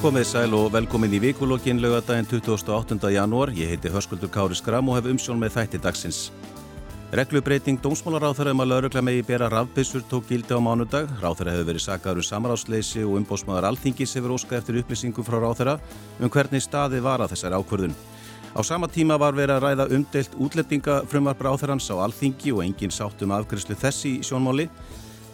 Komið 0.00 0.24
sæl 0.24 0.54
og 0.56 0.70
velkomin 0.72 1.12
í 1.12 1.18
vikulokkin 1.20 1.76
lögadaginn 1.76 2.24
28. 2.24 2.96
janúar. 3.12 3.50
Ég 3.52 3.68
heiti 3.68 3.90
Hörskuldur 3.92 4.30
Kári 4.32 4.56
Skram 4.56 4.88
og 4.88 4.96
hef 4.96 5.10
umsjón 5.10 5.36
með 5.36 5.58
þætti 5.58 5.80
dagsins. 5.84 6.20
Reglubreiting 7.12 7.76
dómsmálaráþara 7.84 8.54
um 8.54 8.62
að 8.64 8.70
laurugla 8.70 9.02
megi 9.04 9.26
bera 9.28 9.50
rafbissur 9.52 10.00
tók 10.08 10.24
gildi 10.30 10.56
á 10.56 10.60
mánudag. 10.64 11.10
Ráþara 11.20 11.52
hefur 11.52 11.68
verið 11.68 11.84
sakaður 11.84 12.22
um 12.22 12.28
samarátsleysi 12.30 13.04
og 13.04 13.18
umbósmaður 13.18 13.66
alþingis 13.68 14.16
hefur 14.16 14.38
óskað 14.38 14.62
eftir 14.62 14.80
upplýsingum 14.80 15.26
frá 15.26 15.36
ráþara 15.36 15.76
um 16.16 16.32
hvernig 16.32 16.64
staði 16.64 17.02
var 17.04 17.20
að 17.20 17.34
þessari 17.34 17.60
ákvörðun. 17.60 17.98
Á 18.56 18.60
sama 18.64 18.88
tíma 18.88 19.20
var 19.20 19.36
verið 19.36 19.58
að 19.58 19.66
ræða 19.66 19.88
umdelt 19.98 20.40
útlendingafrumvarp 20.40 21.44
ráþarans 21.44 21.92
á 21.92 22.00
alþingi 22.00 22.56
og 22.56 22.64
engin 22.64 22.88
sátt 22.88 23.20
um 23.20 23.36
afgriðslu 23.36 23.76
þessi 23.76 24.16
sjónmáli. 24.24 24.70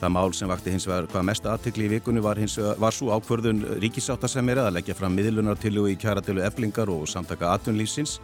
Það 0.00 0.12
mál 0.12 0.34
sem 0.36 0.50
vakti 0.50 0.74
hins 0.74 0.84
vegar 0.84 1.06
hvað 1.08 1.24
mest 1.30 1.46
aðtekli 1.48 1.86
í 1.86 1.92
vikunni 1.94 2.20
var, 2.20 2.36
var 2.76 2.92
svo 2.92 3.16
ákvörðun 3.16 3.62
ríkisáttasemjari 3.80 4.60
að 4.66 4.74
leggja 4.76 4.96
fram 4.98 5.16
miðlunartillu 5.16 5.86
í 5.88 5.96
kjaratilu 5.96 6.44
eflingar 6.44 6.92
og 6.92 7.06
samtaka 7.08 7.54
atvinnlýfsins. 7.54 8.18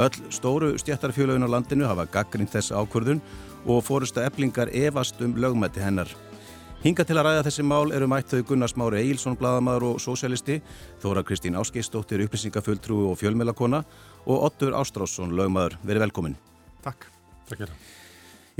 Öll 0.00 0.32
stóru 0.32 0.72
stjættarfjölögin 0.80 1.44
á 1.44 1.52
landinu 1.52 1.84
hafa 1.90 2.08
gaggrind 2.08 2.48
þessa 2.54 2.80
ákvörðun 2.80 3.20
og 3.66 3.84
fórusta 3.84 4.24
eflingar 4.24 4.72
evast 4.72 5.20
um 5.20 5.36
lögmætti 5.36 5.84
hennar. 5.84 6.08
Hinga 6.80 7.04
til 7.04 7.18
að 7.20 7.26
ræða 7.26 7.44
þessi 7.50 7.64
mál 7.68 7.92
eru 7.92 8.08
mætt 8.08 8.32
þau 8.32 8.40
Gunnar 8.48 8.72
Smári 8.72 9.02
Eilsson, 9.02 9.36
bladamæður 9.36 9.90
og 9.90 10.00
sósialisti, 10.00 10.62
Þóra 11.02 11.26
Kristín 11.28 11.60
Áskeistóttir, 11.60 12.24
upplýsingafulltrú 12.24 13.02
og 13.10 13.20
fjölmjölakona 13.20 13.84
og 14.24 14.48
Ottur 14.48 14.72
Ástrásson, 14.80 15.36
lögmæður. 15.36 15.76
Verið 15.84 16.08
velkomin. 16.08 16.40
Takk. 16.80 17.10
Takk 17.52 17.68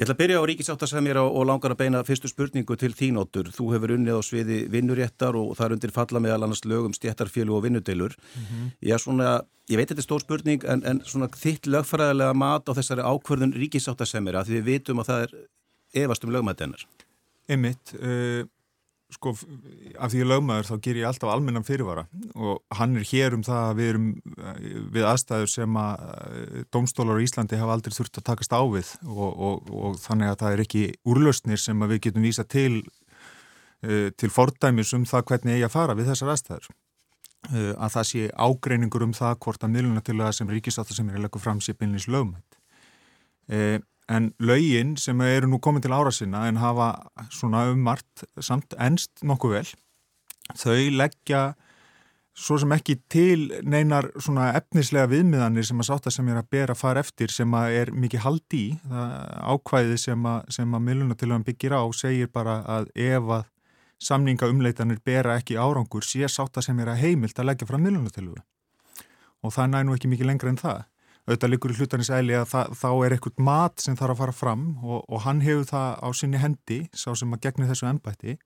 Ég 0.00 0.06
ætla 0.06 0.14
að 0.16 0.20
byrja 0.22 0.36
á 0.40 0.48
ríkisáttasemjara 0.48 1.22
og 1.28 1.42
langar 1.44 1.74
að 1.74 1.80
beina 1.82 1.98
fyrstu 2.08 2.28
spurningu 2.30 2.72
til 2.80 2.94
þínóttur. 2.96 3.50
Þú 3.52 3.66
hefur 3.74 3.92
unnið 3.98 4.16
á 4.16 4.22
sviði 4.24 4.60
vinnuréttar 4.72 5.36
og 5.36 5.50
það 5.58 5.66
er 5.66 5.74
undir 5.74 5.92
falla 5.92 6.22
meðal 6.24 6.46
annars 6.46 6.62
lögum 6.64 6.94
stjættarfjölu 6.96 7.52
og 7.52 7.66
vinnudeilur. 7.66 8.14
Mm 8.16 8.46
-hmm. 8.46 8.70
ég, 8.80 8.96
svona, 8.96 9.42
ég 9.68 9.76
veit 9.76 9.90
þetta 9.90 10.00
er 10.00 10.08
stór 10.08 10.24
spurning 10.24 10.64
en, 10.64 10.82
en 10.86 11.00
þitt 11.44 11.68
lögfræðilega 11.68 12.32
mat 12.32 12.64
á 12.64 12.72
þessari 12.72 13.04
ákverðun 13.04 13.52
ríkisáttasemjara 13.52 14.44
því 14.44 14.54
við 14.56 14.64
vitum 14.64 15.00
að 15.00 15.06
það 15.10 15.20
er 15.22 15.30
efast 16.04 16.24
um 16.24 16.32
lögmættennar. 16.32 16.86
Emmitt, 17.48 17.92
uh, 18.00 18.48
sko 19.14 19.32
af 19.98 20.12
því 20.12 20.22
að 20.22 20.30
lögmaður 20.30 20.68
þá 20.68 20.74
ger 20.84 20.98
ég 21.00 21.06
alltaf 21.08 21.32
almennan 21.32 21.66
fyrirvara. 21.66 22.04
Og 22.36 22.60
hann 22.78 22.96
er 22.98 23.06
hér 23.08 23.36
um 23.36 23.44
það 23.46 23.62
að 23.66 23.80
við 23.80 23.90
erum 23.92 24.08
eh, 24.36 24.60
við 24.96 25.06
aðstæður 25.10 25.52
sem 25.52 25.78
að 25.80 26.04
eh, 26.10 26.60
domstólar 26.74 27.20
í 27.20 27.26
Íslandi 27.26 27.60
hafa 27.60 27.76
aldrei 27.76 27.96
þurft 27.96 28.20
að 28.20 28.28
takast 28.30 28.54
á 28.54 28.62
við. 28.70 28.92
Og, 29.06 29.30
og, 29.30 29.72
og 29.74 29.98
þannig 30.02 30.32
að 30.32 30.38
það 30.44 30.54
er 30.56 30.64
ekki 30.66 30.84
úrlausnir 31.10 31.62
sem 31.62 31.86
við 31.86 32.02
getum 32.06 32.26
vísa 32.26 32.46
til 32.46 32.74
uh, 32.84 34.08
til 34.16 34.30
fordæmis 34.30 34.94
um 34.96 35.08
það 35.08 35.26
hvernig 35.32 35.58
eigi 35.58 35.66
að 35.68 35.76
fara 35.76 35.98
við 35.98 36.12
þessar 36.12 36.34
aðstæður. 36.34 36.70
Að 37.50 37.92
það 37.94 38.04
sé 38.04 38.26
ágreiningur 38.36 39.02
um 39.06 39.14
það 39.16 39.38
hvort 39.40 39.62
að 39.64 39.70
miðluna 39.72 40.02
til 40.04 40.18
það 40.18 40.34
sem 40.36 40.50
ríkisátt 40.52 40.90
sem 40.92 41.08
er 41.08 41.16
að 41.16 41.22
leggja 41.24 41.40
fram 41.40 41.62
sé 41.64 41.72
beinleins 41.72 42.04
lögmætt 42.04 42.58
En 44.10 44.32
laugin 44.42 44.96
sem 44.98 45.20
eru 45.22 45.46
nú 45.50 45.60
komið 45.62 45.86
til 45.86 45.94
ára 45.94 46.10
sinna 46.14 46.46
en 46.50 46.58
hafa 46.58 46.92
svona 47.30 47.68
ummart 47.70 48.24
samt 48.42 48.74
ennst 48.74 49.22
nokkuð 49.22 49.54
vel, 49.54 49.68
þau 50.58 50.78
leggja 50.98 51.42
svo 52.40 52.56
sem 52.60 52.72
ekki 52.72 52.96
til 53.12 53.46
neinar 53.66 54.08
svona 54.22 54.50
efnislega 54.58 55.10
viðmiðanir 55.10 55.66
sem 55.66 55.80
að 55.82 55.88
sátta 55.90 56.12
sem 56.14 56.28
er 56.30 56.40
að 56.40 56.50
bera 56.54 56.76
fara 56.78 57.02
eftir 57.04 57.32
sem 57.34 57.54
að 57.54 57.76
er 57.80 57.92
mikið 57.92 58.24
haldi 58.24 58.60
í. 58.60 58.68
Það 58.88 59.16
ákvæði 59.54 59.98
sem 60.00 60.28
að, 60.30 60.60
að 60.62 60.84
millunatilvægum 60.88 61.46
byggir 61.48 61.76
á 61.76 61.82
segir 61.96 62.30
bara 62.32 62.60
að 62.78 62.92
ef 62.94 63.34
að 63.38 63.48
samningaumleitanir 64.00 65.02
bera 65.04 65.36
ekki 65.36 65.58
árangur 65.60 66.06
sé 66.06 66.28
sátta 66.32 66.62
sem 66.64 66.78
er 66.80 66.94
að 66.94 67.02
heimilt 67.04 67.38
að 67.38 67.50
leggja 67.50 67.68
fram 67.68 67.84
millunatilvægum. 67.84 68.46
Og 69.44 69.52
það 69.56 69.70
næ 69.72 69.82
nú 69.84 69.96
ekki 69.96 70.08
mikið 70.12 70.30
lengra 70.30 70.52
en 70.52 70.60
það 70.60 70.80
auðvitað 71.30 71.52
likur 71.52 71.72
í 71.72 71.78
hlutanis 71.78 72.10
eðli 72.10 72.34
að 72.34 72.48
það, 72.50 72.72
þá 72.80 72.88
er 72.90 73.14
eitthvað 73.14 73.44
mat 73.46 73.84
sem 73.84 73.96
þarf 73.98 74.16
að 74.16 74.20
fara 74.24 74.34
fram 74.34 74.64
og, 74.82 75.04
og 75.06 75.22
hann 75.26 75.44
hefur 75.44 75.68
það 75.70 76.02
á 76.02 76.08
sinni 76.18 76.42
hendi, 76.42 76.80
sá 76.90 77.12
sem 77.14 77.36
að 77.36 77.46
gegni 77.46 77.68
þessu 77.70 77.86
ennbætti 77.90 78.36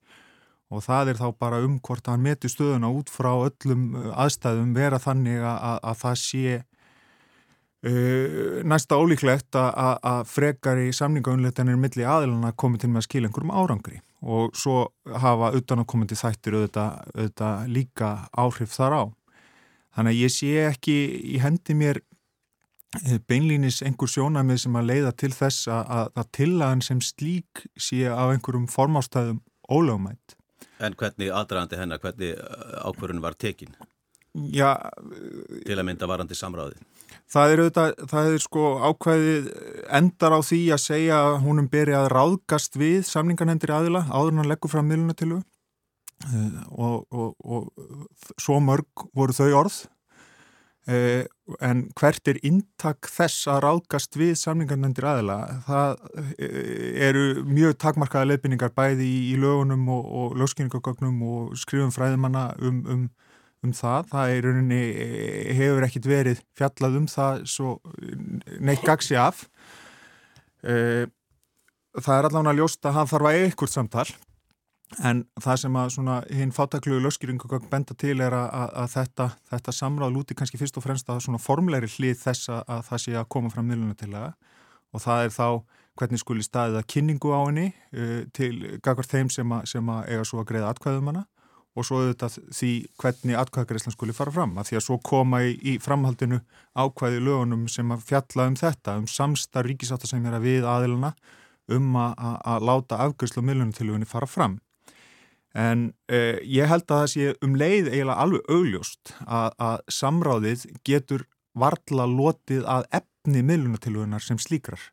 og 0.73 0.85
það 0.85 1.13
er 1.13 1.21
þá 1.21 1.27
bara 1.41 1.63
um 1.65 1.79
hvort 1.85 2.07
hann 2.11 2.25
meti 2.25 2.51
stöðuna 2.51 2.91
út 2.93 3.13
frá 3.13 3.33
öllum 3.33 3.91
uh, 3.97 4.13
aðstæðum 4.25 4.77
vera 4.77 5.01
þannig 5.03 5.41
að, 5.41 5.59
að, 5.71 5.79
að 5.91 6.01
það 6.03 6.17
sé 6.23 6.55
uh, 7.89 8.63
næsta 8.75 9.01
ólíklegt 9.01 9.61
að, 9.61 9.99
að 10.13 10.23
frekar 10.33 10.81
í 10.85 10.89
samningaunleitanir 10.97 11.81
milli 11.81 12.07
aðilana 12.09 12.55
komið 12.57 12.85
til 12.85 12.93
með 12.93 13.03
að 13.05 13.09
skilja 13.09 13.31
einhverjum 13.31 13.55
árangri 13.55 14.01
og 14.25 14.57
svo 14.57 14.87
hafa 15.21 15.53
utanakomandi 15.57 16.17
þættir 16.17 16.57
auðvitað, 16.57 17.13
auðvitað 17.13 17.69
líka 17.69 18.15
áhrif 18.33 18.73
þar 18.73 18.97
á. 18.97 19.03
Þannig 19.95 20.15
að 20.15 20.21
ég 20.23 20.33
sé 20.33 20.53
ekki 20.65 20.95
í 21.35 21.41
hendi 21.43 21.77
mér 21.77 22.01
beinlýnis 23.29 23.81
einhver 23.85 24.11
sjónamið 24.11 24.65
sem 24.65 24.79
að 24.79 24.89
leiða 24.91 25.13
til 25.19 25.33
þess 25.35 25.69
að, 25.73 26.13
að 26.15 26.31
tillagan 26.39 26.85
sem 26.85 27.01
slík 27.03 27.65
sé 27.81 28.05
á 28.07 28.25
einhverjum 28.31 28.69
formástæðum 28.71 29.41
ólögumætt. 29.71 30.37
En 30.83 30.97
hvernig 30.99 31.31
aðdraðandi 31.33 31.79
hennar, 31.79 32.03
hvernig 32.03 32.35
eh, 32.35 32.75
ákvörðun 32.85 33.23
var 33.25 33.37
tekin? 33.39 33.75
Já. 34.35 34.75
Til 35.65 35.79
að 35.79 35.87
mynda 35.87 36.09
varandi 36.11 36.37
samráði? 36.37 36.81
Það 37.31 37.53
er, 37.53 37.61
auðvitað, 37.63 37.93
það 38.11 38.29
er 38.29 38.43
sko 38.43 38.65
ákvæðið 38.83 39.49
endar 39.97 40.35
á 40.35 40.41
því 40.45 40.61
að 40.75 40.83
segja 40.83 41.19
að 41.23 41.39
húnum 41.45 41.69
beri 41.71 41.95
að 41.97 42.11
ráðgast 42.13 42.79
við 42.79 43.05
samningarhendir 43.09 43.73
aðila 43.75 44.05
áður 44.11 44.41
hann 44.41 44.51
leggur 44.51 44.73
fram 44.73 44.91
miluna 44.91 45.17
til 45.17 45.31
þau 45.33 45.41
eh, 45.41 46.59
og, 46.71 47.07
og, 47.15 47.35
og 47.39 48.35
svo 48.43 48.59
mörg 48.63 49.07
voru 49.17 49.37
þau 49.37 49.49
orð 49.63 49.79
Eh, 50.85 51.25
en 51.65 51.87
hvert 51.97 52.29
er 52.29 52.37
intak 52.45 53.09
þess 53.09 53.47
að 53.49 53.63
ráðgast 53.65 54.19
við 54.21 54.35
samningarnendir 54.37 55.07
aðila? 55.09 55.37
Það 55.65 56.03
eh, 56.37 57.07
eru 57.07 57.23
mjög 57.49 57.79
takmarkaða 57.81 58.29
leifbynningar 58.29 58.75
bæði 58.77 59.07
í, 59.09 59.21
í 59.33 59.39
lögunum 59.41 59.87
og, 59.95 60.11
og 60.21 60.35
lögskyningagögnum 60.43 61.23
og 61.25 61.55
skrifum 61.57 61.95
fræðumanna 61.95 62.51
um, 62.61 62.83
um, 62.93 63.07
um 63.65 63.73
það. 63.73 64.13
Það 64.13 64.35
er 64.35 64.49
rauninni, 64.49 64.83
eh, 65.07 65.55
hefur 65.57 65.89
ekkit 65.89 66.11
verið 66.11 66.45
fjallað 66.61 67.01
um 67.01 67.09
það 67.15 67.49
neitt 68.61 68.85
gagsi 68.85 69.17
af. 69.17 69.47
Það 70.65 72.15
er 72.15 72.27
allavega 72.29 72.57
ljóst 72.57 72.87
að 72.89 72.97
hann 72.97 73.09
þarf 73.09 73.29
að 73.29 73.41
eitthvað 73.41 73.73
samtal 73.73 74.09
En 75.03 75.25
það 75.41 75.61
sem 75.65 75.77
að 75.81 76.27
hinn 76.37 76.53
fátakluðu 76.55 77.03
löskýringu 77.03 77.61
benda 77.71 77.97
til 77.99 78.19
er 78.23 78.35
að, 78.37 78.49
að, 78.55 78.75
að 78.83 78.91
þetta, 78.93 79.29
þetta 79.51 79.73
samráð 79.75 80.13
lúti 80.15 80.37
kannski 80.39 80.61
fyrst 80.61 80.77
og 80.79 80.85
fremst 80.85 81.09
að 81.11 81.23
svona 81.25 81.41
formleiri 81.43 81.89
hlið 81.97 82.19
þess 82.21 82.51
að, 82.53 82.61
að 82.69 82.83
það 82.91 83.03
sé 83.05 83.15
að 83.19 83.31
koma 83.35 83.51
fram 83.51 83.67
miðluna 83.71 83.97
til 83.99 84.13
það 84.13 84.35
og 84.95 85.03
það 85.03 85.25
er 85.25 85.33
þá 85.35 85.49
hvernig 85.99 86.23
skuli 86.23 86.45
staðið 86.45 86.81
að 86.81 86.89
kynningu 86.95 87.31
á 87.35 87.41
henni 87.43 87.69
uh, 87.71 88.21
til 88.35 88.55
gagvar 88.85 89.09
þeim 89.09 89.31
sem, 89.33 89.55
sem 89.71 89.95
að 89.95 90.11
eiga 90.11 90.27
svo 90.29 90.43
að 90.43 90.51
greiða 90.51 90.75
atkvæðum 90.75 91.11
hana. 91.13 91.25
Og 91.75 91.83
svo 91.83 91.99
auðvitað 91.99 92.37
því 92.55 92.69
hvernig 93.03 93.39
atkvæðagreislan 93.41 93.95
skuli 93.97 94.15
fara 94.15 94.31
fram. 94.31 94.53
Að 94.61 94.69
því 94.69 94.77
að 94.79 94.85
svo 94.87 94.99
koma 95.03 95.41
í, 95.43 95.57
í 95.59 95.73
framhaldinu 95.83 96.39
ákvæði 96.79 97.23
lögunum 97.27 97.65
sem 97.73 97.91
að 97.91 98.05
fjalla 98.13 98.47
um 98.47 98.59
þetta 98.61 98.95
um 99.01 99.09
samstar 99.11 99.67
ríkisáta 99.67 100.07
sem 100.07 100.29
að 100.31 100.47
við 100.47 100.69
aðilana 100.71 101.11
um 101.75 101.97
að 101.99 102.69
láta 102.69 103.01
afgjörslu 103.03 103.43
og 103.43 103.49
miðlunatilugunni 103.49 104.07
fara 104.07 104.29
fram 104.31 104.61
En 105.55 105.93
eh, 106.11 106.41
ég 106.51 106.67
held 106.67 106.89
að 106.89 107.05
það 107.05 107.11
sé 107.13 107.35
um 107.47 107.55
leið 107.55 107.93
eiginlega 107.93 108.19
alveg 108.25 108.49
augljóst 108.51 109.15
að, 109.23 109.53
að 109.63 109.77
samráðið 109.95 110.67
getur 110.87 111.29
varla 111.55 112.09
lotið 112.11 112.67
að 112.67 112.89
efni 112.99 113.45
miðlunatilvöðunar 113.47 114.25
sem 114.25 114.41
slíkrar. 114.43 114.91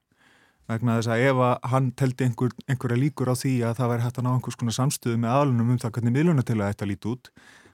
Vegna 0.70 1.00
þess 1.00 1.12
að 1.12 1.26
ef 1.26 1.42
að 1.44 1.70
hann 1.74 1.90
teldi 1.98 2.28
einhver, 2.28 2.54
einhverja 2.70 3.02
líkur 3.02 3.34
á 3.34 3.36
því 3.36 3.56
að 3.66 3.78
það 3.80 3.92
væri 3.92 4.06
hægt 4.06 4.20
að 4.22 4.28
ná 4.28 4.32
einhvers 4.36 4.60
konar 4.62 4.78
samstöðu 4.78 5.20
með 5.24 5.34
aðlunum 5.36 5.74
um 5.74 5.80
það 5.82 5.94
hvernig 5.98 6.16
miðlunatilvöða 6.16 6.76
þetta 6.76 6.90
líti 6.92 7.12
út, 7.12 7.32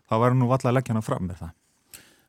þá 0.08 0.16
væri 0.24 0.40
nú 0.40 0.48
valla 0.50 0.72
að 0.72 0.78
leggja 0.80 0.96
hann 0.96 1.06
fram 1.06 1.28
með 1.28 1.42
það. 1.44 1.56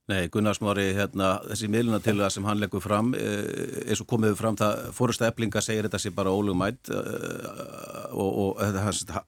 Nei, 0.08 0.22
Gunnarsmári, 0.32 0.86
hérna, 0.96 1.30
þessi 1.50 1.68
miðlunatilvöða 1.70 2.32
sem 2.32 2.46
hann 2.48 2.60
leggur 2.62 2.82
fram, 2.82 3.12
eh, 3.14 3.84
eins 3.86 4.00
og 4.02 4.08
komið 4.08 4.38
fram 4.40 4.56
það, 4.56 4.86
fórasta 4.96 5.28
eblinga 5.28 5.62
segir 5.62 5.86
þetta 5.86 6.00
sé 6.00 6.12
bara 6.16 6.32
ólugmætt 6.32 6.90
eh, 6.90 8.12
og, 8.16 8.30
og 8.44 8.62
þetta 8.64 9.22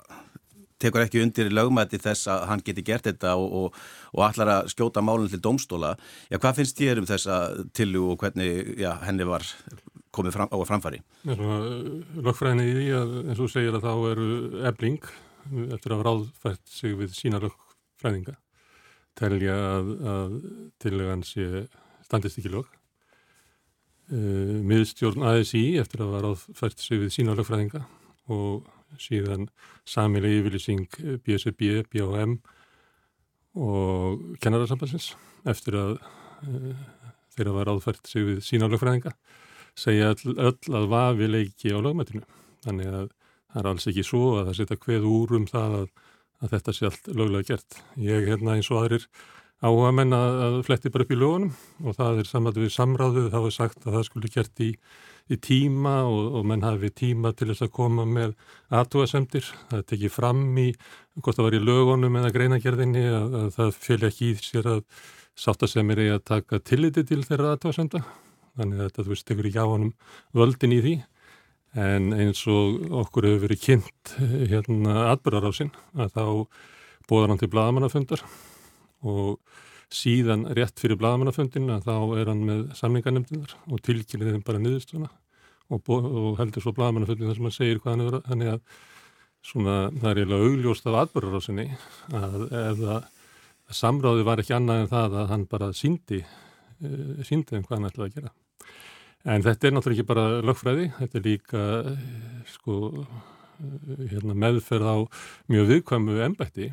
tekur 0.81 1.05
ekki 1.05 1.23
undir 1.23 1.53
lögmæti 1.53 2.00
þess 2.03 2.31
að 2.32 2.47
hann 2.50 2.65
geti 2.67 2.85
gert 2.87 3.09
þetta 3.09 3.37
og, 3.38 3.55
og, 3.61 3.79
og 4.17 4.25
allar 4.27 4.55
að 4.56 4.73
skjóta 4.75 5.05
málun 5.05 5.31
til 5.31 5.43
domstóla. 5.44 5.94
Já, 6.32 6.38
hvað 6.38 6.61
finnst 6.61 6.81
þér 6.81 7.03
um 7.03 7.09
þessa 7.11 7.41
tillu 7.77 8.06
og 8.12 8.21
hvernig 8.25 8.77
já, 8.81 8.93
henni 9.05 9.29
var 9.29 9.47
komið 10.15 10.37
fram, 10.37 10.50
á 10.50 10.56
að 10.59 10.69
framfari? 10.69 11.03
Lögfræðinni 11.29 12.69
í 12.69 12.77
því 12.79 12.87
að 12.99 13.17
eins 13.23 13.43
og 13.43 13.53
segir 13.53 13.77
að 13.79 13.87
þá 13.87 13.93
eru 14.11 14.31
ebling 14.71 15.11
eftir 15.75 15.94
að 15.97 16.05
ráðfært 16.06 16.65
sig 16.71 16.97
við 16.99 17.15
sína 17.17 17.41
lögfræðinga 17.43 18.37
telja 19.19 19.56
að, 19.76 19.94
að 20.15 20.37
tillegan 20.83 21.25
sé 21.26 21.65
standist 22.06 22.41
ekki 22.41 22.53
lög. 22.53 22.69
Uh, 24.11 24.59
miðstjórn 24.67 25.23
ASI 25.31 25.79
eftir 25.79 26.03
að 26.03 26.15
var 26.17 26.25
ráðfært 26.26 26.83
sig 26.83 26.99
við 27.05 27.15
sína 27.15 27.37
lögfræðinga 27.38 27.85
og 28.35 28.67
síðan 28.98 29.48
samileg 29.88 30.40
yfirlýsing 30.40 30.87
BSB, 31.25 31.84
BHM 31.90 32.38
og 33.60 34.38
kennararsambansins 34.42 35.12
eftir 35.48 35.78
að 35.78 35.94
e, 36.46 36.75
þeirra 37.37 37.54
var 37.56 37.72
áðfært 37.75 38.10
sig 38.10 38.26
við 38.26 38.42
sína 38.46 38.69
lögfræðinga 38.70 39.14
segja 39.78 40.12
öll, 40.14 40.37
öll 40.37 40.76
að 40.76 40.88
vafi 40.90 41.28
leiki 41.31 41.75
á 41.75 41.78
lögmættinu. 41.81 42.25
Þannig 42.64 42.92
að 42.92 43.10
það 43.50 43.60
er 43.62 43.69
alls 43.72 43.90
ekki 43.90 44.06
svo 44.06 44.25
að 44.38 44.50
það 44.50 44.56
setja 44.60 44.81
hveð 44.84 45.10
úr 45.10 45.37
um 45.38 45.46
það 45.50 45.76
að, 45.81 45.87
að 46.40 46.54
þetta 46.54 46.75
sé 46.76 46.88
allt 46.88 47.12
löglega 47.12 47.48
gert. 47.52 47.78
Ég 48.00 48.28
hérna 48.28 48.56
eins 48.56 48.70
og 48.70 48.82
aðrir 48.82 49.06
áhuga 49.60 49.92
menn 49.96 50.16
að, 50.16 50.60
fletti 50.69 50.92
bara 50.92 51.06
upp 51.06 51.14
í 51.14 51.20
lögunum 51.20 51.54
og 51.84 51.96
það 51.98 52.22
er 52.22 52.28
saman 52.31 52.56
við 52.56 52.75
samráðuð 52.75 53.31
þá 53.32 53.40
er 53.40 53.56
sagt 53.56 53.82
að 53.84 53.96
það 53.98 54.06
skulle 54.08 54.32
gert 54.32 54.62
í, 54.64 54.70
í 55.31 55.38
tíma 55.43 55.94
og, 56.09 56.35
og 56.41 56.49
menn 56.50 56.65
hafi 56.67 56.91
tíma 57.03 57.32
til 57.37 57.50
þess 57.53 57.67
að 57.67 57.73
koma 57.77 58.06
með 58.09 58.35
aðtúasemdir. 58.75 59.47
Það 59.71 59.87
tekið 59.93 60.15
fram 60.15 60.43
í 60.59 60.69
hvort 61.21 61.38
það 61.38 61.47
var 61.49 61.59
í 61.59 61.62
lögunum 61.65 62.19
eða 62.21 62.35
greinagerðinni 62.35 63.06
að, 63.09 63.38
að 63.43 63.49
það 63.59 63.79
fylgja 63.87 64.12
ekki 64.12 64.32
í 64.32 64.41
sér 64.41 64.71
að 64.75 64.82
sáttasemir 65.41 66.03
er 66.03 66.19
að 66.19 66.27
taka 66.29 66.61
tilliti 66.61 67.05
til 67.06 67.23
þeirra 67.25 67.55
aðtúasemda 67.55 68.03
þannig 68.59 68.81
að 68.81 68.87
þetta, 68.88 69.05
þú 69.05 69.15
veist, 69.15 69.27
tekur 69.29 69.49
á 69.56 69.65
honum 69.65 69.93
völdin 70.37 70.75
í 70.77 70.82
því 70.85 70.94
en 71.81 72.11
eins 72.17 72.43
og 72.50 72.81
okkur 73.05 73.29
hefur 73.29 73.44
verið 73.47 73.62
kynnt 73.62 74.15
hérna 74.50 75.06
atbyrðar 75.12 75.50
á 75.50 75.53
sinn 75.55 75.73
að 75.94 76.17
þá 76.17 76.25
bóðar 77.11 77.33
hann 77.33 77.43
til 77.43 77.50
bladamannafundar 77.53 78.25
og 79.06 79.38
síðan 79.94 80.46
rétt 80.56 80.78
fyrir 80.81 80.98
bladamannafundin 81.00 81.70
að 81.75 81.88
þá 81.88 81.96
er 82.20 82.31
hann 82.31 82.44
með 82.46 82.60
samlingarnemdinar 82.78 83.56
og 83.66 83.82
tilkynir 83.87 84.34
þeim 84.34 84.44
bara 84.46 84.62
niðurstuna 84.62 85.08
og, 85.70 85.90
og 85.90 86.38
heldur 86.38 86.64
svo 86.64 86.75
bladamannafundin 86.76 87.31
þar 87.31 87.38
sem 87.38 87.48
hann 87.48 87.56
segir 87.56 87.81
hvað 87.81 87.96
hann 87.96 88.04
hefur 88.06 88.28
þannig 88.28 88.52
að 88.54 88.60
svona 89.50 89.78
það 89.96 90.10
er 90.10 90.20
eiginlega 90.20 90.50
augljóst 90.50 90.87
af 90.87 91.00
atbyrðar 91.04 91.40
á 91.40 91.46
sinni 91.46 91.66
að 92.12 92.46
eða 92.60 93.00
samráði 93.70 94.26
var 94.26 94.42
ekki 94.42 94.54
annað 94.56 94.84
en 94.84 94.94
það 94.94 95.19
að 95.22 95.34
hann 95.34 95.50
bara 95.50 95.75
síndi 95.76 96.20
Eh, 96.81 97.25
síndi 97.28 97.52
þeim 97.52 97.66
hvað 97.66 97.76
hann 97.76 97.88
ætlaði 97.90 98.08
að 98.08 98.14
gera. 98.16 98.31
En 99.28 99.42
þetta 99.44 99.69
er 99.69 99.75
náttúrulega 99.76 100.00
ekki 100.00 100.08
bara 100.08 100.26
lögfræði, 100.48 100.87
þetta 100.96 101.19
er 101.19 101.25
líka 101.26 101.64
eh, 101.90 102.04
sko, 102.54 102.76
eh, 103.60 104.04
hérna, 104.14 104.37
meðferð 104.46 104.88
á 104.88 104.96
mjög 105.52 105.69
viðkvæmu 105.75 106.16
ennbætti 106.25 106.70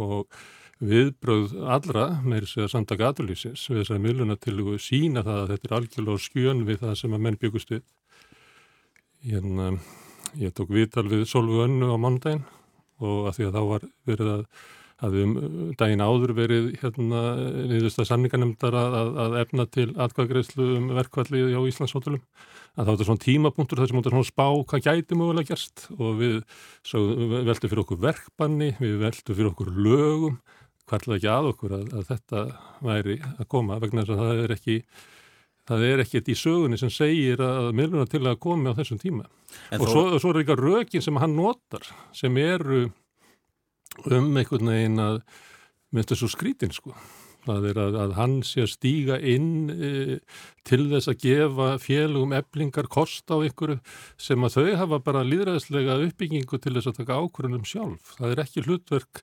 og 0.00 0.38
viðbröð 0.84 1.54
allra, 1.72 2.06
þess 2.44 2.60
að 2.60 2.72
samtaka 2.74 3.10
aðlýsins, 3.10 3.66
við 3.72 3.84
til 4.44 4.56
að 4.60 4.80
sína 4.84 5.24
það 5.24 5.42
að 5.42 5.52
þetta 5.52 5.68
er 5.68 5.76
algjörlega 5.78 6.24
skjön 6.26 6.64
við 6.68 6.82
það 6.82 6.96
sem 7.00 7.16
að 7.16 7.24
menn 7.26 7.38
byggust 7.40 7.72
við. 7.72 7.84
Hérna, 9.26 9.70
ég 10.36 10.52
tók 10.56 10.72
viðtal 10.74 11.06
við 11.08 11.24
Solvu 11.30 11.62
Önnu 11.64 11.88
á 11.88 11.96
mandaginn 11.96 12.44
og 13.00 13.30
að 13.30 13.38
því 13.38 13.46
að 13.46 13.56
þá 13.56 13.62
var 13.70 13.86
verið 14.08 14.32
að 14.34 14.44
hafði 14.96 15.24
um 15.26 15.32
daginn 15.76 16.00
áður 16.04 16.32
verið 16.38 16.68
hérna 16.80 17.22
niðurst 17.68 18.00
að 18.00 18.08
samningarnemndar 18.08 18.76
að, 18.80 18.94
að 19.24 19.34
efna 19.42 19.66
til 19.68 19.90
atkvæðgreðslu 19.92 20.68
um 20.78 20.86
verkvallið 20.96 21.52
á 21.52 21.60
Íslandshótulum 21.68 22.22
að 22.76 22.80
þá 22.80 22.90
er 22.90 22.94
þetta 22.94 23.08
svona 23.08 23.24
tímapunktur 23.24 23.80
þar 23.80 23.90
sem 23.90 23.98
þetta 24.00 24.14
svona 24.14 24.28
spá 24.30 24.46
hvað 24.72 24.86
gæti 24.86 25.18
mögulega 25.18 25.50
gerst 25.52 25.84
og 25.96 26.16
við, 26.20 26.38
við 26.92 27.50
veldum 27.50 27.72
fyrir 27.72 27.82
okkur 27.84 28.00
verkbanni, 28.06 28.70
við 28.80 28.96
veldum 29.04 29.38
fyrir 29.38 29.50
okkur 29.52 29.72
lögum, 29.76 30.40
hvarlega 30.90 31.18
ekki 31.18 31.30
að 31.32 31.50
okkur 31.52 31.76
að, 31.76 31.86
að 31.98 32.08
þetta 32.12 32.42
væri 32.86 33.18
að 33.36 33.48
koma 33.52 33.78
vegna 33.82 34.04
þess 34.04 34.14
að 34.14 34.22
það 34.22 34.42
er 34.44 34.56
ekki 34.56 34.76
það 35.66 35.84
er 35.88 36.04
ekkert 36.04 36.30
í 36.30 36.38
sögunni 36.38 36.78
sem 36.80 36.92
segir 36.94 37.42
að 37.42 37.72
meðluna 37.76 38.06
til 38.10 38.22
að 38.24 38.38
komi 38.42 38.70
á 38.70 38.78
þessum 38.78 39.02
tíma 39.02 39.26
en 39.74 39.82
og 39.82 39.90
þó... 39.90 39.92
svo, 39.92 40.06
svo 40.22 40.32
er 40.32 40.40
eitthvað 40.42 40.64
rökin 40.64 41.04
sem 41.04 41.20
hann 41.22 41.36
notar 41.38 41.86
sem 42.14 42.40
eru 42.42 42.86
um 44.06 44.32
einhvern 44.36 44.72
veginn 44.72 45.02
að 45.02 45.22
minnst 45.94 46.12
þessu 46.12 46.30
skrítin 46.30 46.74
sko 46.74 46.94
það 47.46 47.68
er 47.70 47.80
að, 47.80 47.96
að 48.02 48.14
hann 48.18 48.36
sé 48.46 48.64
að 48.64 48.72
stíga 48.72 49.18
inn 49.22 49.70
e, 49.70 49.90
til 50.66 50.86
þess 50.90 51.10
að 51.12 51.20
gefa 51.22 51.68
félugum 51.82 52.34
eblingar 52.36 52.88
kost 52.92 53.30
á 53.30 53.36
einhverju 53.38 53.78
sem 54.20 54.46
að 54.46 54.58
þau 54.58 54.70
hafa 54.82 55.00
bara 55.06 55.26
líðræðislega 55.26 55.98
uppbyggingu 56.06 56.60
til 56.62 56.74
þess 56.76 56.90
að 56.90 57.02
taka 57.02 57.20
ákvörunum 57.22 57.66
sjálf. 57.68 58.16
Það 58.18 58.34
er 58.34 58.42
ekki 58.42 58.66
hlutverk 58.66 59.22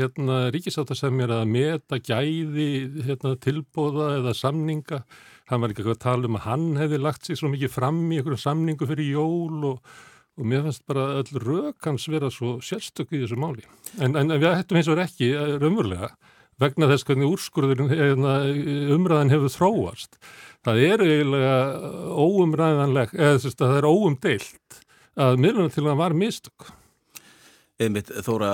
hérna 0.00 0.38
ríkisáta 0.54 0.96
sem 0.98 1.20
er 1.22 1.34
að 1.36 1.50
meta 1.52 2.00
gæði 2.00 2.70
hérna, 3.06 3.36
tilbóða 3.40 4.14
eða 4.18 4.36
samninga. 4.36 5.02
Hann 5.50 5.62
var 5.62 5.72
ekki 5.74 5.86
að 5.86 6.00
tala 6.02 6.30
um 6.30 6.38
að 6.38 6.46
hann 6.46 6.70
hefði 6.80 7.02
lagt 7.02 7.26
sig 7.26 7.38
svo 7.38 7.50
mikið 7.52 7.74
fram 7.74 8.06
í 8.08 8.20
einhverju 8.20 8.40
samningu 8.40 8.88
fyrir 8.90 9.12
jól 9.14 9.74
og 9.74 9.92
og 10.40 10.46
mér 10.48 10.64
finnst 10.64 10.86
bara 10.88 11.20
öll 11.20 11.40
rökans 11.42 12.06
vera 12.08 12.30
svo 12.32 12.58
sérstökk 12.64 13.12
í 13.12 13.22
þessu 13.22 13.36
máli. 13.40 13.64
En, 14.00 14.16
en 14.16 14.32
við 14.32 14.54
hættum 14.54 14.78
eins 14.80 14.88
og 14.88 15.00
ekki 15.02 15.32
eh, 15.34 15.56
raunverulega 15.60 16.14
vegna 16.60 16.88
þess 16.90 17.06
hvernig 17.08 17.28
úrskurðurinn 17.28 17.92
hérna, 17.92 18.34
umræðan 18.94 19.32
hefur 19.32 19.52
þróast. 19.52 20.18
Það 20.64 20.82
er 20.84 21.04
eiginlega 21.06 21.54
óumræðanleg, 22.20 23.14
eða 23.16 23.38
þess 23.38 23.56
að 23.56 23.62
það 23.62 23.78
er 23.78 23.88
óumdeilt 23.88 24.80
að 25.20 25.40
miðlunar 25.40 25.72
til 25.74 25.86
það 25.86 26.00
var 26.02 26.16
mistök. 26.20 26.68
Einmitt 27.80 28.12
Þóra, 28.26 28.52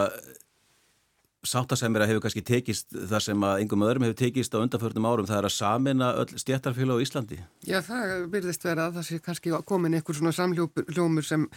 sáttasemira 1.48 2.06
hefur 2.08 2.25
kannski 2.25 2.43
tekist 2.46 2.90
það 2.94 3.22
sem 3.28 3.46
að 3.48 3.62
engum 3.62 3.84
öðrum 3.87 4.06
hefur 4.06 4.19
tekist 4.20 4.56
á 4.56 4.62
undanförnum 4.62 5.08
árum 5.08 5.28
það 5.28 5.38
er 5.38 5.48
að 5.48 5.54
samina 5.56 6.10
öll 6.22 6.43
stjættarfélag 6.43 7.00
á 7.00 7.04
Íslandi. 7.04 7.38
Já, 7.66 7.78
það 7.87 8.26
byrðist 8.34 8.66
vera 8.66 8.88
að 8.88 8.98
það 8.98 9.08
sé 9.08 9.20
kannski 9.25 9.54
komin 9.69 9.96
einhver 9.96 10.19
svona 10.19 10.34
samljómur 10.37 11.26
sem 11.26 11.49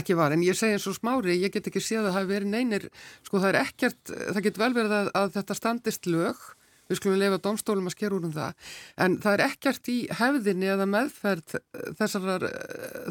ekki 0.00 0.18
var, 0.18 0.34
en 0.34 0.44
ég 0.46 0.58
segi 0.58 0.78
eins 0.78 0.88
og 0.90 0.98
smári 0.98 1.38
ég 1.38 1.54
get 1.54 1.70
ekki 1.70 1.82
séð 1.84 2.04
að 2.04 2.10
það 2.10 2.18
hafi 2.18 2.32
verið 2.32 2.52
neynir 2.54 2.90
sko 3.22 3.40
það 3.40 3.50
er 3.52 3.60
ekkert, 3.62 4.02
það 4.10 4.44
getur 4.48 4.64
vel 4.64 4.74
verið 4.80 4.98
að, 4.98 5.14
að 5.22 5.34
þetta 5.38 5.58
standist 5.60 6.10
lög 6.10 6.44
við 6.88 7.00
skulum 7.00 7.20
lefa 7.20 7.40
domstólum 7.44 7.90
að 7.90 7.96
skera 7.96 8.18
úr 8.18 8.28
um 8.28 8.34
það. 8.34 8.70
En 9.06 9.18
það 9.24 9.36
er 9.36 9.44
ekkert 9.48 9.90
í 9.92 9.98
hefðinni 10.20 10.70
eða 10.74 10.88
meðferð 10.90 11.58
þessar, 12.00 12.48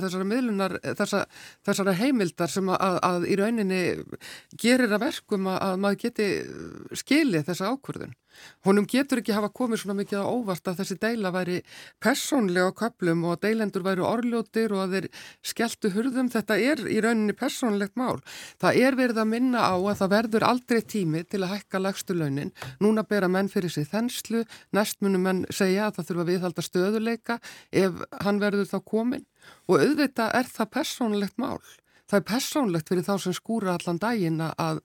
þessar 0.04 0.28
miðlunar, 0.30 0.78
þessar, 1.00 1.30
þessar 1.66 1.94
heimildar 2.00 2.54
sem 2.54 2.74
að, 2.74 3.00
að 3.12 3.30
í 3.30 3.40
rauninni 3.40 3.84
gerir 4.60 4.94
að 4.94 5.08
verkum 5.08 5.50
að, 5.52 5.62
að 5.70 5.80
maður 5.86 6.04
geti 6.08 6.30
skilið 7.04 7.48
þessa 7.50 7.74
ákvörðun 7.74 8.18
Honum 8.68 8.88
getur 8.90 9.22
ekki 9.22 9.36
hafa 9.36 9.52
komið 9.54 9.84
svona 9.84 9.98
mikið 10.00 10.24
á 10.24 10.28
óvart 10.28 10.70
að 10.70 10.82
þessi 10.82 10.98
deila 11.02 11.32
væri 11.34 11.60
persónlega 12.04 12.72
á 12.72 12.78
köplum 12.84 13.26
og 13.28 13.36
að 13.36 13.44
deilendur 13.48 13.86
væri 13.86 14.06
orljótir 14.08 14.74
og 14.76 14.84
að 14.86 14.96
þeir 14.96 15.08
skelltu 15.54 15.92
hurðum. 15.94 16.32
Þetta 16.34 16.58
er 16.60 16.84
í 16.88 17.00
rauninni 17.04 17.36
persónlegt 17.38 17.98
mál. 18.00 18.22
Það 18.62 18.82
er 18.88 19.00
verið 19.00 19.22
að 19.24 19.32
minna 19.34 19.68
á 19.68 19.76
að 19.76 20.00
það 20.02 20.14
verður 20.16 20.48
aldrei 20.50 20.82
tími 20.82 21.24
til 21.28 21.44
að 21.44 21.56
hækka 21.58 21.84
lagstu 21.84 22.18
launin. 22.18 22.54
Núna 22.84 23.06
bera 23.08 23.30
menn 23.32 23.52
fyrir 23.52 23.74
sig 23.74 23.88
þenslu, 23.92 24.44
næst 24.74 25.02
munum 25.04 25.28
menn 25.28 25.46
segja 25.52 25.88
að 25.88 26.00
það 26.00 26.10
þurfa 26.10 26.28
viðhalda 26.32 26.68
stöðuleika 26.68 27.40
ef 27.72 28.04
hann 28.24 28.42
verður 28.44 28.70
þá 28.70 28.80
komin. 28.86 29.26
Og 29.68 29.82
auðvitað 29.82 30.36
er 30.40 30.52
það 30.52 30.72
persónlegt 30.78 31.42
mál. 31.42 31.60
Það 32.10 32.20
er 32.20 32.30
persónlegt 32.30 32.90
fyrir 32.92 33.06
þá 33.08 33.16
sem 33.24 33.36
skúra 33.36 33.76
allan 33.78 34.00
daginn 34.02 34.42
að 34.44 34.82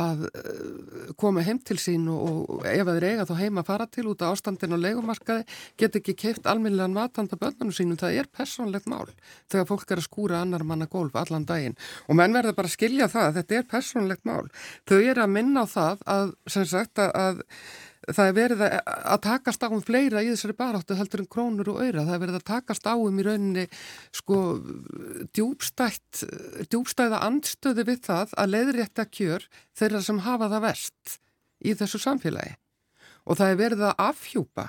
að 0.00 0.24
eh, 0.30 1.12
koma 1.20 1.44
heim 1.46 1.60
til 1.64 1.78
sín 1.80 2.08
og, 2.12 2.64
ef 2.66 2.88
þeir 2.88 3.06
eiga 3.10 3.26
þá 3.28 3.34
heima 3.38 3.62
að 3.62 3.70
fara 3.70 3.88
til 3.90 4.06
út 4.10 4.24
á 4.24 4.30
ástandin 4.30 4.76
og 4.76 4.82
leikumarkaði 4.82 5.46
get 5.80 5.98
ekki 6.00 6.16
keift 6.24 6.48
alminnilegan 6.50 6.96
matanda 6.96 7.38
bönnunum 7.40 7.74
sínum, 7.74 7.98
það 8.00 8.20
er 8.22 8.30
personlegt 8.32 8.90
mál 8.90 9.08
þegar 9.52 9.70
fólk 9.70 9.90
er 9.90 10.02
að 10.02 10.08
skúra 10.08 10.42
annar 10.42 10.66
manna 10.66 10.88
gólf 10.90 11.16
allan 11.18 11.46
daginn 11.48 11.78
og 12.08 12.18
menn 12.18 12.36
verður 12.36 12.58
bara 12.58 12.70
að 12.70 12.76
skilja 12.78 13.10
það 13.12 13.28
að 13.28 13.40
þetta 13.40 13.58
er 13.58 13.66
personlegt 13.70 14.28
mál. 14.28 14.44
Þau 14.88 14.98
eru 15.00 15.24
að 15.24 15.34
minna 15.34 15.64
á 15.64 15.66
það 15.68 16.06
að, 16.14 16.36
sem 16.50 16.66
sagt, 16.68 17.00
að 17.00 17.42
það 18.10 18.28
er 18.28 18.34
verið 18.36 18.62
að 18.64 19.20
takast 19.24 19.64
á 19.64 19.68
um 19.68 19.82
fleira 19.84 20.22
í 20.24 20.30
þessari 20.32 20.56
baráttu 20.58 20.96
heldur 20.98 21.22
en 21.22 21.30
krónur 21.30 21.70
og 21.72 21.80
öyra, 21.84 22.04
það 22.04 22.14
er 22.16 22.22
verið 22.24 22.38
að 22.38 22.46
takast 22.50 22.88
á 22.88 22.94
um 22.94 23.20
í 23.20 23.24
rauninni 23.26 23.64
sko 24.14 24.40
djúbstætt, 25.36 26.24
djúbstæða 26.68 27.22
andstöði 27.28 27.86
við 27.88 28.02
það 28.08 28.34
að 28.40 28.52
leiðrétta 28.54 29.06
kjör 29.08 29.48
þeirra 29.78 30.02
sem 30.04 30.22
hafa 30.26 30.50
það 30.52 30.66
verst 30.66 31.16
í 31.64 31.76
þessu 31.78 32.02
samfélagi. 32.02 32.56
Og 33.24 33.40
það 33.40 33.52
er 33.52 33.60
verið 33.62 33.86
að 33.88 34.02
afhjúpa 34.04 34.66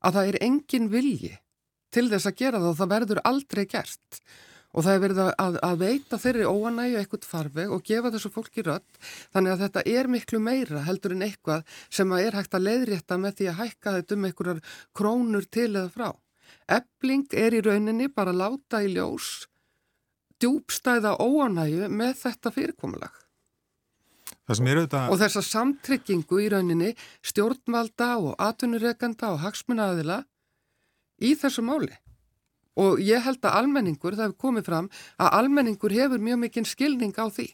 að 0.00 0.18
það 0.18 0.30
er 0.30 0.42
engin 0.46 0.92
vilji 0.92 1.34
til 1.92 2.08
þess 2.12 2.28
að 2.30 2.38
gera 2.40 2.60
það 2.62 2.70
og 2.70 2.78
það 2.78 2.92
verður 2.94 3.24
aldrei 3.28 3.64
gert 3.68 4.22
og 4.76 4.84
það 4.84 4.94
er 4.94 5.02
verið 5.02 5.20
að, 5.24 5.58
að 5.64 5.76
veita 5.80 6.18
þeirri 6.20 6.46
óanægu 6.48 6.98
eitthvað 7.00 7.28
farveg 7.28 7.72
og 7.72 7.84
gefa 7.88 8.12
þessu 8.14 8.30
fólki 8.32 8.64
rött 8.66 8.98
þannig 9.32 9.54
að 9.54 9.62
þetta 9.64 9.84
er 9.94 10.10
miklu 10.12 10.40
meira 10.44 10.82
heldur 10.84 11.14
en 11.16 11.24
eitthvað 11.24 11.76
sem 11.88 12.12
að 12.12 12.24
er 12.26 12.38
hægt 12.38 12.56
að 12.56 12.66
leiðrétta 12.66 13.20
með 13.20 13.38
því 13.38 13.48
að 13.48 13.60
hækka 13.62 13.94
þetta 13.98 14.18
um 14.18 14.26
einhverjar 14.28 14.64
krónur 15.00 15.46
til 15.48 15.70
eða 15.70 15.88
frá. 15.94 16.10
Ebling 16.68 17.32
er 17.32 17.56
í 17.56 17.62
rauninni 17.64 18.10
bara 18.12 18.34
að 18.34 18.42
láta 18.42 18.82
í 18.84 18.92
ljós 18.92 19.46
djúbstæða 20.38 21.16
óanægu 21.18 21.88
með 21.90 22.12
þetta 22.20 22.52
fyrirkomulag. 22.54 23.14
Þetta... 24.48 25.08
Og 25.12 25.18
þessa 25.20 25.42
samtryggingu 25.44 26.38
í 26.40 26.50
rauninni 26.52 26.92
stjórnvalda 27.26 28.14
og 28.20 28.36
atvinnureikanda 28.40 29.32
og 29.34 29.42
hagsmunnaðila 29.42 30.22
í 31.24 31.34
þessu 31.36 31.64
máli 31.66 31.96
og 32.78 33.00
ég 33.02 33.24
held 33.24 33.42
að 33.42 33.60
almenningur, 33.62 34.16
það 34.16 34.30
hefur 34.30 34.42
komið 34.46 34.68
fram 34.70 34.90
að 35.18 35.40
almenningur 35.42 35.94
hefur 35.94 36.22
mjög 36.22 36.44
mikinn 36.44 36.68
skilning 36.68 37.16
á 37.18 37.26
því 37.26 37.50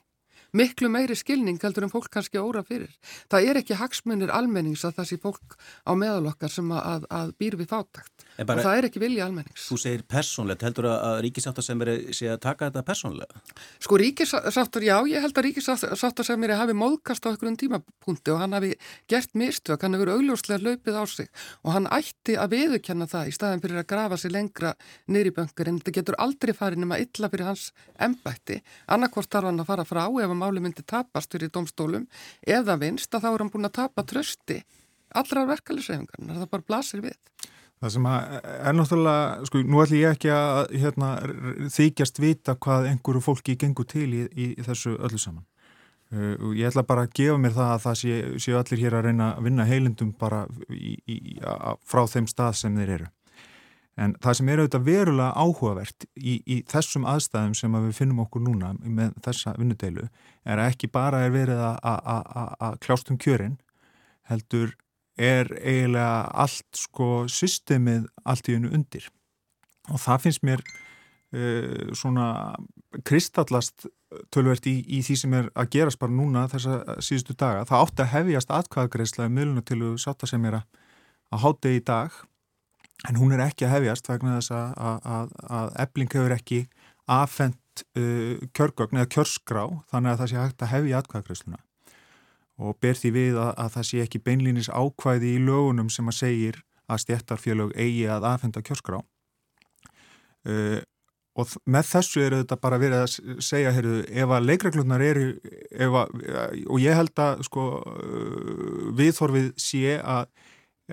miklu 0.55 0.89
meiri 0.93 1.17
skilning 1.19 1.59
heldur 1.63 1.87
en 1.87 1.93
fólk 1.93 2.11
kannski 2.15 2.39
óra 2.39 2.63
fyrir. 2.67 2.93
Það 3.31 3.49
er 3.51 3.61
ekki 3.61 3.79
hagsmunir 3.79 4.33
almennings 4.35 4.85
að 4.87 5.01
það 5.01 5.09
sé 5.11 5.19
fólk 5.23 5.57
á 5.83 5.93
meðalokkar 5.99 6.53
sem 6.53 6.71
að, 6.75 7.09
að 7.11 7.33
býr 7.41 7.59
við 7.59 7.71
fátakt 7.73 8.27
bara, 8.43 8.59
og 8.59 8.67
það 8.67 8.79
er 8.79 8.87
ekki 8.89 9.01
vilja 9.03 9.27
almennings. 9.29 9.67
Þú 9.69 9.77
segir 9.79 10.03
persónlegt, 10.11 10.65
heldur 10.67 10.89
að 10.91 11.19
ríkisáttarsemiri 11.27 11.95
sé 12.17 12.31
að 12.33 12.41
taka 12.43 12.69
þetta 12.69 12.83
persónlega? 12.89 13.43
Sko 13.85 13.99
ríkisáttar, 14.01 14.87
já, 14.87 14.97
ég 15.11 15.23
held 15.23 15.39
að 15.39 15.47
ríkisáttarsemiri 15.49 16.59
hafi 16.59 16.77
móðkast 16.79 17.27
á 17.27 17.31
einhverjum 17.31 17.59
tímapunkti 17.61 18.35
og 18.35 18.43
hann 18.43 18.57
hafi 18.59 18.73
gert 19.11 19.35
mistök, 19.39 19.87
hann 19.87 19.95
hefur 19.95 20.15
augljóslega 20.17 20.67
löpið 20.67 20.99
á 20.99 21.05
sig 21.07 21.31
og 21.63 21.75
hann 21.77 21.89
ætti 21.95 22.39
að 22.41 22.57
viðurkenna 22.57 23.09
það 23.11 23.31
í 23.31 23.37
staðin 23.39 23.65
fyrir 23.65 23.83
að 23.85 23.91
grafa 23.95 24.19
sig 24.19 24.35
lengra 24.35 24.75
nýri 25.07 25.35
böngur 25.35 25.71
en 25.71 25.81
þetta 25.81 25.97
getur 26.01 26.19
aldrei 26.19 26.55
farið 26.59 26.85
nema 26.85 26.99
illa 27.03 27.31
fyrir 27.31 27.51
hans 27.53 27.69
embætti. 28.03 28.61
Annarkvort 28.91 29.31
þarf 29.31 29.53
hann 29.53 29.63
að 29.63 29.71
fara 29.71 29.87
frá 29.87 30.05
ef 30.09 30.31
að 30.31 30.41
máli 30.41 30.65
myndi 30.65 30.83
tapast 30.83 31.31
fyrir 31.31 31.55
domstólum 31.55 32.09
eða 32.43 32.79
vinst 32.83 33.15
að 33.15 33.29
þá 33.29 33.31
er 33.35 33.45
hann 33.45 33.55
búin 33.55 33.71
að 33.71 33.79
tapa 33.79 34.07
trösti 34.09 34.65
allra 35.15 35.47
verkefliðsrefingarna, 35.53 36.41
það 36.41 36.51
bara 36.51 36.69
blasir 36.69 37.05
við. 37.05 37.17
Það 37.85 37.93
sem 37.93 38.07
er 38.09 38.77
náttúrulega, 38.79 39.25
sko, 39.45 39.61
nú 39.69 39.81
ætlum 39.83 39.99
ég 39.99 40.15
ekki 40.15 40.31
að 40.33 40.71
hérna, 40.81 41.09
þykjast 41.75 42.21
vita 42.23 42.55
hvað 42.57 42.87
einhverju 42.95 43.21
fólki 43.21 43.57
gengur 43.61 43.85
til 43.85 44.07
í, 44.09 44.23
í, 44.33 44.47
í 44.57 44.65
þessu 44.65 44.95
öllu 44.95 45.21
saman. 45.21 45.45
Uh, 46.15 46.55
ég 46.57 46.71
ætla 46.71 46.85
bara 46.89 47.05
að 47.05 47.13
gefa 47.19 47.35
mér 47.43 47.53
það 47.53 47.73
að 47.75 47.83
það 47.83 47.99
séu 48.01 48.41
sé 48.41 48.55
allir 48.57 48.81
hér 48.81 48.97
að 48.97 49.05
reyna 49.09 49.27
að 49.35 49.49
vinna 49.49 49.67
heilindum 49.69 50.15
bara 50.17 50.47
í, 50.73 50.95
frá 51.85 52.07
þeim 52.09 52.29
stað 52.31 52.57
sem 52.63 52.79
þeir 52.81 52.93
eru. 52.95 53.11
En 54.01 54.15
það 54.25 54.39
sem 54.39 54.49
er 54.49 54.63
auðvitað 54.63 54.87
verulega 54.89 55.45
áhugavert 55.45 56.07
í 56.17 56.57
þessum 56.71 57.05
aðstæðum 57.11 57.53
sem 57.59 57.77
við 57.77 57.93
finnum 57.99 58.25
okkur 58.25 58.47
núna 58.47 58.73
með 58.81 59.13
þessa 59.27 59.53
vinnudeilu 59.59 60.09
er 60.09 60.57
að 60.63 60.73
ekki 60.73 60.91
bara 60.95 61.21
er 61.27 61.37
verið 61.37 61.61
að 61.61 62.81
kljást 62.81 63.13
um 63.13 63.21
kjörin 63.21 63.59
heldur 64.33 64.73
er 65.21 65.51
eiginlega 65.61 66.25
allt 66.45 66.79
sko 66.79 67.27
systemið 67.31 68.09
allt 68.25 68.49
í 68.49 68.57
hennu 68.57 68.73
undir. 68.75 69.07
Og 69.93 70.01
það 70.01 70.25
finnst 70.27 70.47
mér 70.47 70.63
uh, 70.65 71.93
svona 71.97 72.29
kristallast 73.07 73.87
tölvert 74.35 74.67
í, 74.71 74.79
í 74.87 75.03
því 75.03 75.17
sem 75.19 75.35
er 75.35 75.51
að 75.59 75.73
gerast 75.75 76.01
bara 76.03 76.15
núna 76.15 76.47
þessa 76.51 77.01
síðustu 77.03 77.35
daga. 77.39 77.67
Það 77.69 77.87
átti 77.87 78.05
að 78.05 78.13
hefjast 78.13 78.55
atkvæðagreislega 78.55 79.33
mjöluna 79.33 79.65
til 79.67 79.81
að 79.83 79.99
sátta 80.05 80.31
sem 80.31 80.47
er 80.51 80.61
að 80.61 81.45
háta 81.45 81.73
í 81.73 81.83
dag 81.83 82.15
en 83.09 83.19
hún 83.19 83.35
er 83.35 83.43
ekki 83.49 83.67
að 83.67 83.75
hefjast 83.79 84.09
vegna 84.09 84.39
þess 84.39 84.55
að, 84.55 84.99
að, 85.17 85.37
að 85.59 85.77
ebling 85.85 86.15
hefur 86.15 86.37
ekki 86.37 86.61
afhengt 87.11 87.85
uh, 87.99 88.41
kjörgögn 88.57 89.03
eða 89.03 89.13
kjörskrá 89.17 89.65
þannig 89.91 90.13
að 90.13 90.21
það 90.23 90.31
sé 90.31 90.41
hægt 90.41 90.65
að 90.65 90.75
hefja 90.77 91.01
atkvæðagreisluna 91.03 91.63
og 92.61 92.79
ber 92.83 92.97
því 92.99 93.11
við 93.15 93.41
að, 93.41 93.53
að 93.59 93.75
það 93.77 93.87
sé 93.89 94.01
ekki 94.05 94.23
beinlýnis 94.23 94.71
ákvæði 94.71 95.35
í 95.35 95.43
lögunum 95.43 95.91
sem 95.91 96.09
að 96.11 96.19
segir 96.21 96.63
að 96.91 97.05
stjættarfélög 97.05 97.75
eigi 97.81 98.07
að 98.13 98.27
aðfenda 98.31 98.63
kjörskrá. 98.65 99.01
Uh, 100.45 100.81
og 101.35 101.51
með 101.67 101.89
þessu 101.89 102.23
er 102.23 102.37
þetta 102.39 102.59
bara 102.63 102.79
verið 102.79 103.01
að 103.03 103.43
segja 103.43 103.73
heyrðu, 103.75 104.03
ef 104.07 104.35
að 104.37 104.49
leikreglurnar 104.51 105.03
eru 105.03 105.29
að, 105.75 106.13
og 106.69 106.83
ég 106.83 106.95
held 106.95 107.23
að 107.25 107.47
sko, 107.49 107.65
uh, 107.81 108.91
viðþorfið 109.01 109.49
sé 109.59 109.97
að 109.99 110.29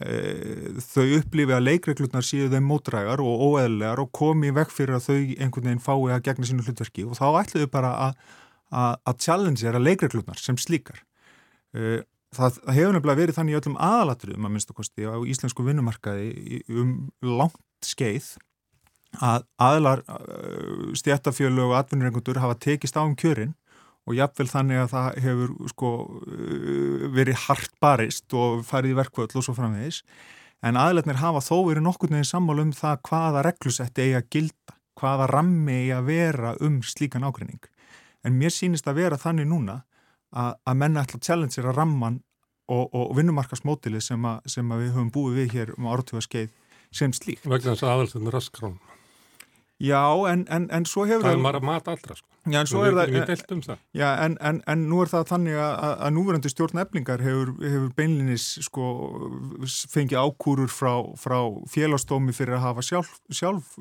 uh, 0.01 0.81
þau 0.87 1.05
upplifi 1.19 1.57
að 1.57 1.67
leikreglurnar 1.67 2.25
séu 2.25 2.49
þeim 2.49 2.65
mótrægar 2.71 3.21
og 3.21 3.45
óeðlegar 3.51 4.01
og 4.01 4.13
komi 4.17 4.55
vekk 4.55 4.73
fyrir 4.73 4.97
að 4.97 5.11
þau 5.11 5.19
einhvern 5.19 5.69
veginn 5.69 5.85
fái 5.85 5.97
að 6.15 6.25
gegna 6.31 6.49
sínu 6.49 6.65
hlutverki. 6.65 7.05
Og 7.05 7.19
þá 7.19 7.27
ætluðu 7.43 7.69
bara 7.75 7.97
að 8.07 8.21
að 8.71 9.17
challengera 9.19 9.81
leikreglurnar 9.83 10.39
sem 10.39 10.55
slíkar. 10.55 11.01
Eh, 11.01 11.10
það, 11.71 12.57
það 12.57 12.77
hefur 12.77 12.95
nefnilega 12.95 13.21
verið 13.21 13.37
þannig 13.37 13.55
í 13.55 13.59
öllum 13.59 13.81
aðalatriðum 13.87 14.47
að 14.47 14.53
minnst 14.55 14.73
okkosti 14.73 15.07
á 15.07 15.15
íslensku 15.33 15.65
vinnumarkaði 15.65 16.61
um 16.69 16.95
langt 17.23 17.59
skeið 17.85 18.33
að 19.19 19.47
aðlar 19.59 20.03
eh, 20.07 20.91
stjættafjölu 20.95 21.67
og 21.69 21.79
atvinnurengundur 21.79 22.39
hafa 22.39 22.59
tekist 22.63 22.95
á 22.95 23.03
um 23.03 23.15
kjörin 23.19 23.55
og 24.07 24.15
jafnvel 24.17 24.47
þannig 24.49 24.81
að 24.81 24.93
það 24.93 25.17
hefur 25.25 25.55
sko 25.71 25.89
eh, 26.27 27.07
verið 27.17 27.41
hart 27.47 27.73
barist 27.83 28.37
og 28.37 28.63
farið 28.67 28.95
í 28.95 28.99
verkvöld 29.01 29.35
og 29.35 29.45
svo 29.45 29.55
framvegis. 29.57 30.01
En 30.61 30.77
aðlarnir 30.77 31.19
hafa 31.19 31.41
þó 31.43 31.67
verið 31.67 31.83
nokkur 31.87 32.11
nefnir 32.13 32.29
sammálu 32.29 32.67
um 32.67 32.73
það 32.75 33.01
hvaða 33.09 33.43
reglusetti 33.47 34.05
eigi 34.05 34.17
að 34.19 34.27
gilda, 34.35 34.75
hvaða 34.99 35.27
rammi 35.31 35.77
eigi 35.79 35.93
að 35.97 36.09
vera 36.11 36.55
um 36.61 36.81
slíkan 36.85 37.25
ágrinning 37.25 37.63
en 38.21 38.37
mér 38.37 38.53
sínist 38.53 38.85
að 38.89 38.99
vera 39.01 39.17
þannig 39.17 39.49
núna 39.49 39.81
að, 40.31 40.55
að 40.65 40.79
menna 40.83 41.03
ætla 41.05 41.19
að 41.19 41.27
challengera 41.27 41.75
ramman 41.75 42.21
og, 42.71 42.87
og 42.95 43.13
vinnumarkasmótilið 43.19 44.05
sem, 44.05 44.31
sem 44.47 44.71
að 44.71 44.85
við 44.85 44.95
höfum 44.95 45.11
búið 45.13 45.39
við 45.41 45.53
hér 45.57 45.75
um 45.77 45.91
áratöfa 45.91 46.23
skeið 46.27 46.49
sem 46.95 47.13
slíkt. 47.15 47.45
Vegna 47.47 47.75
þess 47.75 47.85
að 47.85 47.93
aðalstöðin 47.95 48.31
er 48.31 48.37
raskrán. 48.39 48.79
Já, 49.81 50.03
en, 50.29 50.43
en, 50.53 50.67
en 50.69 50.83
svo 50.85 51.07
hefur 51.09 51.25
það... 51.25 51.39
Það 51.41 51.55
er 51.57 51.65
mat 51.65 51.87
allra, 51.89 52.15
sko. 52.19 52.27
Já, 52.45 52.57
en 52.59 52.67
svo 52.69 52.83
er 52.85 52.93
það... 52.93 53.13
Við 53.15 53.23
deltum 53.31 53.61
það. 53.65 53.79
Já, 53.97 54.07
en, 54.27 54.59
en 54.69 54.83
nú 54.89 54.99
er 55.01 55.09
það 55.09 55.23
þannig 55.31 55.57
að, 55.57 55.93
að 56.05 56.13
núverandi 56.17 56.51
stjórn 56.53 56.81
eflingar 56.83 57.23
hefur, 57.25 57.53
hefur 57.65 57.87
beinlinis, 57.97 58.45
sko, 58.67 58.89
fengið 59.89 60.21
ákúrur 60.21 60.69
frá, 60.69 60.93
frá 61.17 61.39
félagsdómi 61.73 62.35
fyrir 62.37 62.59
að 62.59 62.67
hafa 62.67 62.85
sjálf, 62.85 63.15
sjálf 63.33 63.73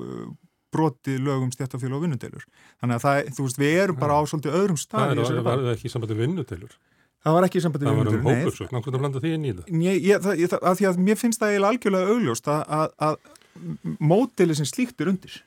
brotið 0.71 1.19
lögum 1.25 1.51
stjættafélag 1.53 1.97
og 1.97 2.05
vinnutelur. 2.05 2.45
Þannig 2.81 2.97
að 2.97 3.03
það, 3.05 3.19
þú 3.35 3.45
veist, 3.47 3.59
við 3.61 3.77
erum 3.81 3.99
bara 4.01 4.17
á 4.17 4.21
svolítið 4.31 4.57
öðrum 4.61 4.79
stað. 4.79 5.13
Það 5.21 5.43
var 5.47 5.63
það 5.65 5.73
ekki 5.75 5.91
sambandi 5.93 6.17
vinnutelur? 6.21 6.77
Það 7.21 7.37
var 7.37 7.47
ekki 7.47 7.61
sambandi 7.65 7.89
vinnutelur, 7.89 8.15
nei. 8.15 8.21
Það 8.21 8.29
var 8.29 8.39
um 8.39 8.45
hópursökn, 8.45 8.75
náttúrulega 8.77 8.97
að 8.97 9.03
blanda 9.03 9.21
því 9.21 9.33
inn 9.35 9.45
í 9.45 9.53
það. 9.57 9.69
Ég, 9.85 9.99
ég, 10.07 10.23
það, 10.25 10.41
ég, 10.41 10.55
að 10.71 10.79
því 10.79 10.89
að 10.89 11.01
mér 11.09 11.19
finnst 11.21 11.43
það 11.43 11.53
eiginlega 11.53 11.75
algjörlega 11.75 12.15
augljóst 12.15 12.49
að, 12.49 12.63
að, 12.77 12.87
að 13.09 13.99
mótili 14.11 14.57
sem 14.57 14.69
slíkt 14.69 15.03
er 15.03 15.11
undir. 15.11 15.37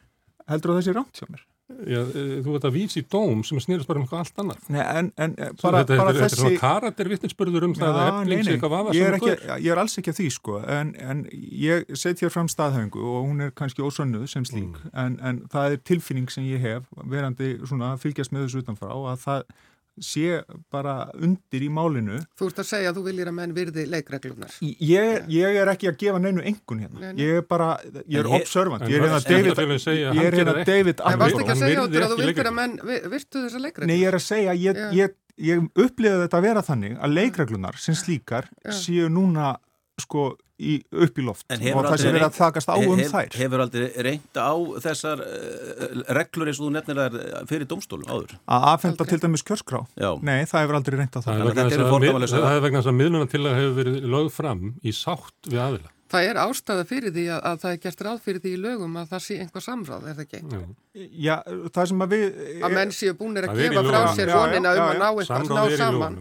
Heldur 0.50 0.74
það 0.74 0.80
þessi 0.82 0.94
rámt 0.98 1.18
hjá 1.18 1.26
mér? 1.30 1.42
Já, 1.64 2.02
e, 2.12 2.22
þú 2.44 2.54
veit 2.58 2.64
að 2.68 2.74
vísi 2.74 3.00
dóm 3.08 3.40
sem 3.46 3.56
snýrast 3.62 3.88
bara 3.88 3.96
um 3.96 4.04
eitthvað 4.04 4.20
allt 4.20 4.40
annað. 4.42 4.66
Nei, 4.74 4.82
en, 4.84 5.06
en 5.16 5.32
e, 5.32 5.46
bara, 5.62 5.80
þetta, 5.80 5.96
bara 5.96 6.12
þetta, 6.12 6.26
þessi... 6.26 6.36
Er 6.36 6.40
svona 6.42 6.60
karaktervittninsbörður 6.60 7.66
um 7.70 7.72
já, 7.72 7.78
það 7.80 8.00
að 8.00 8.08
eflings 8.10 8.50
eitthvað 8.52 8.74
vafa 8.74 8.92
er 8.92 9.16
gull. 9.22 9.32
Ég 9.64 9.68
er 9.72 9.80
alls 9.80 9.96
ekki 10.02 10.12
að 10.12 10.18
því, 10.20 10.26
sko, 10.36 10.58
en, 10.76 10.92
en 11.00 11.22
ég 11.32 11.94
set 11.96 12.20
hér 12.20 12.34
fram 12.34 12.50
staðhæfingu 12.52 13.00
og 13.08 13.30
hún 13.30 13.46
er 13.46 13.54
kannski 13.56 13.84
ósönnuð 13.86 14.26
sem 14.34 14.44
slík, 14.44 14.76
mm. 14.76 14.92
en, 15.06 15.16
en 15.24 15.40
það 15.54 15.78
er 15.78 15.84
tilfinning 15.88 16.28
sem 16.34 16.44
ég 16.50 16.60
hef, 16.68 16.90
verandi 17.00 17.54
svona 17.64 17.94
fylgjast 18.02 18.36
með 18.36 18.44
þessu 18.44 18.64
utanfrá, 18.66 18.92
að 18.92 19.24
það 19.24 19.48
sé 20.02 20.40
bara 20.72 21.10
undir 21.14 21.62
í 21.62 21.68
málinu. 21.72 22.18
Þú 22.38 22.48
ert 22.50 22.60
að 22.62 22.68
segja 22.68 22.90
að 22.90 22.98
þú 22.98 23.04
viljir 23.08 23.30
að 23.30 23.36
menn 23.38 23.54
virði 23.54 23.84
leikreglunar 23.92 24.54
Ég, 24.62 25.26
ég 25.30 25.58
er 25.60 25.70
ekki 25.70 25.90
að 25.90 25.98
gefa 26.02 26.20
neinu 26.22 26.42
engun 26.42 26.80
hérna, 26.84 27.12
ég 27.18 27.40
er 27.40 27.44
bara 27.48 27.68
ég 28.02 28.18
er 28.22 28.30
observant, 28.40 28.86
ég 28.90 28.98
er 28.98 29.06
hérna 29.06 29.20
David 29.28 29.60
ég 29.94 30.24
er 30.24 30.38
hérna 30.40 30.56
David 30.66 31.02
Það 31.04 31.20
varst 31.22 31.42
ekki 31.42 31.54
að 31.54 31.62
segja 31.62 31.84
áttur 31.84 32.06
að 32.06 32.14
þú 32.14 32.18
vildir 32.22 32.50
að 32.50 32.56
menn 32.58 32.74
virtu 33.12 33.44
þessa 33.44 33.62
leikreglunar 33.62 33.92
Nei, 33.92 34.00
ég 34.00 34.10
er 34.10 34.18
að 34.18 34.24
segja, 34.26 34.56
ég, 34.64 34.82
ég, 34.98 35.14
ég 35.50 35.68
upplifa 35.86 36.24
þetta 36.24 36.40
að 36.40 36.48
vera 36.48 36.64
þannig 36.66 36.98
að 36.98 37.16
leikreglunar 37.20 37.78
sem 37.86 37.98
slíkar 37.98 38.50
séu 38.74 39.10
núna 39.12 39.54
sko 40.02 40.24
í, 40.58 40.78
upp 40.90 41.18
í 41.18 41.24
loft 41.24 41.46
og 41.50 41.86
það 41.86 41.96
sem 42.02 42.18
er 42.18 42.26
að 42.26 42.36
þakast 42.38 42.70
á 42.70 42.74
um 42.74 42.98
hef, 42.98 43.12
þær 43.12 43.38
Hefur 43.38 43.62
aldrei 43.64 43.86
reynd 44.06 44.38
á 44.40 44.54
þessar 44.86 45.22
uh, 45.22 46.02
reglur 46.18 46.50
eins 46.50 46.60
og 46.60 46.66
þú 46.66 46.72
nefnir 46.74 47.00
þær 47.00 47.48
fyrir 47.50 47.70
domstólum 47.70 48.10
áður? 48.10 48.36
Að 48.44 48.68
aðfenda 48.72 49.08
til 49.10 49.20
dæmis 49.22 49.46
kjörskrá? 49.46 49.84
Já. 49.94 50.10
Nei, 50.26 50.44
það 50.50 50.64
hefur 50.64 50.80
aldrei 50.80 51.00
reynd 51.00 51.18
á 51.18 51.20
það 51.20 51.32
Það 51.34 52.52
er 52.52 52.64
vegna 52.66 52.80
þess 52.82 52.92
að 52.92 53.00
miðlunar 53.00 53.30
til 53.30 53.42
að 53.44 53.58
hefur 53.60 53.76
verið 53.80 54.08
lögð 54.16 54.30
fram 54.34 54.70
í 54.82 54.94
sátt 54.94 55.50
við 55.50 55.62
aðila 55.68 55.94
Það 56.14 56.28
er 56.28 56.38
ástæða 56.38 56.84
fyrir 56.86 57.12
því 57.14 57.24
að, 57.32 57.40
að 57.48 57.62
það 57.62 57.72
er 57.72 57.78
gert 57.82 58.02
ráð 58.06 58.18
fyrir 58.22 58.42
því 58.44 58.50
í 58.54 58.58
lögum 58.60 58.98
að 59.00 59.08
það 59.14 59.22
sé 59.24 59.36
einhver 59.42 59.64
samráð, 59.64 60.04
er 60.10 60.18
það 60.18 60.26
ekki? 60.26 60.40
Já, 60.44 60.60
já 61.24 61.34
það 61.74 61.88
sem 61.90 62.04
að 62.04 62.14
við... 62.14 62.26
Að 62.60 62.76
menn 62.76 62.92
séu 62.94 63.16
búinir 63.18 63.48
að 63.48 63.62
gefa 63.62 63.82
frá 63.88 63.98
sér 64.14 64.30
vonina 64.30 64.74
um 64.76 64.84
að 64.84 65.00
ná 65.00 65.08
eitthvað 65.08 65.50
ná 65.50 65.78
saman. 65.80 66.18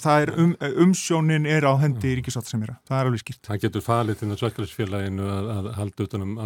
það 0.04 0.24
er 0.24 0.32
um, 0.44 0.52
umsjónin 0.86 1.48
er 1.50 1.66
á 1.68 1.72
hendi 1.80 2.14
ríkisáttarsemjara, 2.18 2.76
það 2.88 3.00
er 3.00 3.10
alveg 3.10 3.24
skýrt. 3.24 3.42
Það 3.46 3.62
getur 3.64 3.86
falið 3.86 4.20
til 4.20 4.30
þessu 4.32 4.46
verkefælisfélaginu 4.48 5.30
að, 5.30 5.50
að 5.54 5.70
halda 5.78 6.06
utanum 6.08 6.36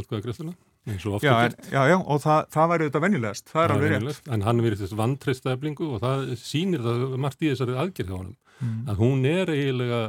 og 1.09 1.17
ofta 1.17 1.35
gert. 1.41 1.69
Já, 1.73 1.81
já, 1.89 1.97
og 1.97 2.21
það, 2.21 2.41
það 2.53 2.71
væri 2.73 2.89
þetta 2.89 3.05
vennilegast, 3.07 3.51
það 3.51 3.65
er 3.65 3.75
alveg 3.75 3.95
rétt. 3.95 4.33
En 4.37 4.43
hann 4.45 4.65
verið 4.65 4.85
þessu 4.85 4.99
vantristæflingu 5.01 5.91
og 5.97 6.03
það 6.05 6.25
sýnir 6.41 6.85
það 6.85 7.05
margt 7.25 7.45
í 7.45 7.53
þessari 7.53 7.79
aðgerð 7.81 8.11
hjá 8.11 8.19
honum. 8.19 8.35
Mm. 8.61 8.81
Að 8.93 9.01
hún 9.01 9.25
er 9.29 9.53
eiginlega 9.55 10.01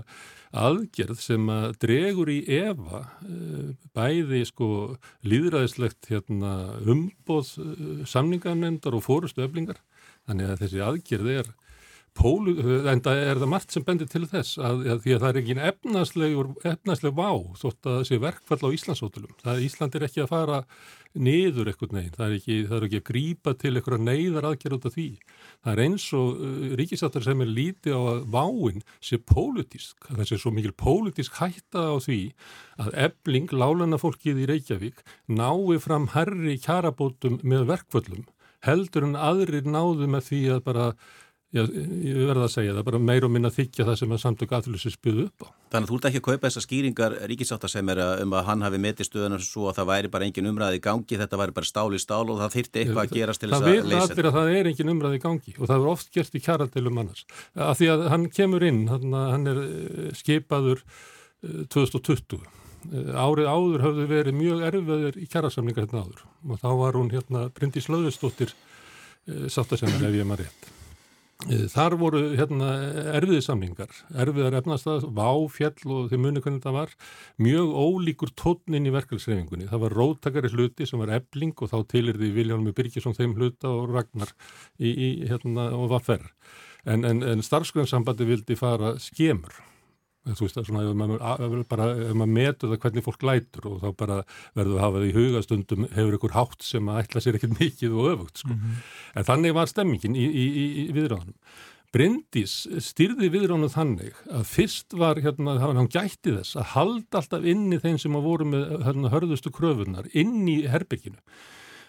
aðgerð 0.56 1.20
sem 1.24 1.50
að 1.52 1.78
dregur 1.84 2.32
í 2.32 2.38
efa 2.60 3.02
eh, 3.24 3.72
bæði 3.96 4.42
sko 4.48 4.70
líðræðislegt 5.28 6.10
hérna, 6.12 6.54
umboð 6.84 7.52
eh, 7.64 8.04
samningarnemndar 8.08 8.96
og 8.96 9.06
fórustu 9.08 9.44
öflingar. 9.46 9.82
Þannig 10.28 10.52
að 10.52 10.64
þessi 10.64 10.84
aðgerð 10.86 11.32
er 11.40 11.52
Pólu, 12.16 12.54
en 12.88 13.02
það 13.04 13.22
er 13.22 13.40
það 13.42 13.50
margt 13.52 13.74
sem 13.76 13.84
bendir 13.84 14.08
til 14.08 14.24
þess 14.32 14.56
að, 14.56 14.86
að 14.94 15.00
því 15.04 15.16
að 15.16 15.24
það 15.24 15.32
er 15.32 15.40
ekki 15.42 15.56
efnasleg 16.72 17.16
vá 17.18 17.32
þótt 17.60 17.90
að 17.92 18.04
sé 18.08 18.20
verkfall 18.24 18.62
á 18.64 18.76
Íslandsótulum. 18.78 19.34
Ísland 19.66 19.98
er 19.98 20.06
ekki 20.08 20.24
að 20.24 20.30
fara 20.32 20.60
niður 21.16 21.72
eitthvað 21.72 21.96
neginn, 21.96 22.16
það 22.16 22.26
er 22.26 22.36
ekki, 22.38 22.58
það 22.70 22.78
er 22.78 22.86
ekki 22.88 23.02
að 23.02 23.10
grípa 23.10 23.54
til 23.60 23.72
eitthvað 23.74 24.06
neyðar 24.08 24.48
aðgerð 24.50 24.78
út 24.78 24.88
af 24.90 24.96
því. 24.96 25.08
Það 25.66 25.74
er 25.74 25.82
eins 25.86 26.06
og 26.16 26.40
uh, 26.40 26.70
ríkisáttar 26.80 27.26
sem 27.26 27.44
er 27.44 27.52
lítið 27.58 27.98
á 28.00 28.02
að 28.14 28.22
váin 28.36 28.86
sé 29.00 29.20
pólutísk, 29.34 30.10
sé 30.24 30.40
svo 30.40 30.54
mikil 30.56 30.76
pólutísk 30.76 31.40
hætta 31.40 31.84
á 31.92 31.96
því 32.04 32.22
að 32.84 32.96
ebling, 33.10 33.52
lálana 33.56 34.00
fólkið 34.00 34.44
í 34.44 34.48
Reykjavík, 34.54 35.04
nái 35.32 35.80
fram 35.84 36.10
herri 36.16 36.56
kjarabótum 36.64 37.42
með 37.44 37.68
verkfallum 37.74 38.26
heldur 38.66 39.06
en 39.06 39.20
aðrir 39.20 39.68
náðu 39.68 40.08
með 40.10 40.30
því 40.30 40.42
að 40.56 40.64
bara 40.66 40.88
Já, 41.56 41.62
ég 41.72 42.18
verða 42.28 42.50
að 42.50 42.52
segja 42.52 42.74
það, 42.76 42.84
bara 42.90 43.00
meir 43.00 43.24
og 43.24 43.32
minna 43.32 43.48
þykja 43.54 43.86
það 43.88 43.96
sem 44.02 44.12
að 44.12 44.20
samtök 44.26 44.54
aðlýsi 44.58 44.90
spöðu 44.92 45.24
upp 45.30 45.46
á. 45.46 45.56
Þannig 45.72 45.86
að 45.86 45.92
þú 45.92 46.00
ert 46.00 46.08
ekki 46.10 46.20
að 46.20 46.26
kaupa 46.26 46.50
þessar 46.50 46.64
skýringar 46.66 47.14
ríkisáttasemmera 47.32 48.08
um 48.26 48.34
að 48.36 48.44
hann 48.50 48.66
hafi 48.66 48.82
metið 48.84 49.08
stöðunar 49.08 49.46
svo 49.46 49.70
að 49.70 49.78
það 49.78 49.88
væri 49.92 50.12
bara 50.12 50.28
engin 50.28 50.50
umræði 50.52 50.82
í 50.82 50.84
gangi, 50.84 51.20
þetta 51.22 51.40
væri 51.40 51.56
bara 51.56 51.70
stál 51.70 51.96
í 51.96 52.02
stál 52.04 52.26
og 52.26 52.42
það 52.42 52.58
þyrti 52.58 52.82
eitthvað 52.82 53.02
að 53.06 53.16
gerast 53.16 53.44
til 53.44 53.52
þess 53.54 53.62
að 53.62 53.72
leysa. 53.72 53.86
Það 53.86 53.96
vil 53.96 54.04
allir 54.04 54.30
að 54.30 54.36
það 54.36 54.52
er 54.58 54.70
engin 54.74 54.94
umræði 54.96 55.22
í 55.22 55.24
gangi 55.30 55.56
og 55.56 55.72
það 55.72 55.76
er 55.78 55.90
oft 55.94 56.12
gert 56.20 56.36
í 56.36 56.44
kjaratilum 56.50 57.02
annars. 57.06 57.26
Af 57.70 57.80
því 57.80 57.92
að 57.96 58.06
hann 58.12 58.30
kemur 58.36 58.68
inn, 58.68 58.84
hann 58.92 59.50
er 59.54 59.64
eh, 59.64 60.12
skipaður 60.20 60.86
2020. 61.72 62.44
Eh, 62.44 63.00
eh, 63.00 63.12
árið 63.16 63.52
áður 63.56 63.88
hafði 63.88 64.12
verið 64.12 64.42
mjög 64.44 64.70
erfiður 64.74 65.24
í 65.24 65.32
kjarasamlingar 65.32 65.88
hérna 65.88 66.04
áður 66.04 66.28
og 66.52 66.64
þá 66.68 66.70
var 66.84 67.00
hún 67.00 67.16
hérna 67.16 67.48
Bryndi 67.56 67.84
Slöðustóttir 67.84 68.52
sáttasemmer 69.26 70.04
ef 70.12 70.20
ég 70.20 70.28
maður 70.28 70.50
rétt. 70.50 70.75
Eh, 71.44 71.66
þar 71.70 71.98
voru 72.00 72.22
hérna, 72.40 72.70
erfiði 73.20 73.42
samlingar, 73.44 73.92
erfiðar 74.24 74.56
efnastað, 74.62 75.04
váfjall 75.18 75.92
og 75.94 76.08
þeir 76.10 76.22
muni 76.24 76.42
hvernig 76.42 76.64
það 76.64 76.78
var, 76.78 76.96
mjög 77.44 77.76
ólíkur 77.76 78.32
tónnin 78.40 78.88
í 78.88 78.94
verkefælsreifingunni. 78.96 79.68
Það 79.70 79.84
var 79.84 79.98
róttakari 80.00 80.54
hluti 80.56 80.88
sem 80.88 81.04
var 81.04 81.12
ebling 81.20 81.54
og 81.60 81.74
þá 81.74 81.78
tilir 81.92 82.18
því 82.18 82.32
Viljálmi 82.40 82.74
Birgisson 82.78 83.18
þeim 83.18 83.36
hluta 83.36 83.70
og 83.70 83.92
Ragnar 83.92 84.32
í, 84.80 84.90
í, 84.90 85.12
hérna, 85.30 85.70
og 85.76 85.92
Vaffer. 85.92 86.24
En, 86.88 87.04
en, 87.04 87.22
en 87.28 87.46
starfsgrunnsambandi 87.46 88.30
vildi 88.32 88.58
fara 88.58 88.96
skemur 89.02 89.60
þú 90.26 90.48
veist 90.48 90.58
að 90.58 90.68
svona 90.70 90.84
ef 90.86 90.98
maður 90.98 91.64
bara, 91.70 91.92
ef 91.94 92.18
maður 92.18 92.34
metur 92.38 92.72
það 92.72 92.82
hvernig 92.86 93.06
fólk 93.06 93.28
lætur 93.30 93.70
og 93.70 93.78
þá 93.84 93.88
bara 94.00 94.18
verður 94.58 94.80
að 94.80 94.84
hafa 94.86 94.98
það 94.98 95.08
í 95.08 95.14
hugastundum 95.20 95.88
hefur 95.94 96.18
ykkur 96.18 96.36
hátt 96.36 96.66
sem 96.66 96.90
að 96.90 97.00
ætla 97.04 97.24
sér 97.24 97.38
ekkert 97.40 97.60
mikið 97.62 97.96
og 97.96 98.12
öfugt 98.14 98.44
sko. 98.44 98.54
Mm 98.54 98.60
-hmm. 98.60 98.84
En 99.16 99.30
þannig 99.30 99.56
var 99.56 99.72
stemmingin 99.72 100.18
í, 100.18 100.26
í, 100.26 100.46
í, 100.46 100.66
í 100.86 100.92
viðránum. 100.96 101.36
Bryndís 101.96 102.56
styrði 102.84 103.30
viðránum 103.32 103.72
þannig 103.72 104.18
að 104.28 104.50
fyrst 104.50 104.98
var 105.00 105.22
hérna, 105.24 105.60
hann 105.62 105.88
gætti 105.88 106.34
þess 106.34 106.58
að 106.60 106.72
halda 106.74 107.22
alltaf 107.22 107.46
inn 107.48 107.72
í 107.72 107.80
þeim 107.80 108.00
sem 108.02 108.18
að 108.18 108.26
voru 108.26 108.48
með 108.52 108.66
hérna, 108.84 109.12
hörðustu 109.14 109.54
kröfunar 109.54 110.10
inn 110.12 110.44
í 110.52 110.66
herbygginu. 110.68 111.22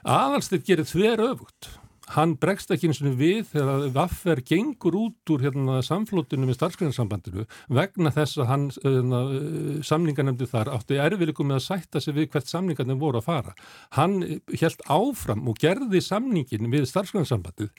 Aðalstitt 0.07 0.63
gerir 0.69 0.87
þver 0.87 1.25
öfugt 1.33 1.73
hann 2.15 2.37
bregst 2.39 2.71
ekki 2.71 2.91
eins 2.91 3.01
og 3.03 3.17
við 3.19 3.49
þegar 3.51 3.87
Vaffer 3.95 4.41
gengur 4.47 4.95
út 4.99 5.33
úr 5.35 5.43
hérna, 5.43 5.81
samflótunum 5.83 6.51
með 6.51 6.59
starfskrænarsambandinu 6.61 7.47
vegna 7.75 8.13
þess 8.15 8.39
að 8.43 8.51
hann 8.51 8.67
hérna, 8.85 9.23
samningarnemdi 9.87 10.47
þar 10.51 10.71
átti 10.77 11.01
erfileikum 11.03 11.51
með 11.51 11.61
að 11.61 11.65
sætta 11.67 12.03
sig 12.03 12.15
við 12.17 12.31
hvert 12.31 12.51
samningarnir 12.51 13.01
voru 13.01 13.19
að 13.19 13.27
fara. 13.27 13.57
Hann 13.97 14.21
helt 14.53 14.85
áfram 14.87 15.49
og 15.51 15.59
gerði 15.63 16.03
samningin 16.05 16.71
við 16.71 16.87
starfskrænarsambandið, 16.93 17.73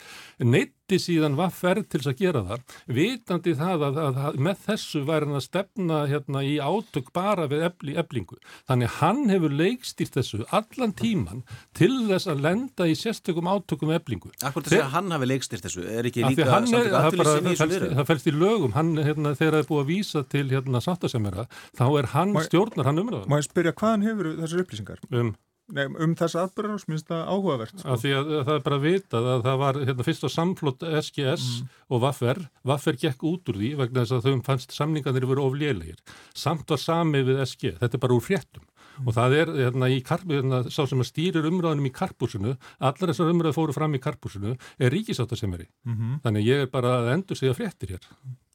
neytti 0.44 1.00
síðan 1.00 1.38
Vaffer 1.38 1.80
til 1.84 2.02
þess 2.02 2.12
að 2.12 2.20
gera 2.20 2.44
það, 2.50 2.76
vitandi 2.98 3.56
það 3.56 3.86
að, 3.88 4.02
að, 4.04 4.20
að 4.28 4.38
með 4.44 4.62
þessu 4.66 5.04
væri 5.08 5.28
hann 5.28 5.40
að 5.40 5.46
stefna 5.46 6.02
hérna, 6.10 6.44
í 6.44 6.58
átök 6.60 7.12
bara 7.16 7.48
við 7.48 7.64
ebli, 7.70 7.96
eblingu. 8.00 8.36
Þannig 8.68 8.94
hann 8.98 9.24
hefur 9.32 9.56
leikstýrt 9.56 10.20
þessu 10.20 10.44
allan 10.52 10.94
tíman 10.96 11.44
til 11.76 11.94
þess 12.10 12.28
að 12.28 12.44
lenda 12.44 12.88
í 12.88 12.96
sérstökum 12.98 13.48
átökum 13.48 13.92
eblingu 13.94 14.17
spurningu. 14.18 14.34
Akkur 14.48 14.66
þess 14.66 14.82
að 14.82 14.92
hann 14.94 15.10
hafi 15.14 15.28
leikstýrt 15.28 15.66
þessu, 15.66 15.84
er 15.86 16.08
ekki 16.08 16.24
líka 16.26 16.46
aðtjóðlis 16.58 17.32
sem 17.32 17.48
í 17.48 17.54
þessu 17.54 17.68
viðra? 17.72 17.90
Það 17.98 18.08
fælst 18.10 18.28
í 18.28 18.34
lögum, 18.34 18.76
hann, 18.76 18.94
hérna, 18.98 19.34
þegar 19.38 19.58
það 19.58 19.64
er 19.64 19.68
búið 19.72 19.82
að 19.82 19.90
vísa 19.92 20.22
til 20.28 20.46
hérna, 20.52 20.84
sáttasemjara, 20.84 21.48
þá 21.78 21.84
er 21.90 22.08
hann 22.14 22.32
Má, 22.36 22.40
stjórnar 22.46 22.88
hann 22.88 23.02
umröðan. 23.04 23.28
Má 23.28 23.38
ég 23.38 23.46
spyrja, 23.48 23.74
hvaðan 23.78 24.08
hefur 24.08 24.32
þessar 24.38 24.64
upplýsingar? 24.64 25.04
Um, 25.12 25.36
Nei, 25.68 25.82
um 26.00 26.14
þessa 26.16 26.46
atbyrðar 26.46 26.84
minnst 26.88 27.10
það 27.10 27.26
áhugavert. 27.28 27.74
Sko. 27.76 27.96
Því 28.00 28.12
að 28.16 28.30
það 28.38 28.54
er 28.54 28.62
bara 28.64 28.78
vitað 28.80 29.26
að 29.34 29.42
það 29.44 29.58
var 29.60 29.78
hérna, 29.82 30.06
fyrst 30.06 30.24
á 30.24 30.30
samflott 30.32 30.86
SGS 31.02 31.44
mm. 31.44 31.66
og 31.92 32.00
Vaffer. 32.06 32.40
Vaffer 32.70 32.96
gekk 33.02 33.26
út 33.28 33.52
úr 33.52 33.58
því 33.60 33.74
vegna 33.82 34.06
þess 34.06 34.16
að 34.16 34.30
þau 34.30 34.46
fannst 34.46 34.72
samningarnir 34.72 35.28
voru 35.28 35.44
oflélegir. 35.44 36.00
Samt 36.32 36.72
var 36.72 36.80
sami 36.80 37.20
við 37.20 37.42
SG. 37.44 37.74
Þetta 37.82 38.00
er 38.00 38.04
bara 38.06 38.16
úr 38.16 38.24
fréttum 38.24 38.64
og 39.04 39.14
það 39.16 39.36
er 39.40 39.52
hérna 39.62 39.90
í 39.92 40.00
karp, 40.06 40.26
hérna, 40.32 40.62
sá 40.70 40.82
sem 40.86 41.00
að 41.02 41.10
stýrir 41.10 41.48
umræðunum 41.50 41.88
í 41.88 41.94
karpúsinu, 41.94 42.56
allar 42.78 43.12
þessar 43.12 43.32
umræðu 43.32 43.56
fóru 43.56 43.76
fram 43.76 43.94
í 43.94 44.02
karpúsinu, 44.02 44.56
er 44.78 44.94
ríkisáttasemeri 44.94 45.68
mm 45.68 45.94
-hmm. 45.94 46.20
þannig 46.24 46.46
ég 46.46 46.66
er 46.66 46.70
bara 46.72 46.98
að 47.00 47.12
endur 47.14 47.36
segja 47.36 47.54
fréttir 47.54 47.94
hér. 47.94 48.04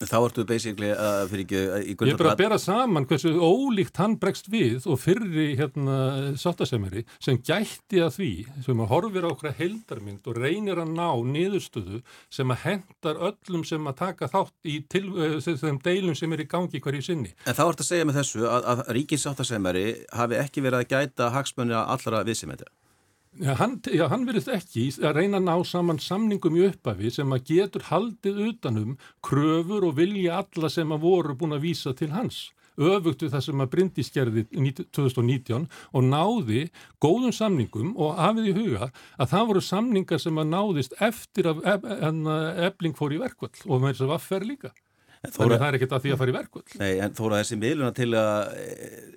Þá 0.10 0.18
ertu 0.20 0.46
basically 0.50 0.92
að 0.92 1.32
fyrir 1.32 1.46
ekki 1.46 1.62
í 1.64 1.96
Ég 1.96 2.14
er 2.14 2.20
bara 2.20 2.34
að 2.34 2.42
bera 2.44 2.60
saman 2.62 3.08
hversu 3.08 3.32
ólíkt 3.38 4.02
hann 4.02 4.18
bregst 4.22 4.50
við 4.52 4.88
og 4.90 5.00
fyrri 5.02 5.54
hérna 5.60 6.34
sáttasemeri 6.40 7.06
sem 7.24 7.40
gætti 7.40 8.04
að 8.04 8.18
því 8.18 8.32
sem 8.66 8.84
að 8.84 8.92
horfir 8.92 9.28
á 9.28 9.32
okkur 9.32 9.56
heldarmynd 9.62 10.28
og 10.28 10.42
reynir 10.44 10.84
að 10.84 10.94
ná 10.98 11.08
niðurstöðu 11.32 12.04
sem 12.34 12.52
að 12.52 12.64
hendar 12.68 13.22
öllum 13.30 13.64
sem 13.68 13.88
að 13.88 14.00
taka 14.04 14.32
þátt 14.32 14.56
í 14.68 14.80
til, 14.92 15.06
þeim 15.40 15.80
deilum 15.84 16.20
sem 16.20 16.36
er 16.36 16.44
í 16.44 16.50
gangi 16.50 16.84
hverju 16.84 17.06
sinni. 17.06 17.34
En 17.48 17.56
þá 17.56 17.64
ertu 17.70 17.86
að 17.86 17.92
segja 17.94 18.08
með 18.10 18.20
þessu 18.22 18.46
að, 18.50 18.70
að 18.74 18.86
ríkisáttasemeri 18.98 19.88
hafi 20.12 20.34
hafi 20.34 20.42
ekki 20.48 20.64
verið 20.64 20.84
að 20.84 20.94
gæta 20.94 21.34
hagsmunni 21.34 21.76
að 21.78 21.92
allra 21.96 22.24
viðsefnætja? 22.28 22.72
Já, 23.42 23.56
hann, 23.58 23.80
hann 23.82 24.26
verið 24.30 24.52
ekki 24.54 24.84
að 25.02 25.16
reyna 25.18 25.40
að 25.40 25.48
ná 25.48 25.66
saman 25.66 25.98
samningum 25.98 26.58
í 26.60 26.68
upphafi 26.68 27.10
sem 27.16 27.32
að 27.34 27.48
getur 27.50 27.88
haldið 27.88 28.42
utanum 28.52 28.92
kröfur 29.26 29.88
og 29.88 29.96
vilja 29.98 30.44
alla 30.44 30.70
sem 30.70 30.94
að 30.94 31.02
voru 31.08 31.34
búin 31.40 31.56
að 31.58 31.66
vísa 31.66 31.96
til 31.98 32.12
hans. 32.14 32.52
Öfugtu 32.78 33.32
það 33.34 33.46
sem 33.48 33.64
að 33.66 33.72
Bryndís 33.74 34.14
gerði 34.14 34.46
2019 34.54 35.66
og 35.66 36.06
náði 36.06 36.68
góðum 37.02 37.34
samningum 37.34 37.96
og 37.98 38.22
hafið 38.22 38.50
í 38.52 38.56
huga 38.60 38.92
að 39.18 39.34
það 39.34 39.50
voru 39.50 39.66
samningar 39.66 40.22
sem 40.22 40.38
að 40.38 40.50
náðist 40.54 40.98
eftir 41.02 41.50
að 41.50 41.66
ebling 42.70 42.98
fór 42.98 43.18
í 43.18 43.22
verkvall 43.22 43.54
og 43.66 43.82
með 43.82 43.96
þess 43.96 44.06
að 44.06 44.14
var 44.14 44.26
fer 44.30 44.46
líka. 44.46 44.74
Þannig 45.24 45.56
að 45.56 45.62
það 45.62 45.70
er 45.70 45.76
ekkert 45.78 45.94
að 45.96 46.04
því 46.04 46.12
að 46.14 46.18
fara 46.20 46.32
í 46.32 46.36
verkvöld. 46.36 46.72
Nei, 46.82 46.94
en 47.00 47.14
þóra 47.16 47.38
þessi 47.40 47.58
miðluna 47.62 47.92
til 47.96 48.10
að 48.20 48.40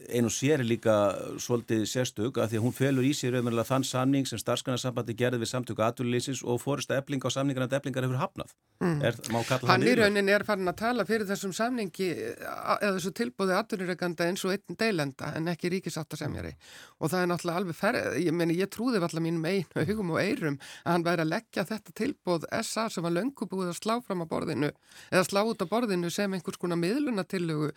einu 0.07 0.31
sér 0.31 0.62
er 0.62 0.69
líka 0.69 0.95
svolítið 1.42 1.83
sérstug 1.90 2.38
að 2.38 2.53
því 2.53 2.61
að 2.61 2.64
hún 2.66 2.75
felur 2.77 3.07
í 3.07 3.11
sér 3.16 3.37
auðvitað 3.38 3.69
þann 3.71 3.87
samning 3.88 4.29
sem 4.29 4.40
starfskannarsambandi 4.40 5.16
gerði 5.19 5.40
við 5.42 5.51
samtöku 5.51 5.83
aturlýsins 5.83 6.42
og 6.47 6.61
fórist 6.62 6.92
að 6.92 7.03
ebling 7.03 7.27
á 7.27 7.31
samningarna 7.35 7.66
að 7.66 7.79
eblingar 7.81 8.07
hefur 8.07 8.21
hafnað. 8.21 8.55
Mm. 8.79 9.01
Er, 9.09 9.19
Hann 9.66 9.87
í 9.87 9.95
raunin 9.97 10.31
er 10.31 10.45
farin 10.47 10.71
að 10.71 10.79
tala 10.83 11.07
fyrir 11.09 11.27
þessum 11.29 11.55
samningi 11.57 12.11
eða 12.12 12.92
þessu 12.99 13.12
tilbúði 13.16 13.57
aturlýreganda 13.57 14.29
eins 14.29 14.45
og 14.45 14.53
einn 14.55 14.79
deilenda 14.79 15.33
en 15.38 15.49
ekki 15.49 15.71
ríkisáttasemjari 15.73 16.53
og 17.01 17.11
það 17.12 17.23
er 17.23 17.31
náttúrulega 17.33 17.62
alveg 17.62 17.79
ferð, 17.79 18.19
ég 18.21 18.37
meni 18.37 18.59
ég 18.61 18.71
trúði 18.73 19.01
alltaf 19.01 19.25
mínum 19.25 19.47
einu 19.49 19.87
hugum 19.88 20.12
og 20.14 20.21
eirum 20.21 20.59
að 20.85 20.92
hann 20.92 21.07
væri 21.07 21.25
að 21.25 21.33
leggja 21.33 21.66
þetta 21.73 21.97
tilbúð 21.97 22.47
SA 22.61 22.87
sem 22.92 23.07
var 23.07 23.16
löngubúið 23.16 23.73
að 23.73 23.81
slá 23.81 23.95
fram 24.05 24.25
á 24.25 24.27
borðinu 24.29 24.71
eða 25.09 25.25
slá 25.25 25.40
út 25.49 25.64
á 25.64 25.66
borðinu 25.73 25.96
málinu 25.97 26.13
sem 26.13 26.33
einhvers 26.37 26.59
konar 26.61 26.79
miðlunatillögu 26.81 27.71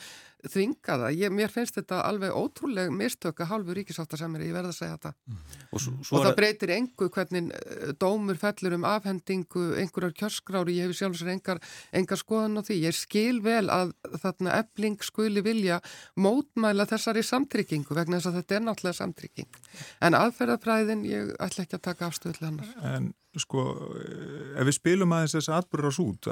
þvingaða. 0.50 1.10
Ég, 1.16 1.32
mér 1.36 1.52
finnst 1.52 1.76
þetta 1.76 2.02
alveg 2.08 2.32
ótrúlega 2.32 2.92
mistöka 2.92 3.48
hálfu 3.50 3.76
ríkisáttarsamir, 3.76 4.46
ég 4.48 4.56
verða 4.56 4.72
að 4.72 4.78
segja 4.78 4.96
þetta. 4.96 5.12
Mm. 5.28 5.42
Og, 5.70 5.82
svo, 5.84 5.94
svo 6.08 6.18
og 6.18 6.26
það 6.26 6.36
breytir 6.38 6.74
engu 6.78 7.10
hvernig 7.12 7.52
eh, 7.56 7.92
dómur 8.00 8.40
fellur 8.40 8.78
um 8.78 8.88
afhendingu, 8.88 9.66
einhverjar 9.82 10.16
kjörskrári, 10.22 10.78
ég 10.80 10.88
hef 10.88 11.00
sjálfsvegar 11.00 11.36
engar, 11.36 11.62
engar 11.92 12.22
skoðan 12.22 12.60
á 12.60 12.62
því. 12.64 12.80
Ég 12.88 12.98
skil 12.98 13.42
vel 13.44 13.66
að 13.74 13.94
þarna 14.24 14.56
ebling 14.64 15.00
skuli 15.04 15.44
vilja 15.44 15.82
mótmæla 16.16 16.88
þessari 16.90 17.26
samtrykkingu 17.28 17.98
vegna 17.98 18.20
þess 18.20 18.32
að 18.32 18.42
þetta 18.42 18.60
er 18.60 18.68
náttúrulega 18.68 19.02
samtrykking. 19.02 19.64
En 20.08 20.20
aðferðafræðin, 20.20 21.08
ég 21.10 21.34
ætla 21.40 21.68
ekki 21.68 21.80
að 21.80 21.88
taka 21.92 22.08
afstöðlega 22.08 22.54
annar. 22.54 22.76
En 22.96 23.12
sko, 23.38 23.64
ef 24.58 24.66
við 24.66 24.76
spilum 24.80 25.14
aðeins 25.14 25.36
þess 25.38 25.52
aðburðars 25.54 26.00
út, 26.02 26.30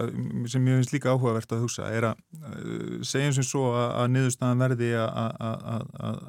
sem 0.49 0.69
ég 0.69 0.79
finnst 0.79 0.93
líka 0.95 1.13
áhugavert 1.13 1.51
að 1.53 1.65
hugsa, 1.65 1.89
er 1.93 2.09
að 2.09 3.03
segjum 3.05 3.35
sem 3.37 3.45
svo 3.45 3.67
að, 3.69 3.89
að 4.01 4.07
niðurstaðan 4.15 4.63
verði 4.65 4.91
að 4.97 6.23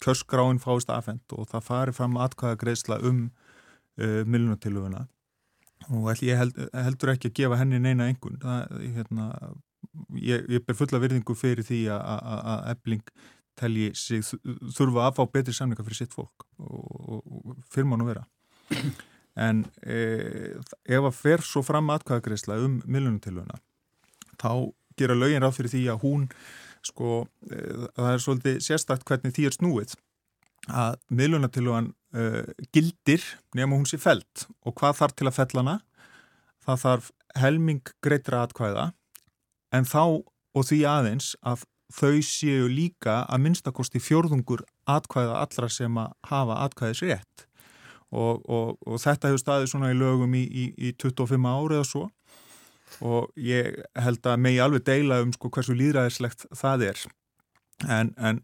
kjörsgráin 0.00 0.60
fáist 0.62 0.92
aðfend 0.92 1.34
og 1.36 1.48
það 1.50 1.66
fari 1.66 1.96
fram 1.96 2.18
atkvæða 2.20 2.60
greiðsla 2.60 3.00
um 3.06 3.24
uh, 4.00 4.22
millunatiluguna 4.24 5.06
og 5.88 6.22
ég 6.22 6.38
held, 6.38 6.56
heldur 6.76 7.14
ekki 7.14 7.30
að 7.30 7.36
gefa 7.40 7.58
henni 7.60 7.80
neina 7.80 8.08
engun 8.10 8.38
það, 8.40 8.80
hérna, 8.94 9.28
ég, 10.20 10.44
ég 10.52 10.64
ber 10.66 10.78
fulla 10.78 11.00
virðingu 11.02 11.36
fyrir 11.38 11.66
því 11.66 11.82
að 11.96 12.66
ebling 12.74 13.04
telji 13.60 13.90
sig 13.98 14.24
þurfa 14.76 15.08
að 15.08 15.16
fá 15.18 15.22
betri 15.32 15.56
samlinga 15.56 15.84
fyrir 15.84 16.02
sitt 16.02 16.16
fólk 16.16 16.46
og, 16.60 16.84
og, 17.00 17.22
og 17.24 17.64
fyrir 17.72 17.88
mánu 17.90 18.08
vera 18.08 18.26
en 19.40 19.64
e, 19.82 19.98
ef 20.84 21.06
að 21.08 21.16
fer 21.16 21.44
svo 21.44 21.62
fram 21.64 21.90
atkvæðagreysla 21.94 22.58
um 22.64 22.80
millunutiluna 22.84 23.58
þá 24.40 24.72
gera 25.00 25.16
lögin 25.16 25.44
ráð 25.44 25.56
fyrir 25.58 25.74
því 25.74 25.82
að 25.92 26.04
hún 26.04 26.26
sko, 26.86 27.24
e, 27.48 27.58
það 27.96 28.12
er 28.12 28.24
svolítið 28.24 28.62
sérstakt 28.66 29.06
hvernig 29.08 29.36
því 29.36 29.48
er 29.48 29.56
snúið 29.56 29.96
að 30.68 30.98
miðlunatilugan 31.08 31.92
e, 32.12 32.26
gildir 32.74 33.24
nema 33.56 33.78
hún 33.78 33.88
sé 33.88 34.00
felt 34.00 34.46
og 34.60 34.76
hvað 34.80 34.98
þarf 35.00 35.18
til 35.18 35.30
að 35.30 35.38
fellana 35.38 35.76
það 36.66 36.84
þarf 36.84 37.12
helming 37.40 37.94
greitra 38.04 38.44
atkvæða 38.44 38.90
en 39.76 39.86
þá 39.86 40.02
og 40.50 40.66
því 40.66 40.80
aðeins 40.90 41.34
að 41.46 41.64
þau 41.90 42.22
séu 42.22 42.66
líka 42.70 43.22
að 43.26 43.46
minnstakosti 43.46 44.02
fjórðungur 44.02 44.62
atkvæða 44.90 45.40
allra 45.42 45.70
sem 45.72 45.96
að 45.98 46.12
hafa 46.30 46.58
atkvæðis 46.66 47.02
rétt 47.06 47.46
og, 48.10 48.42
og, 48.50 48.76
og 48.86 49.00
þetta 49.02 49.30
hefur 49.30 49.42
staðið 49.44 49.72
svona 49.72 49.92
í 49.92 49.98
lögum 49.98 50.34
í, 50.34 50.42
í, 50.44 50.66
í 50.90 50.92
25 50.98 51.48
ári 51.50 51.78
eða 51.78 51.88
svo. 51.88 52.04
Og 53.06 53.30
ég 53.38 53.80
held 54.02 54.26
að 54.26 54.44
megi 54.44 54.60
alveg 54.60 54.86
deila 54.88 55.20
um 55.24 55.32
sko 55.34 55.50
hversu 55.54 55.76
líðræðislegt 55.78 56.48
það 56.58 56.86
er. 56.90 57.02
En, 57.86 58.10
en, 58.18 58.40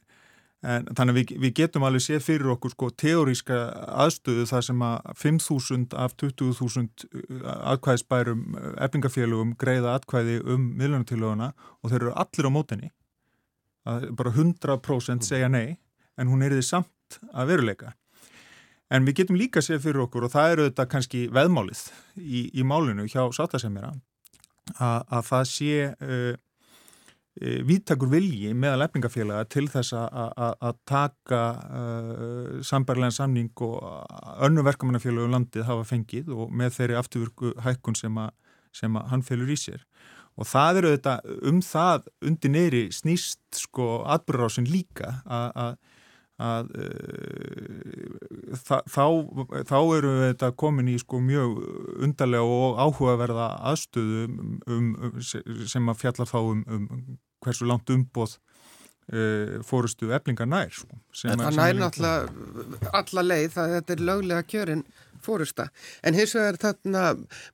en 0.63 0.87
þannig 0.97 1.19
við, 1.19 1.33
við 1.43 1.55
getum 1.61 1.87
alveg 1.89 2.05
séð 2.07 2.23
fyrir 2.25 2.53
okkur 2.55 2.73
sko 2.77 2.93
teóríska 3.03 3.59
aðstöðu 4.07 4.47
þar 4.49 4.69
sem 4.69 4.87
að 4.87 5.11
5.000 5.25 5.99
af 5.99 6.15
20.000 6.23 7.11
uh, 7.43 8.71
eppingafélugum 8.87 9.53
uh, 9.53 9.59
greiða 9.61 9.99
aðkvæði 9.99 10.39
um 10.55 10.71
miljónutilöguna 10.79 11.51
og 11.83 11.91
þeir 11.91 12.07
eru 12.07 12.15
allir 12.15 12.49
á 12.49 12.53
mótenni 12.55 12.93
bara 13.87 14.33
100% 14.35 15.23
segja 15.23 15.49
nei 15.51 15.77
en 16.19 16.31
hún 16.31 16.43
er 16.43 16.57
því 16.57 16.65
samt 16.67 17.19
að 17.31 17.53
veruleika 17.53 17.93
En 18.93 19.07
við 19.07 19.23
getum 19.23 19.39
líka 19.39 19.63
séð 19.65 19.83
fyrir 19.89 20.05
okkur 20.05 20.29
og 20.29 20.35
það 20.35 20.53
eru 20.53 20.67
þetta 20.69 20.91
kannski 20.91 21.23
veðmálið 21.35 21.81
í, 22.23 22.47
í 22.55 22.67
málinu 22.67 23.09
hjá 23.11 23.25
sáttasemjara 23.35 23.97
að, 24.75 25.01
að 25.11 25.25
það 25.27 25.49
sé 25.51 25.71
uh, 25.91 26.37
uh, 27.43 27.59
víttakur 27.67 28.13
vilji 28.13 28.53
meðal 28.55 28.87
efningafélaga 28.87 29.49
til 29.51 29.67
þess 29.73 29.97
að 29.97 30.79
taka 30.87 31.43
uh, 31.67 32.53
sambarlegan 32.67 33.17
samning 33.17 33.51
og 33.67 33.83
önnu 34.47 34.63
verkamannafélagum 34.67 35.35
landið 35.35 35.67
hafa 35.67 35.89
fengið 35.91 36.31
og 36.37 36.55
með 36.55 36.79
þeirri 36.79 37.01
afturvirku 37.01 37.57
hækkun 37.67 37.99
sem, 37.99 38.23
sem 38.71 39.03
að 39.03 39.11
hann 39.11 39.27
félur 39.27 39.51
í 39.51 39.59
sér. 39.59 39.83
Og 40.37 40.47
það 40.47 40.83
eru 40.83 40.95
þetta 40.95 41.19
um 41.49 41.61
það 41.65 42.09
undir 42.29 42.53
neyri 42.53 42.87
snýst 42.93 43.41
sko 43.57 44.05
atbyrðarásin 44.15 44.69
líka 44.69 45.17
að 45.25 45.79
að 46.43 46.67
uh, 46.77 48.57
þá, 48.61 49.07
þá 49.65 49.79
eru 49.97 50.11
við 50.13 50.27
þetta 50.27 50.51
komin 50.61 50.91
í 50.93 50.99
sko 51.01 51.21
mjög 51.25 51.61
undarlega 52.05 52.45
og 52.45 52.81
áhugaverða 52.83 53.47
aðstöðu 53.73 54.27
um, 54.29 54.59
um, 54.69 55.21
sem 55.25 55.89
að 55.89 56.03
fjallar 56.03 56.29
þá 56.29 56.39
um, 56.43 56.61
um 56.69 57.17
hversu 57.45 57.69
langt 57.69 57.91
umboð 57.93 58.37
uh, 58.37 59.59
fórustu 59.67 60.13
eblingar 60.13 60.49
nær 60.51 60.73
sko, 60.75 61.01
Það 61.17 61.45
nær 61.57 61.81
náttúrulega 61.81 62.95
alla 63.01 63.27
leið 63.31 63.51
það 63.57 63.77
þetta 63.79 63.97
er 63.97 64.07
löglega 64.11 64.49
kjörin 64.53 64.87
fórusta 65.25 65.71
en 66.07 66.17
hins 66.19 66.35
vegar 66.37 66.61
þarna 66.61 67.07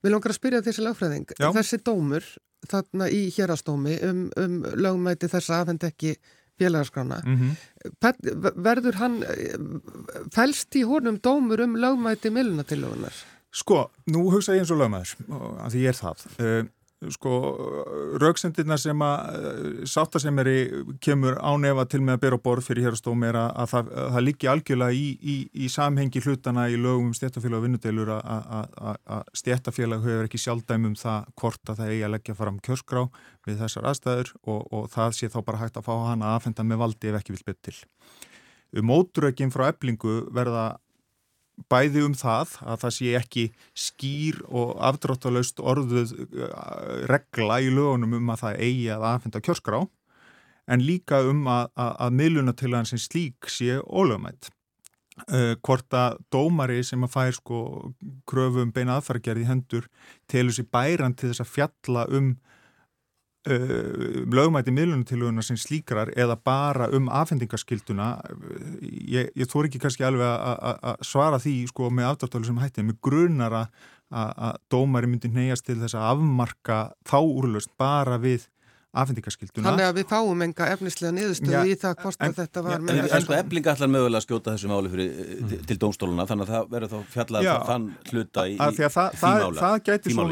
við 0.02 0.14
langar 0.14 0.34
að 0.34 0.40
spyrja 0.40 0.64
þessi 0.66 0.86
lagfræðing 0.86 1.36
Já. 1.38 1.50
þessi 1.54 1.78
dómur 1.86 2.26
þarna 2.70 3.08
í 3.10 3.24
hérastómi 3.34 3.96
um, 4.06 4.22
um 4.38 4.62
lögmæti 4.78 5.30
þess 5.30 5.50
að 5.50 5.64
afhend 5.64 5.86
ekki 5.88 6.16
félagaskrána 6.60 7.20
mm 7.24 7.36
-hmm. 7.38 8.52
verður 8.68 8.98
hann 9.00 9.22
fælst 10.34 10.76
í 10.76 10.84
honum 10.84 11.18
dómur 11.18 11.60
um 11.60 11.76
lögmæti 11.76 12.30
millunatilögunar? 12.30 13.14
Sko, 13.52 13.90
nú 14.06 14.30
hugsa 14.32 14.54
ég 14.54 14.64
eins 14.64 14.70
og 14.70 14.78
lögmæður 14.80 15.16
að 15.64 15.70
því 15.72 15.80
ég 15.82 15.88
er 15.88 15.98
það 15.98 16.18
uh, 16.38 16.64
sko, 17.10 17.32
rauksendirna 18.22 18.76
sem 18.78 19.02
að 19.02 19.38
eh, 19.38 19.80
sáttasemeri 19.88 20.56
kemur 21.02 21.38
ánefa 21.42 21.84
til 21.90 22.02
með 22.04 22.18
að 22.18 22.22
bera 22.24 22.38
borð 22.44 22.68
fyrir 22.68 22.88
hérastómi 22.88 23.28
er 23.28 23.38
að, 23.40 23.48
að 23.62 23.70
það, 23.72 23.90
það 24.16 24.26
líki 24.26 24.50
algjörlega 24.52 24.98
í, 24.98 25.06
í, 25.18 25.36
í 25.52 25.70
samhengi 25.72 26.22
hlutana 26.22 26.68
í 26.70 26.78
lögum 26.78 27.10
um 27.10 27.16
stjættafélag 27.16 27.58
og 27.58 27.66
vinnudelur 27.66 28.12
að 28.14 29.26
stjættafélag 29.40 30.04
höfur 30.06 30.28
ekki 30.28 30.42
sjálfdæmum 30.44 30.94
það 31.00 31.32
hvort 31.40 31.72
að 31.72 31.82
það 31.82 31.94
eigi 31.94 32.06
að 32.06 32.14
leggja 32.16 32.38
fram 32.38 32.60
kjörskrá 32.62 33.02
við 33.48 33.64
þessar 33.64 33.90
aðstæður 33.90 34.34
og, 34.46 34.60
og 34.70 34.88
það 34.92 35.18
sé 35.18 35.32
þá 35.32 35.40
bara 35.42 35.64
hægt 35.64 35.80
að 35.80 35.88
fá 35.88 35.94
hana 36.06 36.30
að 36.30 36.38
aðfenda 36.38 36.68
með 36.68 36.84
valdi 36.84 37.10
ef 37.10 37.18
ekki 37.18 37.36
vil 37.36 37.44
bytt 37.50 37.62
til. 37.66 37.76
Móturökin 38.80 39.52
frá 39.52 39.66
eblingu 39.68 40.22
verða 40.32 40.70
bæði 41.72 42.04
um 42.06 42.14
það 42.16 42.56
að 42.64 42.78
það 42.84 42.94
sé 42.96 43.10
ekki 43.18 43.44
skýr 43.76 44.38
og 44.48 44.76
afdráttalaust 44.88 45.60
orðuð 45.60 46.14
uh, 46.16 46.46
regla 47.10 47.60
í 47.62 47.68
lögunum 47.72 48.16
um 48.18 48.32
að 48.32 48.46
það 48.46 48.62
eigi 48.66 48.88
að 48.94 49.06
aðfenda 49.10 49.42
kjörskrá 49.44 49.82
en 50.72 50.84
líka 50.86 51.20
um 51.26 51.44
að, 51.50 51.70
að, 51.74 51.92
að 52.06 52.18
miðlunatillagan 52.20 52.88
sem 52.88 53.00
slík 53.02 53.50
sé 53.50 53.80
ólögumætt. 53.82 54.52
Uh, 55.28 55.52
hvort 55.60 55.92
að 55.92 56.22
dómari 56.32 56.80
sem 56.86 57.02
að 57.04 57.12
fær 57.12 57.34
sko 57.36 57.58
kröfu 58.28 58.62
um 58.64 58.70
beina 58.72 58.96
aðfæragerði 58.96 59.44
hendur 59.50 59.88
telur 60.30 60.56
sér 60.56 60.70
bæran 60.72 61.12
til 61.12 61.28
þess 61.30 61.44
að 61.44 61.52
fjalla 61.52 62.06
um 62.08 62.32
Uh, 63.42 64.22
lögumæti 64.30 64.70
miðlunatiluguna 64.70 65.42
sem 65.42 65.56
slíkrar 65.58 66.12
eða 66.14 66.36
bara 66.46 66.86
um 66.94 67.08
afhendingaskilduna 67.10 68.12
ég, 68.86 69.32
ég 69.34 69.48
þór 69.50 69.66
ekki 69.66 69.80
kannski 69.82 70.04
alveg 70.06 70.22
að 70.30 71.02
svara 71.02 71.40
því 71.42 71.56
sko 71.72 71.88
með 71.90 72.12
aftartölu 72.12 72.46
sem 72.46 72.60
hætti 72.62 72.84
með 72.86 73.00
grunar 73.02 73.56
að 73.58 74.60
dómari 74.70 75.10
myndi 75.10 75.32
neyjast 75.34 75.66
til 75.66 75.80
þess 75.80 75.98
að 75.98 76.06
afmarka 76.12 76.78
þá 77.02 77.18
úrlöst 77.18 77.74
bara 77.82 78.20
við 78.22 78.46
afhendingaskilduna. 78.92 79.64
Þannig 79.64 79.86
að 79.88 79.98
við 79.98 80.08
fáum 80.10 80.42
enga 80.44 80.66
efnislega 80.74 81.14
niðurstöðu 81.16 81.60
í 81.72 81.76
það 81.80 81.94
hvort 82.02 82.24
að 82.26 82.34
þetta 82.36 82.62
var 82.66 82.74
en, 82.76 82.90
en, 82.92 82.98
en 83.06 83.24
sko 83.24 83.34
eflinga 83.38 83.72
allar 83.72 83.90
mögulega 83.92 84.20
að 84.20 84.26
skjóta 84.26 84.52
þessu 84.52 84.70
máli 84.72 84.92
fyrir, 84.92 85.14
mm. 85.38 85.54
til, 85.70 85.76
dómstóluna 85.80 86.26
þannig 86.28 86.44
að 86.44 86.52
það 86.52 86.68
verður 86.74 86.92
þá 86.92 87.14
fjallað 87.14 87.48
þann 87.70 87.86
hluta 88.10 88.44
í, 88.44 88.52
í 88.52 88.60
það, 88.60 88.76
því 88.76 88.90
það, 88.96 89.16
mála. 89.24 89.64
Það 89.64 89.78
gæti 89.88 90.14
svo 90.16 90.28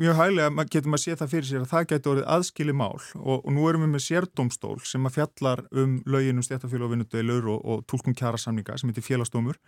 mjög 0.00 0.20
hæglega, 0.22 0.66
getur 0.72 0.94
maður 0.94 1.02
að 1.02 1.04
sé 1.04 1.20
það 1.20 1.32
fyrir 1.36 1.50
sér 1.50 1.66
að 1.66 1.70
það 1.74 1.88
gæti 1.92 2.12
orðið 2.14 2.28
aðskili 2.38 2.78
mál 2.80 2.88
og, 2.96 3.36
og 3.36 3.52
nú 3.52 3.68
erum 3.68 3.84
við 3.84 3.94
með 3.98 4.04
sérdómstól 4.06 4.74
sem 4.88 5.08
að 5.08 5.18
fjallar 5.20 5.64
um 5.76 6.00
lögin 6.08 6.40
um 6.40 6.48
stjættafélag 6.48 6.88
og 6.88 6.96
vinnutöðilur 6.96 7.52
og, 7.52 7.62
og 7.68 7.86
tólkun 7.90 8.16
kjara 8.16 8.40
samninga 8.40 8.80
sem 8.80 8.88
heitir 8.88 9.04
félagsdómur. 9.04 9.60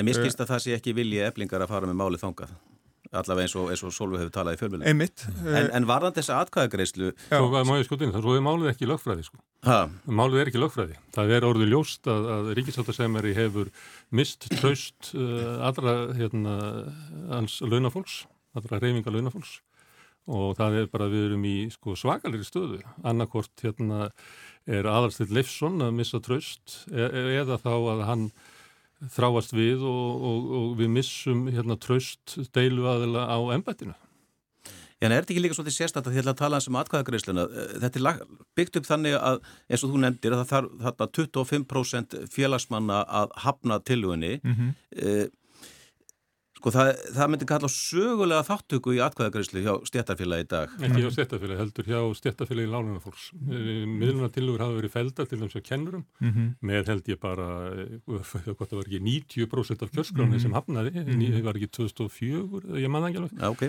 En 0.00 0.08
mér 0.08 0.16
skilst 0.16 0.40
að 0.40 0.54
það 0.54 0.64
sé 0.64 0.76
ekki 0.78 0.96
vilja 0.96 1.28
eflingar 1.28 1.60
að 1.60 1.74
fara 1.74 1.90
með 1.90 2.00
máli 2.00 2.20
þangað 2.22 2.56
allavega 3.12 3.46
eins 3.46 3.54
og, 3.58 3.70
eins 3.72 3.82
og 3.86 3.94
Solveig 3.94 4.22
hefur 4.22 4.34
talað 4.34 4.56
í 4.56 4.60
fjölmjölum. 4.60 4.84
Einmitt. 4.88 5.24
En, 5.44 5.68
en 5.78 5.88
varðan 5.88 6.14
þessa 6.16 6.38
atkvæðagreyslu... 6.42 7.10
Svo 7.28 7.50
var 7.52 7.66
maður 7.68 7.88
sko 7.88 7.98
inn, 8.00 8.14
svo 8.16 8.36
er 8.36 8.44
málið 8.44 8.70
ekki 8.72 8.88
lögfræði 8.90 9.26
sko. 9.26 9.42
Ha? 9.68 9.80
Málið 10.20 10.42
er 10.42 10.52
ekki 10.52 10.62
lögfræði. 10.62 11.00
Það 11.16 11.34
er 11.36 11.48
orðið 11.48 11.74
ljóst 11.74 12.08
að, 12.12 12.30
að 12.36 12.52
ríkisáttasemari 12.58 13.34
hefur 13.36 13.72
mist 14.14 14.48
traust 14.54 15.12
uh, 15.16 15.60
allra 15.68 15.98
hérna, 16.18 16.56
hans 17.32 17.60
launafólks, 17.66 18.22
allra 18.58 18.80
reyfinga 18.82 19.14
launafólks 19.14 19.60
og 20.30 20.54
það 20.58 20.78
er 20.78 20.88
bara 20.92 21.08
við 21.10 21.24
erum 21.32 21.44
í 21.50 21.56
sko, 21.74 21.96
svakalegri 21.98 22.46
stöðu. 22.46 22.80
Annarkort 23.02 23.64
hérna, 23.64 24.10
er 24.70 24.86
aðalstill 24.86 25.32
Leifsson 25.34 25.82
að 25.82 25.96
missa 25.98 26.20
traust 26.22 26.82
e 26.92 27.08
eða 27.40 27.58
þá 27.58 27.72
að 27.74 28.02
hann 28.06 28.26
þráast 29.10 29.54
við 29.56 29.82
og, 29.82 30.22
og, 30.30 30.48
og 30.58 30.70
við 30.78 30.94
missum 30.98 31.44
hérna 31.50 31.78
tröst 31.80 32.38
deilu 32.54 32.86
aðila 32.90 33.26
á 33.26 33.38
ennbættinu. 33.56 33.96
Já, 35.02 35.08
en 35.08 35.16
er 35.16 35.24
þetta 35.24 35.34
ekki 35.34 35.42
líka 35.42 35.56
svolítið 35.58 35.74
sérstætt 35.74 36.06
að 36.06 36.14
þið 36.14 36.20
ætla 36.22 36.32
að 36.32 36.40
tala 36.40 36.58
um 36.70 36.76
atkvæðagreisluna? 36.78 37.44
Þetta 37.82 37.98
er 37.98 38.20
byggt 38.54 38.76
upp 38.78 38.86
þannig 38.86 39.16
að, 39.18 39.40
eins 39.66 39.82
og 39.82 39.90
þú 39.90 40.02
nefndir, 40.04 40.36
að 40.36 40.42
það 40.52 40.68
þarf 40.84 41.00
25% 41.18 42.14
félagsmanna 42.30 43.00
að 43.20 43.34
hafna 43.42 43.80
tilugunni. 43.82 44.36
Mm 44.44 44.54
-hmm. 44.54 45.32
Sko 46.62 46.70
það, 46.70 46.88
það 47.10 47.30
myndi 47.32 47.46
kalla 47.50 47.68
sögulega 47.74 48.42
þáttöku 48.46 48.92
í 48.94 48.98
atkvæðagreyslu 49.02 49.62
hjá 49.64 49.72
stjættarfélagi 49.88 50.44
í 50.44 50.46
dag. 50.52 50.76
Ekki 50.86 51.00
hjá 51.02 51.08
stjættarfélagi, 51.16 51.58
heldur 51.58 51.88
hjá 51.90 52.02
stjættarfélagi 52.20 52.68
í 52.68 52.70
lánunarfólks. 52.70 53.24
Miðlunartillugur 53.42 54.62
hafa 54.62 54.76
verið 54.76 54.92
feldar 54.94 55.26
til 55.26 55.40
þess 55.40 55.58
að 55.58 55.64
kennurum 55.66 56.04
mm 56.20 56.30
-hmm. 56.30 56.52
með 56.70 56.92
held 56.92 57.10
ég 57.10 57.18
bara, 57.18 57.48
það 58.06 58.76
var 58.78 58.86
ekki 58.86 59.02
90% 59.02 59.82
af 59.82 59.90
kjörsklónu 59.90 60.28
mm 60.28 60.36
-hmm. 60.36 60.42
sem 60.42 60.54
hafnaði, 60.54 60.94
mm 60.94 61.10
-hmm. 61.10 61.34
það 61.34 61.50
var 61.50 61.58
ekki 61.58 61.70
2004, 61.82 62.78
ég 62.78 62.88
manna 62.94 63.10
ekki 63.10 63.18
alveg. 63.18 63.34
Já, 63.42 63.48
ok. 63.50 63.62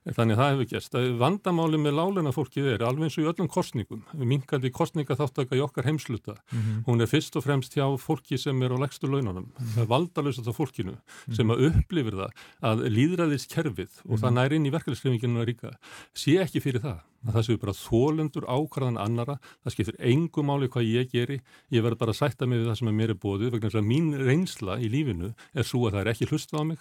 Þannig 0.00 0.32
að 0.32 0.40
það 0.40 0.50
hefur 0.50 0.68
gæst. 0.70 0.94
Vandamáli 1.20 1.78
með 1.80 1.96
lálena 1.98 2.30
fólkið 2.32 2.68
er 2.72 2.84
alveg 2.88 3.04
eins 3.04 3.18
og 3.18 3.24
í 3.26 3.28
öllum 3.28 3.50
kostningum. 3.52 4.00
Minkandi 4.16 4.70
kostningaþáttaka 4.72 5.58
í 5.58 5.60
okkar 5.60 5.84
heimsluta. 5.84 6.38
Mm 6.50 6.60
-hmm. 6.60 6.78
Hún 6.86 7.02
er 7.02 7.10
fyrst 7.10 7.36
og 7.36 7.44
fremst 7.44 7.76
hjá 7.76 7.84
fólki 8.00 8.38
sem 8.38 8.62
er 8.62 8.72
á 8.72 8.80
legstu 8.80 9.06
launanum. 9.06 9.44
Mm 9.44 9.52
-hmm. 9.52 9.74
Það 9.74 9.82
er 9.82 9.92
valdalösast 9.92 10.48
á 10.48 10.52
fólkinu 10.56 10.92
mm 10.92 10.96
-hmm. 10.96 11.36
sem 11.36 11.50
að 11.50 11.60
upplifir 11.68 12.14
það 12.16 12.30
að 12.62 12.76
líðræðist 12.96 13.48
kerfið 13.52 13.92
og 14.08 14.18
það 14.18 14.32
nær 14.32 14.52
inn 14.52 14.66
í 14.66 14.72
verkefliðskrifinginu 14.72 15.40
að 15.40 15.46
ríka. 15.46 15.70
Sé 16.14 16.40
ekki 16.40 16.60
fyrir 16.60 16.80
það 16.80 17.00
að 17.26 17.32
það 17.34 17.44
séu 17.44 17.58
bara 17.58 17.72
þólendur 17.72 18.44
ákvæðan 18.48 18.98
annara. 18.98 19.38
Það 19.64 19.72
skiptir 19.72 19.96
engum 20.00 20.46
máli 20.46 20.68
hvað 20.68 20.88
ég 20.88 21.10
geri. 21.12 21.40
Ég 21.70 21.82
verð 21.82 21.98
bara 21.98 22.12
að 22.12 22.16
sætta 22.16 22.46
mig 22.46 22.58
við 22.58 22.68
það 22.68 22.78
sem 22.78 22.88
er 22.88 22.92
mér 22.92 23.10
er 23.10 23.20
bóðið 23.20 23.52
vegna 23.52 23.68
þess 23.68 23.82
að 23.82 23.90
mín 23.92 24.08
reynsla 24.16 24.80
í 24.80 24.88
lífinu 24.88 25.34
er 25.52 25.62
svo 25.62 25.86
að 25.86 25.92
það 25.92 26.00
er 26.00 26.08
ekki 26.08 26.30
hlustað 26.30 26.60
á 26.60 26.64
mig 26.64 26.78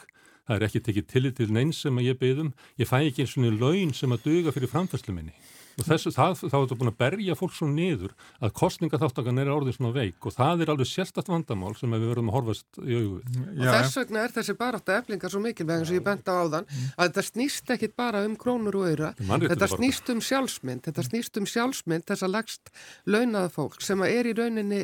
það 0.49 0.57
er 0.57 0.67
ekki 0.67 0.83
tekið 0.87 1.07
tillit 1.13 1.37
til 1.37 1.51
neins 1.53 1.83
sem 1.85 2.01
ég 2.01 2.17
beðum, 2.19 2.51
ég 2.81 2.89
fæ 2.89 2.99
ekki 3.03 3.25
eins 3.25 3.37
og 3.37 3.61
laun 3.61 3.93
sem 3.93 4.15
að 4.15 4.25
duga 4.25 4.55
fyrir 4.55 4.71
framfæslu 4.71 5.13
minni. 5.13 5.37
Og 5.79 5.85
þessu, 5.87 6.11
það, 6.11 6.33
þá 6.41 6.55
er 6.57 6.63
þetta 6.65 6.77
búin 6.79 6.91
að 6.91 6.97
berja 6.99 7.35
fólk 7.39 7.53
svo 7.55 7.67
niður 7.71 8.15
að 8.43 8.51
kostningaþáttakan 8.59 9.39
er 9.39 9.51
orðin 9.53 9.75
svona 9.77 9.93
veik 9.95 10.25
og 10.27 10.35
það 10.35 10.63
er 10.65 10.71
alveg 10.73 10.89
sérstatt 10.89 11.29
vandamál 11.31 11.71
sem 11.79 11.93
við 11.95 12.09
verðum 12.09 12.31
að 12.31 12.35
horfast 12.35 12.81
í 12.81 12.97
auðvið. 12.97 13.37
Og 13.53 13.69
þess 13.69 13.99
vegna 14.01 14.25
er 14.25 14.35
þessi 14.35 14.57
barátt 14.59 14.91
að 14.91 14.99
eflinga 15.03 15.31
svo 15.31 15.43
mikilvæg 15.45 15.85
eins 15.85 15.93
og 15.93 15.99
ég 15.99 16.05
benda 16.09 16.35
á 16.35 16.39
áðan 16.43 16.67
að 16.73 17.05
þetta 17.05 17.25
snýst 17.29 17.73
ekkit 17.77 17.95
bara 17.99 18.25
um 18.27 18.35
krónur 18.39 18.79
og 18.81 18.91
öyra, 18.91 19.13
þetta 19.21 19.71
snýst 19.71 20.11
um 20.11 20.21
sjálfsmynd, 20.25 20.83
þetta 20.89 21.07
snýst 21.07 21.39
um 21.39 21.47
sjálfsmynd 21.47 22.09
þess 22.11 22.27
að 22.27 22.35
lagst 22.35 22.75
launaða 23.07 23.55
fólk 23.55 23.79
sem 23.85 24.03
er 24.09 24.27
í 24.27 24.35
rauninni 24.35 24.83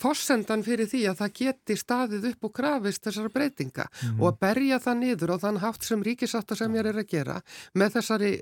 fossendan 0.00 0.64
fyrir 0.66 0.88
því 0.90 1.02
að 1.10 1.22
það 1.22 1.32
geti 1.38 1.76
staðið 1.78 2.28
upp 2.32 2.48
og 2.48 2.54
krafist 2.58 3.06
þessara 3.06 3.32
breytinga 3.32 3.86
mm 3.88 4.08
-hmm. 4.08 4.20
og 4.20 4.28
að 4.32 4.38
berja 4.46 4.78
það 4.78 5.00
niður 5.02 5.34
og 5.34 5.40
þann 5.44 5.62
haft 5.64 5.84
sem 5.84 6.02
ríkisátt 6.02 6.56
sem 6.56 6.74
ég 6.74 6.86
er 6.86 7.02
að 7.02 7.10
gera 7.10 7.40
með 7.74 7.98
þessari 7.98 8.32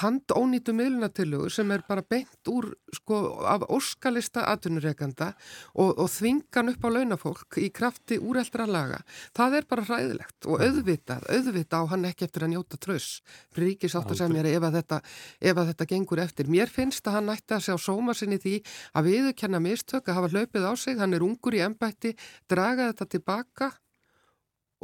handónýtu 0.00 0.74
miðlunatillugur 0.76 1.52
sem 1.52 1.70
er 1.74 1.84
bara 1.88 2.04
beint 2.04 2.50
úr 2.50 2.68
sko 2.94 3.20
af 3.48 3.64
óskalista 3.72 4.44
atvinnureikanda 4.52 5.30
og, 5.74 5.94
og 5.96 6.10
þvingan 6.12 6.72
upp 6.72 6.84
á 6.84 6.88
launafólk 6.94 7.58
í 7.62 7.70
krafti 7.74 8.18
úr 8.18 8.40
eldra 8.42 8.66
laga. 8.68 9.00
Það 9.36 9.58
er 9.60 9.68
bara 9.70 9.86
hræðilegt 9.88 10.48
og 10.50 10.64
auðvitað, 10.64 11.24
auðvitað 11.32 11.86
á 11.86 11.90
hann 11.92 12.08
ekki 12.10 12.28
eftir 12.28 12.46
að 12.46 12.52
njóta 12.54 12.80
tröss 12.82 13.22
ríkisátt 13.56 14.12
að 14.12 14.20
segja 14.20 14.34
mér 14.34 14.50
ef 14.52 14.68
að, 14.68 14.78
þetta, 14.80 15.00
ef 15.40 15.62
að 15.62 15.72
þetta 15.72 15.88
gengur 15.94 16.24
eftir. 16.26 16.52
Mér 16.52 16.72
finnst 16.72 17.08
að 17.08 17.18
hann 17.18 17.30
nætti 17.32 17.56
að 17.56 17.66
sjá 17.68 17.74
sóma 17.88 18.16
sinni 18.16 18.40
því 18.42 18.58
að 18.92 19.10
viðurkenna 19.10 19.62
mistök 19.64 20.10
að 20.10 20.20
hafa 20.20 20.32
hlaupið 20.34 20.68
á 20.68 20.72
sig, 20.76 21.00
hann 21.00 21.16
er 21.16 21.26
ungur 21.26 21.56
í 21.56 21.64
ennbætti, 21.64 22.16
draga 22.50 22.92
þetta 22.92 23.12
tilbaka 23.16 23.72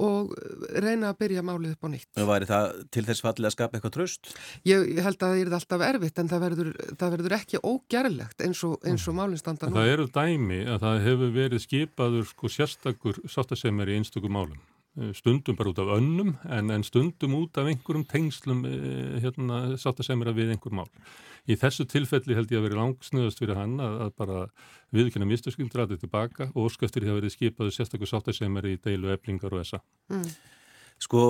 og 0.01 0.33
reyna 0.81 1.13
að 1.13 1.19
byrja 1.21 1.45
málið 1.45 1.75
upp 1.75 1.85
á 1.85 1.89
nýtt. 1.93 2.11
Og 2.17 2.29
væri 2.31 2.49
það 2.49 2.69
til 2.95 3.05
þess 3.09 3.25
fallið 3.27 3.49
að 3.49 3.55
skapa 3.57 3.79
eitthvað 3.79 3.95
tröst? 3.99 4.33
Ég, 4.69 4.87
ég 4.97 5.05
held 5.05 5.19
að 5.21 5.35
það 5.35 5.43
er 5.43 5.57
alltaf 5.59 5.87
erfitt 5.89 6.23
en 6.23 6.33
það 6.33 6.45
verður, 6.47 6.73
það 7.03 7.17
verður 7.17 7.37
ekki 7.39 7.63
ógerlegt 7.63 8.45
eins 8.47 8.65
og, 8.69 8.79
og 8.81 8.91
mm. 8.97 9.19
málinn 9.19 9.43
standa 9.43 9.69
nú. 9.69 9.77
Það 9.77 9.95
eru 9.95 10.09
dæmi 10.17 10.61
að 10.65 10.85
það 10.87 11.01
hefur 11.09 11.35
verið 11.37 11.65
skipaður 11.67 12.29
sko 12.33 12.53
sérstakur 12.57 13.23
sáttasemmer 13.29 13.93
í 13.93 13.99
einstökum 14.01 14.33
málum. 14.33 14.61
Eh, 15.01 15.13
stundum 15.17 15.57
bara 15.57 15.71
út 15.73 15.79
af 15.81 15.89
önnum 15.97 16.35
en, 16.45 16.71
en 16.71 16.83
stundum 16.85 17.35
út 17.35 17.57
af 17.57 17.65
einhverjum 17.65 18.05
tengslum 18.05 18.67
eh, 18.69 19.21
hérna, 19.25 19.79
sáttasemmer 19.81 20.29
við 20.37 20.53
einhver 20.53 20.75
mál. 20.77 20.91
Í 21.49 21.57
þessu 21.57 21.87
tilfelli 21.89 22.37
held 22.37 22.53
ég 22.53 22.61
að 22.61 22.67
veri 22.69 22.77
langsnöðast 22.77 23.41
fyrir 23.41 23.57
hann 23.57 23.81
að, 23.81 23.97
að 24.05 24.11
bara 24.21 24.43
viðkynna 24.93 25.31
misturskyndur 25.31 25.81
að 25.81 25.95
þetta 25.95 26.05
tilbaka 26.05 26.51
og 26.53 26.69
óskastur 26.69 27.07
því 27.07 27.09
að 27.09 27.19
verið 27.23 27.35
skipaðu 27.39 27.73
sérstaklega 27.73 28.13
sáttasemmer 28.13 28.69
í 28.69 28.75
deilu 28.85 29.15
eflingar 29.17 29.57
og 29.57 29.65
essa. 29.65 29.81
Mm. 30.13 30.29
Sko, 31.03 31.23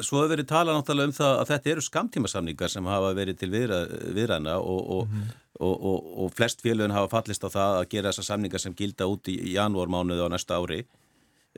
svo 0.00 0.22
hefur 0.22 0.32
verið 0.32 0.48
talað 0.50 0.80
náttúrulega 0.80 1.12
um 1.12 1.16
það 1.20 1.36
að 1.42 1.50
þetta 1.52 1.70
eru 1.74 1.86
skamtímasamningar 1.86 2.72
sem 2.72 2.88
hafa 2.88 3.12
verið 3.20 3.42
til 3.42 3.50
viðræna 3.52 4.56
og, 4.58 4.80
og, 4.96 5.04
mm 5.12 5.20
-hmm. 5.20 5.36
og, 5.60 6.08
og 6.24 6.32
flest 6.34 6.64
félögin 6.64 6.96
hafa 6.96 7.12
fallist 7.20 7.44
á 7.44 7.52
það 7.52 7.76
að 7.82 7.90
gera 7.92 8.10
þessa 8.10 8.32
samningar 8.32 8.64
sem 8.64 8.74
gilda 8.74 9.06
út 9.06 9.28
í 9.28 9.36
janúarmánuði 9.52 10.24
á 10.24 10.28
næsta 10.32 10.56
ári. 10.56 10.86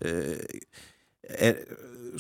Eh, 0.03 0.43
er, 1.23 1.61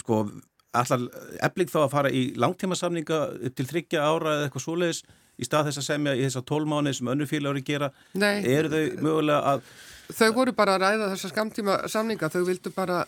sko, 0.01 0.25
allar 0.73 1.09
efling 1.45 1.71
þá 1.73 1.81
að 1.85 1.91
fara 1.93 2.13
í 2.13 2.23
langtímasamninga 2.41 3.23
upp 3.49 3.57
til 3.59 3.69
þryggja 3.69 4.05
ára 4.05 4.37
eða 4.37 4.47
eitthvað 4.49 4.67
svoleiðis 4.67 5.03
í 5.41 5.49
stað 5.49 5.71
þess 5.71 5.81
að 5.81 5.89
semja 5.89 6.15
í 6.17 6.27
þessa 6.27 6.45
tólmáni 6.49 6.93
sem 6.97 7.09
önnu 7.09 7.27
félagur 7.29 7.65
gera, 7.67 7.91
Nei. 8.15 8.45
eru 8.45 8.71
þau 8.73 8.85
mögulega 9.09 9.55
að 9.55 9.67
Þau 10.13 10.33
voru 10.37 10.53
bara 10.53 10.75
að 10.77 10.83
ræða 10.83 11.07
þessa 11.13 11.29
skamtíma 11.31 11.75
samninga, 11.89 12.29
þau 12.29 12.43
vildu 12.45 12.73
bara 12.75 12.99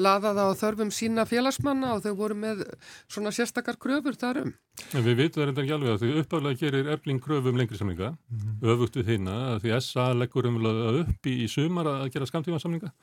laða 0.00 0.30
það 0.38 0.46
á 0.48 0.60
þörfum 0.62 0.92
sína 0.94 1.26
félagsmanna 1.28 1.90
og 1.96 2.04
þau 2.06 2.14
voru 2.16 2.36
með 2.40 2.62
svona 3.10 3.32
sérstakar 3.34 3.76
kröfur 3.76 4.16
þarum. 4.16 4.54
En 4.94 5.04
við 5.04 5.18
vitum 5.18 5.44
þetta 5.44 5.60
ekki 5.60 5.74
alveg 5.76 5.92
að 5.92 6.04
því 6.04 6.22
uppaflega 6.22 6.60
gerir 6.62 6.88
efling 6.94 7.20
kröfum 7.20 7.58
lengri 7.60 7.76
samninga, 7.76 8.14
mm 8.14 8.38
-hmm. 8.38 8.70
öfugt 8.72 8.96
við 8.96 9.10
þeina, 9.10 9.36
því 9.60 9.74
SA 9.80 10.06
leggur 10.14 10.48
umlega 10.48 10.94
upp 11.02 11.28
í, 11.28 11.36
í 11.44 11.50
sumar 11.50 11.90
að 11.90 12.08
gera 12.14 12.30
skamtíma 12.30 12.62
samninga 12.62 12.94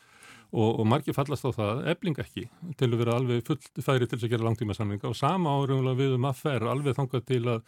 og, 0.52 0.80
og 0.82 0.88
margir 0.88 1.16
fallast 1.16 1.46
á 1.48 1.52
það, 1.56 1.82
ebling 1.94 2.18
ekki 2.22 2.44
til 2.80 2.90
að 2.90 2.98
vera 3.00 3.16
alveg 3.20 3.44
fullt 3.48 3.82
færi 3.86 4.08
til 4.10 4.20
að 4.20 4.32
gera 4.34 4.48
langtíma 4.48 4.76
samlinga 4.76 5.08
og 5.08 5.16
sama 5.18 5.54
árum 5.56 5.88
við 5.98 6.12
um 6.18 6.26
að 6.28 6.36
fer 6.42 6.62
alveg 6.68 6.98
þangað 6.98 7.24
til 7.30 7.44
að, 7.54 7.60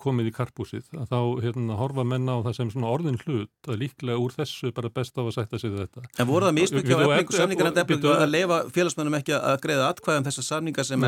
komið 0.00 0.30
í 0.30 0.34
karpúsið, 0.36 0.86
að 0.96 1.06
þá 1.12 1.20
hérna, 1.44 1.76
horfa 1.80 2.04
menna 2.08 2.38
á 2.40 2.44
það 2.48 2.54
sem 2.58 2.68
svona 2.72 2.92
orðin 2.92 3.20
hlut 3.24 3.68
að 3.68 3.80
líklega 3.82 4.18
úr 4.22 4.32
þessu 4.36 4.72
bara 4.74 4.88
best 4.92 5.14
á 5.20 5.22
að 5.22 5.34
sætta 5.36 5.56
sig 5.60 5.70
þetta. 5.76 6.00
En 6.16 6.26
voru 6.30 6.48
það 6.48 6.56
mismikið 6.60 6.96
á 6.96 7.04
eblingu 7.04 7.32
samlingar 7.36 7.66
en 7.68 7.80
eblingu 7.84 8.08
að 8.14 8.32
leifa 8.32 8.58
félagsmennum 8.72 9.18
ekki 9.20 9.32
að 9.36 9.58
greiða 9.66 9.90
atkvæðum 9.92 10.26
þessar 10.28 10.46
samlingar 10.48 10.84
sem 10.88 11.00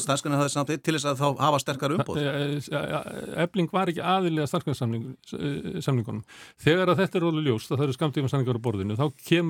starfskannar 0.00 0.40
hafði 0.40 0.54
samtidig 0.54 0.82
til 0.86 0.94
þess 0.96 1.08
að 1.10 1.16
þá 1.20 1.28
hafa 1.44 1.58
sterkar 1.62 1.94
umbóð? 1.96 2.16
Ebling 3.44 3.68
var 3.74 3.86
ekki 3.92 4.02
aðilega 4.04 4.46
starfskanarsamlingunum. 4.50 6.24
Þegar 6.60 6.86
að 6.94 7.00
þetta 7.04 7.20
er 7.20 7.26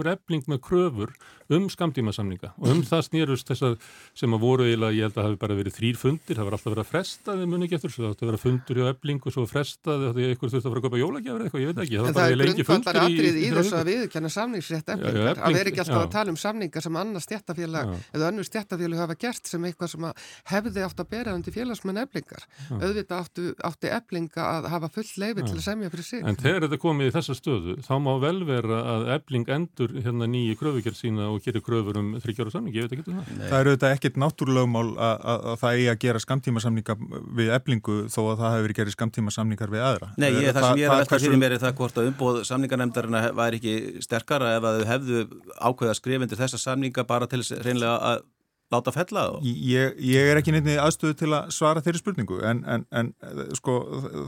það 0.01 0.11
þá 0.11 0.17
kemur 0.17 0.17
kemur 0.17 0.17
efling 0.17 0.49
með 0.49 0.61
kröfur 0.65 1.13
um 1.51 1.67
skamdímasamninga 1.71 2.53
og 2.61 2.69
um 2.71 2.81
það 2.87 3.01
snýrust 3.09 3.49
þess 3.51 3.65
að 3.67 3.73
sem 4.15 4.35
að 4.35 4.43
voru 4.45 4.67
eiginlega, 4.69 4.95
ég 4.95 5.09
held 5.09 5.17
að 5.19 5.27
hafi 5.27 5.39
bara 5.41 5.57
verið 5.59 5.75
þrýr 5.75 5.97
fundir, 5.99 6.37
það 6.39 6.47
var 6.47 6.55
alltaf 6.57 6.71
verið 6.71 6.85
að 6.85 6.91
fresta 6.91 7.35
við 7.35 7.49
muni 7.51 7.67
ekki 7.67 7.77
eftir, 7.79 7.95
það 7.97 8.11
átti 8.11 8.25
að 8.25 8.31
vera 8.31 8.41
fundur 8.45 8.79
hjá 8.81 8.91
efling 8.93 9.25
og 9.27 9.35
svo 9.35 9.47
fresta 9.51 9.97
því 10.01 10.27
að 10.27 10.35
ykkur 10.37 10.53
þurfti 10.53 10.61
að 10.61 10.71
fara 10.71 10.81
að 10.81 10.87
köpa 10.87 11.01
jólagjafur 11.01 11.45
eitthvað, 11.45 11.65
ég 11.65 11.73
veit 11.73 11.83
ekki. 11.85 11.99
En 12.01 12.15
það 12.15 12.35
er 12.35 12.53
grundvallar 12.71 13.09
atrið 13.09 13.41
í, 13.41 13.43
í 13.43 13.51
þessu 13.57 13.77
að 13.81 13.91
viðkjanna 13.91 14.31
samningsrétt 14.37 14.93
eflingar, 14.95 15.43
að 15.43 15.59
vera 15.59 15.73
ekki 15.73 15.83
alltaf 15.83 16.05
að 16.05 16.15
tala 16.15 16.31
um 16.35 16.39
samninga 16.39 16.85
sem 16.87 17.01
annars 17.03 17.27
stjættafélag 17.27 17.93
eða 18.15 18.31
önnur 18.31 18.47
stjættafélag 18.47 19.03
hafa 19.03 19.19
gert 19.27 19.51
sem 19.51 19.67
eitthvað 19.67 19.93
sem 19.97 20.09
hefði 20.53 20.87
átt 20.87 21.03
að 21.03 21.11
bera 21.11 21.35
undir 21.35 21.57
félagsmenn 21.57 22.03
eflingar. 22.05 22.47
Auðvitað 22.71 23.17
áttu, 23.19 23.49
átti 23.67 23.91
eflinga 23.91 24.47
að 24.47 24.71
hafa 24.71 24.93
full 24.95 25.09
leifi 25.19 25.47
til 25.49 25.57
að 25.57 25.65
semja 25.67 25.91
fyrir 25.91 26.07
sig. 26.07 26.23
En 26.23 26.39
þegar 26.39 26.67
þetta 26.67 26.81
komið 26.85 27.11
í 27.11 27.15
þessa 27.17 27.37
stöðu, 27.39 27.77
þá 27.87 27.95
má 28.05 28.13
vel 28.23 28.39
vera 28.47 28.81
að 28.95 29.09
efling 29.17 29.51
endur 29.51 29.90
hérna 30.05 30.29
nýju 30.31 30.57
kröfugjörð 30.61 30.99
sína 30.99 31.29
og 31.31 31.45
gerir 31.45 31.63
kröfur 31.65 31.99
um 32.01 32.09
þryggjára 32.23 32.53
samning, 32.55 32.77
ég 32.77 32.87
veit 32.87 32.95
ekki 32.97 33.13
um 33.13 33.21
það. 33.21 33.31
Nei. 33.37 33.45
Það 33.51 33.61
eru 33.61 33.75
þetta 33.75 33.93
ekkert 33.97 34.19
náttúrulögmál 34.23 34.87
að 34.97 35.47
það 35.63 35.77
eigi 35.77 35.89
að 35.93 36.01
gera 36.07 36.23
skamtíma 36.25 36.65
samninga 36.65 36.97
við 37.41 37.53
eblingu 37.59 37.99
þó 38.09 38.21
að 38.23 38.43
það 38.43 38.57
hefur 38.57 38.67
verið 38.69 38.81
gerið 38.81 38.97
skamtíma 38.97 39.35
samningar 39.37 39.75
við 39.75 39.87
aðra. 39.91 40.11
Nei, 40.17 40.29
ég, 40.31 40.51
það, 40.51 40.61
það 40.61 40.69
sem 40.69 40.83
ég 40.83 40.89
er 40.89 40.95
að 40.95 41.03
velta 41.05 41.23
fyrir 41.25 41.41
mér 41.45 41.57
er 41.57 41.65
það 41.65 41.79
hvort 41.81 42.01
að 42.01 42.11
umbóð 42.11 42.43
samningarnemndarina 42.51 43.25
væri 43.41 43.61
ekki 43.63 44.05
sterkara 44.07 44.57
ef 44.59 44.69
að 44.71 44.81
þau 44.81 44.91
hefðu 44.95 45.25
ákveða 45.59 45.97
skrifundir 45.99 46.41
þessa 46.41 46.61
samninga 46.61 47.07
bara 47.09 47.31
til 47.31 47.43
reynlega 47.61 47.97
að 48.13 48.29
láta 48.71 48.93
fella 48.95 49.25
það? 49.27 49.49
Ég, 49.67 49.99
ég 50.11 50.31
er 50.31 50.41
ekki 50.41 50.55
nefnið 50.55 50.81
aðstöðu 50.85 51.17
til 51.19 51.31
að 51.37 51.53
svara 51.57 51.83
þeirri 51.85 52.03
spurningu 52.03 52.41
en, 52.47 52.63
en, 52.71 52.87
en 52.95 53.13
sko 53.59 53.77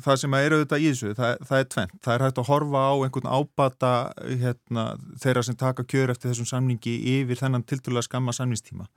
það 0.05 0.21
sem 0.25 0.37
er 0.39 0.57
auðvitað 0.57 0.85
í 0.85 0.91
þessu, 0.91 1.15
það, 1.19 1.47
það 1.49 1.63
er 1.63 1.71
tvent. 1.77 1.97
Það 2.03 2.15
er 2.15 2.27
hægt 2.27 2.43
að 2.43 2.51
horfa 2.51 2.85
á 2.85 2.95
einhvern 3.07 3.33
ábata 3.33 3.95
hérna, 4.43 4.87
þeirra 5.23 5.47
sem 5.47 5.59
taka 5.59 5.87
kjör 5.87 6.15
eftir 6.15 6.33
þessum 6.33 6.51
samningi 6.51 6.97
yfir 7.19 7.43
þennan 7.43 7.67
tildulega 7.69 8.09
skamma 8.09 8.35
samningstíma 8.37 8.89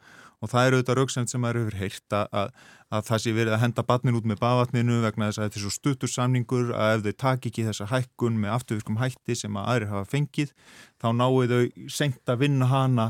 og 0.43 0.51
það 0.51 0.65
er 0.67 0.75
auðvitað 0.75 0.97
rauksend 0.99 1.31
sem 1.31 1.45
er 1.47 1.59
yfir 1.59 1.77
heilt 1.79 2.15
að, 2.15 2.25
að, 2.35 2.49
að 2.95 3.05
það 3.09 3.21
sé 3.23 3.33
verið 3.35 3.55
að 3.55 3.61
henda 3.63 3.85
batnin 3.87 4.17
út 4.19 4.27
með 4.29 4.41
bavatninu 4.41 4.97
vegna 5.03 5.29
þess 5.29 5.39
að 5.39 5.47
þetta 5.47 5.59
er 5.59 5.63
svo 5.63 5.73
stuttur 5.73 6.11
samningur 6.11 6.73
að 6.75 6.95
ef 6.95 7.05
þau 7.05 7.17
taki 7.23 7.51
ekki 7.51 7.67
þessa 7.69 7.89
hækkun 7.91 8.39
með 8.41 8.55
afturvirkum 8.57 8.99
hætti 9.01 9.37
sem 9.39 9.59
að 9.59 9.69
aðrir 9.73 9.93
hafa 9.93 10.09
fengið 10.11 10.53
þá 11.01 11.07
náu 11.15 11.31
þau 11.51 11.87
senkt 11.91 12.33
að 12.33 12.43
vinna 12.43 12.69
hana 12.71 13.07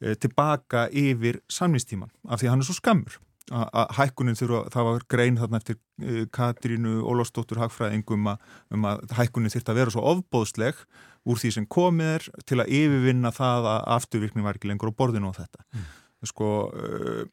tilbaka 0.00 0.86
yfir 0.96 1.40
samningstíman 1.50 2.12
af 2.28 2.40
því 2.40 2.48
að 2.48 2.54
hann 2.54 2.64
er 2.64 2.68
svo 2.70 2.78
skammur. 2.78 3.18
Að 3.50 3.96
hækkunin 3.96 4.38
þurfa, 4.38 4.60
það 4.70 4.86
var 4.86 5.04
grein 5.10 5.38
þarna 5.40 5.58
eftir 5.58 5.76
e, 5.98 6.26
Katrínu 6.30 7.00
Ólafsdóttur 7.02 7.58
Hagfræðingum 7.58 8.28
um 8.30 8.86
að 8.86 9.02
hækkunin 9.16 9.50
þurft 9.50 9.72
að 9.72 9.80
vera 9.80 9.94
svo 9.94 10.04
ofbóðsleg 10.12 10.84
úr 11.26 11.40
því 11.40 11.50
sem 11.56 11.66
komið 11.66 12.12
er 12.14 12.28
til 12.46 12.60
að 12.62 12.70
yfirvinna 12.78 13.32
það 13.34 13.66
að 13.72 13.88
afturvirkning 13.96 14.46
var 14.46 14.56
ekki 14.56 14.70
lengur 14.70 14.94
á 14.94 14.98
borðinu 15.02 15.32
á 15.34 15.38
þetta. 15.40 15.66
Mm. 15.74 15.88
Sko 16.30 16.50
uh, 16.70 17.24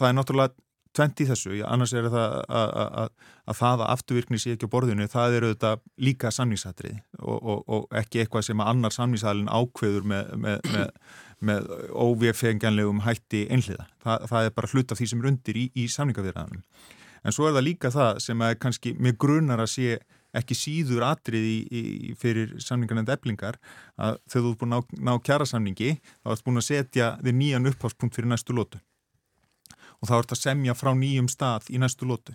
það 0.00 0.08
er 0.08 0.16
náttúrulega 0.16 0.56
tvent 0.96 1.22
í 1.24 1.26
þessu, 1.28 1.56
annars 1.64 1.94
er 1.96 2.08
það 2.12 2.34
að, 2.52 2.72
að, 2.76 3.12
að 3.48 3.58
það 3.58 3.84
að 3.84 3.92
afturvirkni 3.94 4.40
sé 4.40 4.54
ekki 4.54 4.68
á 4.68 4.74
borðinu, 4.74 5.08
það 5.10 5.36
eru 5.38 5.52
þetta 5.54 5.72
líka 6.04 6.32
samnísatrið 6.34 6.98
og, 7.20 7.38
og, 7.38 7.62
og 7.64 8.00
ekki 8.02 8.22
eitthvað 8.22 8.48
sem 8.50 8.64
annar 8.64 8.94
samnísalinn 8.94 9.48
ákveður 9.48 10.08
með, 10.12 10.34
með, 10.44 10.58
með, 10.74 10.90
með 11.42 11.68
óvefengjanlegum 11.90 13.02
hætti 13.06 13.44
einhliða. 13.52 13.86
Það, 14.04 14.26
það 14.30 14.48
er 14.48 14.56
bara 14.56 14.72
hlut 14.72 14.92
af 14.94 15.00
því 15.00 15.10
sem 15.10 15.22
er 15.22 15.30
undir 15.32 15.60
í, 15.60 15.68
í 15.74 15.86
samningafýrðanum. 15.90 16.64
En 17.22 17.34
svo 17.34 17.46
er 17.46 17.56
það 17.56 17.68
líka 17.68 17.92
það 17.94 18.18
sem 18.24 18.42
er 18.46 18.58
kannski 18.62 18.96
með 18.98 19.18
grunar 19.24 19.62
að 19.62 19.72
sé 19.76 20.00
ekki 20.36 20.56
síður 20.56 21.04
atrið 21.06 21.44
í, 21.44 21.56
í, 21.68 21.82
fyrir 22.18 22.54
samningarnend 22.62 23.10
eblingar 23.12 23.58
að 24.00 24.16
þegar 24.32 24.46
þú 24.46 24.52
ert 24.52 24.62
búin 24.62 24.76
að 24.76 24.86
ná, 24.86 25.02
ná 25.10 25.12
kjara 25.26 25.48
samningi 25.48 25.90
þá 26.00 26.32
ert 26.32 26.46
búin 26.46 26.60
að 26.60 26.68
setja 26.70 27.10
þið 27.20 27.36
nýjan 27.40 27.68
uppháspunkt 27.72 28.16
fyrir 28.16 28.32
næstu 28.32 28.56
lótu 28.56 28.80
og 30.00 30.08
þá 30.08 30.14
ert 30.18 30.34
að 30.34 30.40
semja 30.40 30.76
frá 30.78 30.92
nýjum 30.96 31.28
stað 31.30 31.68
í 31.72 31.80
næstu 31.82 32.08
lótu 32.08 32.34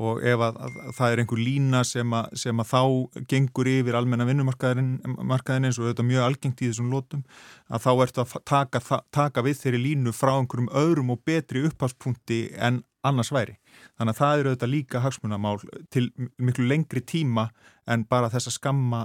og 0.00 0.22
ef 0.24 0.40
að, 0.40 0.56
að, 0.56 0.76
að 0.86 0.94
það 0.96 1.14
er 1.14 1.20
einhver 1.22 1.42
lína 1.42 1.82
sem 1.84 2.14
að, 2.16 2.30
sem 2.40 2.62
að 2.62 2.70
þá 2.70 3.24
gengur 3.28 3.68
yfir 3.68 3.98
almenna 3.98 4.26
vinnumarkaðin 4.28 5.66
eins 5.68 5.80
og 5.80 5.90
þetta 5.90 6.04
er 6.04 6.08
mjög 6.08 6.28
algengt 6.28 6.62
í 6.62 6.70
þessum 6.70 6.94
lótum 6.94 7.26
að 7.68 7.84
þá 7.84 7.90
ert 8.06 8.22
að 8.22 8.36
taka, 8.48 8.82
taka 9.12 9.44
við 9.44 9.60
þeirri 9.60 9.82
línu 9.82 10.14
frá 10.16 10.32
einhverjum 10.38 10.72
öðrum 10.82 11.12
og 11.12 11.20
betri 11.28 11.66
uppháspunkti 11.68 12.46
en 12.56 12.80
annars 13.06 13.32
væri. 13.34 13.58
Þannig 13.98 14.14
að 14.14 14.20
það 14.20 14.40
eru 14.40 14.50
auðvitað 14.52 14.72
líka 14.72 15.02
hagsmunamál 15.02 15.58
til 15.92 16.08
miklu 16.38 16.66
lengri 16.70 17.02
tíma 17.02 17.48
en 17.90 18.04
bara 18.06 18.28
þessa 18.30 18.52
skamma 18.54 19.00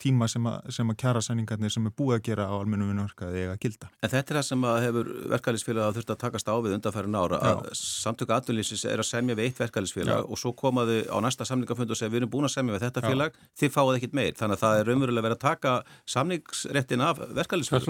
tíma 0.00 0.24
sem 0.30 0.46
að, 0.48 0.70
að 0.72 0.92
kjara 1.02 1.20
sæningarnir 1.24 1.72
sem 1.72 1.84
er 1.88 1.92
búið 1.96 2.16
að 2.16 2.22
gera 2.30 2.46
á 2.48 2.54
almennu 2.56 2.86
vinnverkaði 2.88 3.42
eða 3.44 3.58
gilda. 3.60 3.90
En 4.00 4.12
þetta 4.12 4.32
er 4.32 4.38
það 4.38 4.46
sem 4.48 4.64
hefur 4.86 5.10
verkefælisfélag 5.34 5.84
að 5.84 5.98
þurft 5.98 6.14
að 6.14 6.20
takast 6.24 6.48
á 6.48 6.54
við 6.56 6.76
undanfærin 6.78 7.18
ára 7.18 7.42
Já. 7.42 7.50
að 7.50 7.60
samtöku 7.82 8.36
aðlunlýsis 8.38 8.86
er 8.88 9.04
að 9.04 9.10
semja 9.10 9.36
við 9.36 9.50
eitt 9.50 9.60
verkefælisfélag 9.60 10.32
og 10.32 10.40
svo 10.40 10.54
komaðu 10.56 10.98
á 11.12 11.16
næsta 11.20 11.44
samlingafund 11.48 11.92
og 11.92 12.00
segja 12.00 12.14
við 12.14 12.22
erum 12.22 12.32
búin 12.32 12.48
að 12.48 12.56
semja 12.56 12.72
við 12.78 12.88
þetta 12.88 13.04
félag, 13.04 13.36
Já. 13.36 13.52
þið 13.60 13.76
fáið 13.76 14.00
ekkit 14.00 14.16
meir. 14.16 14.34
Þannig 14.40 14.56
að 14.56 14.64
það 14.64 14.80
er 14.80 14.92
raunverulega 14.92 15.28
verið 15.28 15.38
að 15.38 15.46
taka 15.50 15.76
samningsrettin 16.16 17.04
af 17.04 17.24
verkefælisfélag. 17.36 17.84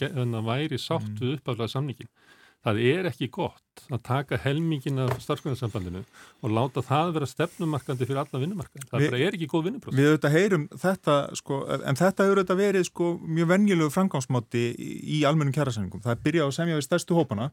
væri 0.50 0.78
sátt 0.80 1.08
mm. 1.08 1.18
við 1.20 1.38
uppaflega 1.38 1.72
samningin. 1.72 2.12
Það 2.60 2.78
er 2.84 3.06
ekki 3.08 3.30
gott 3.32 3.84
að 3.88 4.00
taka 4.04 4.36
helmingin 4.42 5.00
af 5.00 5.14
starfsgrunarsambandinu 5.24 6.02
og 6.44 6.52
láta 6.52 6.82
það 6.84 7.14
vera 7.14 7.28
stefnumarkandi 7.30 8.04
fyrir 8.04 8.20
alla 8.20 8.40
vinnumarkandi. 8.42 8.88
Það 8.90 9.04
Vi, 9.06 9.20
er 9.24 9.36
ekki 9.38 9.48
góð 9.48 9.64
vinnupróf. 9.70 9.96
Við 9.96 10.10
auðvitað 10.10 10.34
heyrum 10.36 10.66
þetta, 10.82 11.14
sko, 11.40 11.62
en 11.78 12.00
þetta 12.02 12.26
eru 12.26 12.42
auðvitað 12.42 12.60
verið 12.60 12.84
sko, 12.90 13.14
mjög 13.38 13.48
venjulegu 13.54 13.94
framgámsmáti 13.94 14.66
í 14.76 15.22
almennum 15.30 15.56
kjærasamningum. 15.56 16.04
Það 16.04 16.20
byrjað 16.26 16.52
á 16.52 16.56
semja 16.58 16.76
við 16.76 16.84
stærstu 16.84 17.16
hópana 17.16 17.48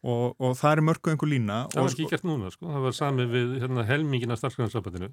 og, 0.00 0.32
og 0.40 0.56
það 0.56 0.72
er 0.72 0.84
mörgu 0.88 1.12
einhver 1.12 1.32
lína. 1.34 1.60
Það 1.74 1.84
var 1.84 1.92
ekki 1.92 2.08
gert 2.14 2.24
núna, 2.30 2.54
sko. 2.54 2.72
það 2.72 2.88
var 2.88 2.96
sami 3.02 3.28
við 3.28 3.54
hérna, 3.66 3.84
helmingin 3.90 4.32
af 4.32 4.40
starfsgrunarsambandinu. 4.40 5.12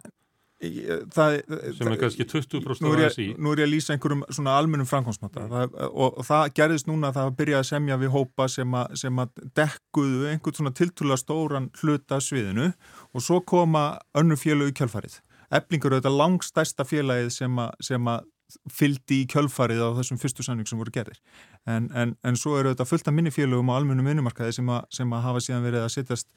Það, 0.56 1.34
sem 1.76 1.90
er 1.92 1.98
kannski 2.00 2.26
20% 2.32 2.86
nú 2.86 2.94
er, 2.96 3.02
ég, 3.12 3.34
nú 3.36 3.52
er 3.52 3.60
ég 3.60 3.68
að 3.68 3.74
lýsa 3.74 3.92
einhverjum 3.92 4.22
svona 4.32 4.54
almennum 4.56 4.88
framkvæmsmáta 4.88 5.44
mm. 5.50 5.74
og, 5.92 6.22
það 6.24 6.54
gerðist 6.56 6.88
núna 6.88 7.10
að 7.10 7.18
það 7.18 7.28
var 7.28 7.36
byrjað 7.42 7.60
að 7.60 7.68
semja 7.70 7.98
við 8.00 8.14
hópa 8.14 8.48
sem 8.54 8.78
að, 8.80 8.96
sem 9.02 9.20
að 9.20 9.44
dekkuðu 9.60 10.30
einhvern 10.32 10.60
svona 10.62 10.74
tiltúrlega 10.80 11.20
stóran 11.20 11.68
hluta 11.82 12.22
sviðinu 12.24 12.70
og 12.72 13.26
svo 13.28 13.42
koma 13.44 13.84
önnu 14.16 14.40
fjölu 14.40 14.72
í 14.72 14.78
kjölfarið. 14.80 15.20
Eblingur 15.60 15.92
er 15.92 16.00
þetta 16.00 16.16
langstæsta 16.24 16.88
félagið 16.88 17.36
sem 17.36 17.62
að, 17.62 17.76
sem 17.92 18.10
að 18.16 18.32
fyldi 18.72 19.22
í 19.24 19.30
kjölfarið 19.30 19.82
á 19.82 19.90
þessum 20.00 20.20
fyrstu 20.22 20.46
samning 20.46 20.70
sem 20.70 20.80
voru 20.80 20.94
gerðir. 20.96 21.20
En, 21.68 21.90
en, 21.92 22.16
en 22.24 22.38
svo 22.40 22.56
eru 22.60 22.72
þetta 22.72 22.88
fullt 22.88 23.10
af 23.10 23.16
minni 23.18 23.34
félagum 23.34 23.72
á 23.74 23.78
almennum 23.78 24.08
vinnumarkaði 24.08 24.56
sem, 24.56 24.70
sem 24.94 25.16
að 25.18 25.26
hafa 25.26 25.42
síðan 25.44 25.66
verið 25.66 25.84
að 25.84 25.96
sittast 25.98 26.30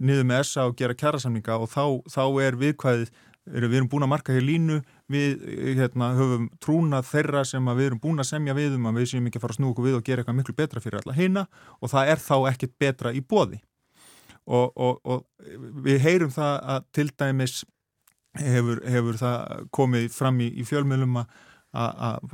niður 0.00 0.26
með 0.28 0.48
SA 0.48 0.66
og 0.68 0.76
gera 0.78 0.96
kjærasamninga 0.98 1.56
og 1.60 1.70
þá, 1.72 1.84
þá 2.10 2.24
er 2.44 2.58
viðkvæðið 2.60 3.14
við 3.44 3.76
erum 3.76 3.90
búin 3.92 4.06
að 4.06 4.12
marka 4.14 4.32
hér 4.32 4.44
línu 4.46 4.78
við 5.12 5.42
hérna, 5.76 6.14
höfum 6.16 6.48
trúna 6.62 7.02
þeirra 7.04 7.44
sem 7.44 7.66
við 7.74 7.90
erum 7.90 8.00
búin 8.00 8.22
að 8.22 8.30
semja 8.30 8.56
við 8.56 8.78
um 8.78 8.88
að 8.88 9.02
við 9.02 9.10
séum 9.12 9.28
ekki 9.28 9.40
að 9.40 9.44
fara 9.44 9.56
að 9.56 9.60
snú 9.60 9.70
okkur 9.72 9.88
við 9.88 9.98
og 9.98 10.06
gera 10.06 10.22
eitthvað 10.22 10.38
miklu 10.38 10.56
betra 10.56 10.82
fyrir 10.84 11.00
alla 11.02 11.16
hina 11.18 11.46
og 11.80 11.92
það 11.92 12.12
er 12.14 12.24
þá 12.24 12.36
ekkit 12.52 12.76
betra 12.80 13.12
í 13.12 13.20
bóði 13.20 13.60
og, 14.44 14.72
og, 14.76 15.00
og 15.04 15.24
við 15.84 16.00
heyrum 16.04 16.32
það 16.32 16.54
að 16.74 16.86
til 16.96 17.08
dæmis 17.12 17.56
hefur, 18.40 18.80
hefur 18.88 19.18
það 19.20 19.66
komið 19.74 20.08
fram 20.14 20.40
í, 20.40 20.48
í 20.60 20.64
fjölmjölum 20.68 21.20
að 21.20 22.24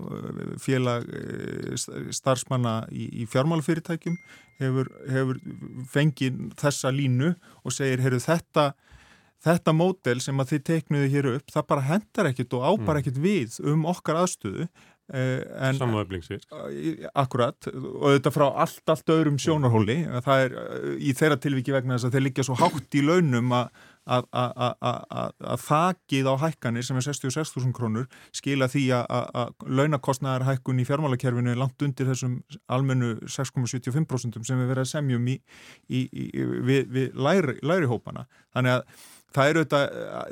félag 0.61 1.07
eh, 1.17 1.75
starfsmanna 2.13 2.85
í, 2.93 3.07
í 3.23 3.27
fjármálafyrirtækjum 3.31 4.19
hefur, 4.61 4.91
hefur 5.09 5.41
fengið 5.89 6.43
þessa 6.61 6.93
línu 6.93 7.33
og 7.65 7.75
segir, 7.75 8.03
heyrðu 8.05 8.21
þetta 8.27 8.67
þetta 9.45 9.75
mótel 9.77 10.21
sem 10.23 10.41
að 10.43 10.55
þið 10.55 10.63
teiknuðu 10.71 11.11
hér 11.15 11.29
upp, 11.35 11.53
það 11.53 11.69
bara 11.73 11.87
hendar 11.89 12.31
ekkit 12.31 12.57
og 12.59 12.65
ábar 12.67 12.97
mm. 12.97 13.03
ekkit 13.03 13.21
við 13.21 13.61
um 13.73 13.87
okkar 13.91 14.21
aðstöðu 14.23 14.67
eh, 14.67 15.71
Samvæflingsir 15.79 16.45
Akkurat, 17.15 17.71
og 17.73 18.17
þetta 18.17 18.35
frá 18.35 18.47
allt, 18.51 18.83
allt 18.93 19.15
öðrum 19.15 19.41
sjónarhóli, 19.41 20.03
það 20.27 20.45
er 20.47 20.59
eh, 20.65 20.91
í 21.09 21.15
þeirra 21.17 21.41
tilviki 21.41 21.77
vegna 21.77 21.97
þess 21.97 22.11
að 22.11 22.19
þeir 22.19 22.27
liggja 22.29 22.49
svo 22.51 22.59
hátt 22.61 23.01
í 23.01 23.07
launum 23.07 23.57
að 23.61 23.73
að 24.11 25.61
þakið 25.63 26.29
á 26.33 26.35
hækkanir 26.41 26.85
sem 26.87 26.99
er 26.99 27.05
66.000 27.05 27.73
krónur 27.77 28.09
skila 28.35 28.69
því 28.71 28.87
að 28.97 29.53
launakostnaðar 29.69 30.47
hækkun 30.49 30.81
í 30.81 30.87
fjármálakerfinu 30.89 31.53
er 31.53 31.61
langt 31.61 31.83
undir 31.85 32.09
þessum 32.09 32.41
almennu 32.73 33.19
6,75% 33.29 34.41
sem 34.47 34.59
við 34.63 34.73
verðum 34.73 34.89
að 34.89 34.93
semjum 34.95 35.31
í, 35.31 35.39
í, 35.89 36.03
í, 36.11 36.27
við, 36.67 36.91
við 36.91 37.15
læri, 37.15 37.59
læri 37.63 37.91
hópana. 37.91 38.27
Þannig 38.57 38.81
að 38.81 39.09
það 39.37 39.51
eru 39.53 39.65
þetta, 39.65 39.81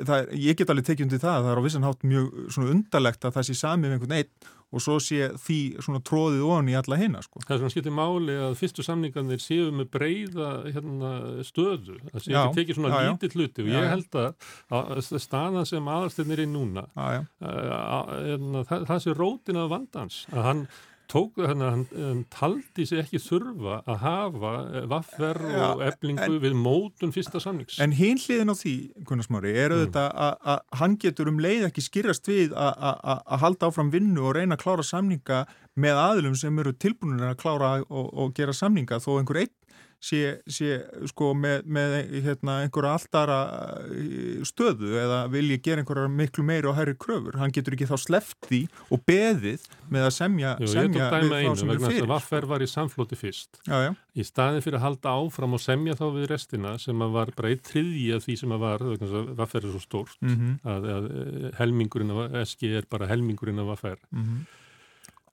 það 0.05 0.15
er, 0.19 0.31
ég 0.45 0.59
get 0.59 0.71
alveg 0.73 0.87
tekið 0.89 1.07
undir 1.07 1.23
það 1.23 1.35
að 1.35 1.43
það 1.43 1.51
er 1.51 1.59
á 1.59 1.65
vissan 1.65 1.87
hátt 1.87 2.07
mjög 2.11 2.63
undarlegt 2.69 3.27
að 3.27 3.35
það 3.37 3.47
sé 3.49 3.59
samið 3.59 3.85
með 3.85 3.97
einhvern 3.97 4.17
eitt 4.19 4.49
og 4.69 4.83
svo 4.83 4.99
sé 5.01 5.31
því 5.41 5.57
svona 5.81 6.01
tróðið 6.05 6.43
ofan 6.45 6.67
í 6.69 6.75
alla 6.77 6.97
hinna 6.99 7.21
sko. 7.25 7.41
Það 7.41 7.55
er 7.55 7.61
svona 7.61 7.73
skiptið 7.73 7.95
máli 7.97 8.35
að 8.37 8.57
fyrstu 8.59 8.85
samningarnir 8.85 9.41
séu 9.41 9.71
með 9.73 9.87
breyða 9.95 10.49
hérna, 10.67 11.13
stöðu, 11.47 11.97
það 12.11 12.25
sé 12.25 12.35
ekki 12.35 12.59
tekið 12.59 12.77
svona 12.77 12.91
já, 13.01 13.09
lítið 13.09 13.37
hluti 13.39 13.65
og 13.65 13.71
já, 13.71 13.77
ég 13.79 13.89
held 13.95 14.19
að, 14.21 14.51
að 14.77 15.01
staðan 15.25 15.69
sem 15.69 15.89
aðalstennir 15.95 16.43
er 16.45 16.51
núna 16.51 16.85
já, 16.93 17.23
að, 17.41 17.73
að, 17.73 18.61
það, 18.69 18.85
það 18.91 19.03
sé 19.05 19.17
rótin 19.17 19.61
af 19.63 19.73
vandans 19.73 20.21
að 20.29 20.47
hann 20.51 20.63
tók 21.09 21.39
að 21.41 21.49
hann, 21.51 21.63
hann 21.93 22.21
taldi 22.33 22.85
sér 22.87 23.03
ekki 23.03 23.21
þurfa 23.23 23.79
að 23.89 23.97
hafa 24.03 24.51
eh, 24.61 24.87
vaffer 24.91 25.39
ja, 25.51 25.69
og 25.73 25.83
eblingu 25.87 26.25
en, 26.25 26.37
við 26.43 26.57
mótun 26.57 27.13
fyrsta 27.15 27.41
samnings. 27.43 27.79
En 27.83 27.95
hinn 27.97 28.19
hliðin 28.21 28.53
á 28.53 28.55
því, 28.59 28.75
Gunnarsmári, 29.09 29.53
er 29.55 29.73
mm. 29.73 29.77
auðvitað 29.77 30.09
mm. 30.09 30.41
að 30.53 30.81
hann 30.81 30.97
getur 31.03 31.31
um 31.31 31.41
leið 31.43 31.67
ekki 31.69 31.85
skýrast 31.85 32.29
við 32.29 32.55
að 32.55 33.37
halda 33.43 33.69
áfram 33.69 33.93
vinnu 33.93 34.27
og 34.29 34.37
reyna 34.37 34.57
að 34.57 34.65
klára 34.65 34.85
samninga 34.85 35.43
með 35.79 36.03
aðlum 36.03 36.35
sem 36.37 36.61
eru 36.61 36.75
tilbúinir 36.75 37.31
að 37.31 37.39
klára 37.41 37.71
og, 37.87 38.11
og 38.13 38.35
gera 38.37 38.55
samninga 38.55 39.01
þó 39.03 39.15
einhver 39.19 39.43
einn 39.45 39.55
sé, 39.99 40.39
sé 40.47 40.79
sko 41.11 41.33
með, 41.37 41.65
með 41.67 41.95
hérna, 42.23 42.59
einhverja 42.63 42.95
alltara 42.95 43.39
stöðu 44.47 44.93
eða 45.01 45.19
vilji 45.31 45.59
gera 45.65 45.83
einhverja 45.83 46.11
miklu 46.11 46.45
meiri 46.47 46.69
og 46.71 46.77
hærri 46.77 46.95
kröfur. 46.99 47.37
Hann 47.41 47.53
getur 47.55 47.75
ekki 47.75 47.89
þá 47.89 47.95
slefti 48.01 48.61
og 48.89 49.03
beðið 49.09 49.65
með 49.91 50.07
að 50.07 50.13
semja, 50.15 50.53
Jú, 50.63 50.71
semja 50.71 51.09
við 51.15 51.33
þá 51.35 51.55
sem 51.61 51.73
er 51.73 51.81
fyrir. 51.83 52.07
Vaffer 52.13 52.47
var 52.49 52.63
í 52.63 52.69
samflóti 52.69 53.19
fyrst. 53.19 53.59
Já, 53.67 53.89
já. 53.89 53.91
Í 54.19 54.25
staðin 54.25 54.63
fyrir 54.65 54.79
að 54.79 54.85
halda 54.87 55.15
áfram 55.19 55.55
og 55.55 55.63
semja 55.63 55.97
þá 55.99 56.05
við 56.15 56.29
restina 56.31 56.77
sem 56.81 57.03
að 57.05 57.17
var 57.17 57.33
bara 57.37 57.51
eitt 57.53 57.65
triði 57.67 58.07
af 58.15 58.25
því 58.25 58.37
sem 58.41 58.55
að 58.55 58.63
var, 58.65 58.87
Vaffer 59.39 59.65
er 59.65 59.75
svo 59.75 59.83
stórt, 59.83 60.17
mm 60.23 60.35
-hmm. 60.35 60.55
að, 60.73 60.87
að 60.95 61.11
helmingurinn 61.59 62.15
af 62.15 62.39
SG 62.47 62.73
er 62.79 62.89
bara 62.89 63.07
helmingurinn 63.11 63.61
af 63.63 63.75
Vaffer. 63.75 63.99
Mm 64.11 64.23
-hmm 64.23 64.58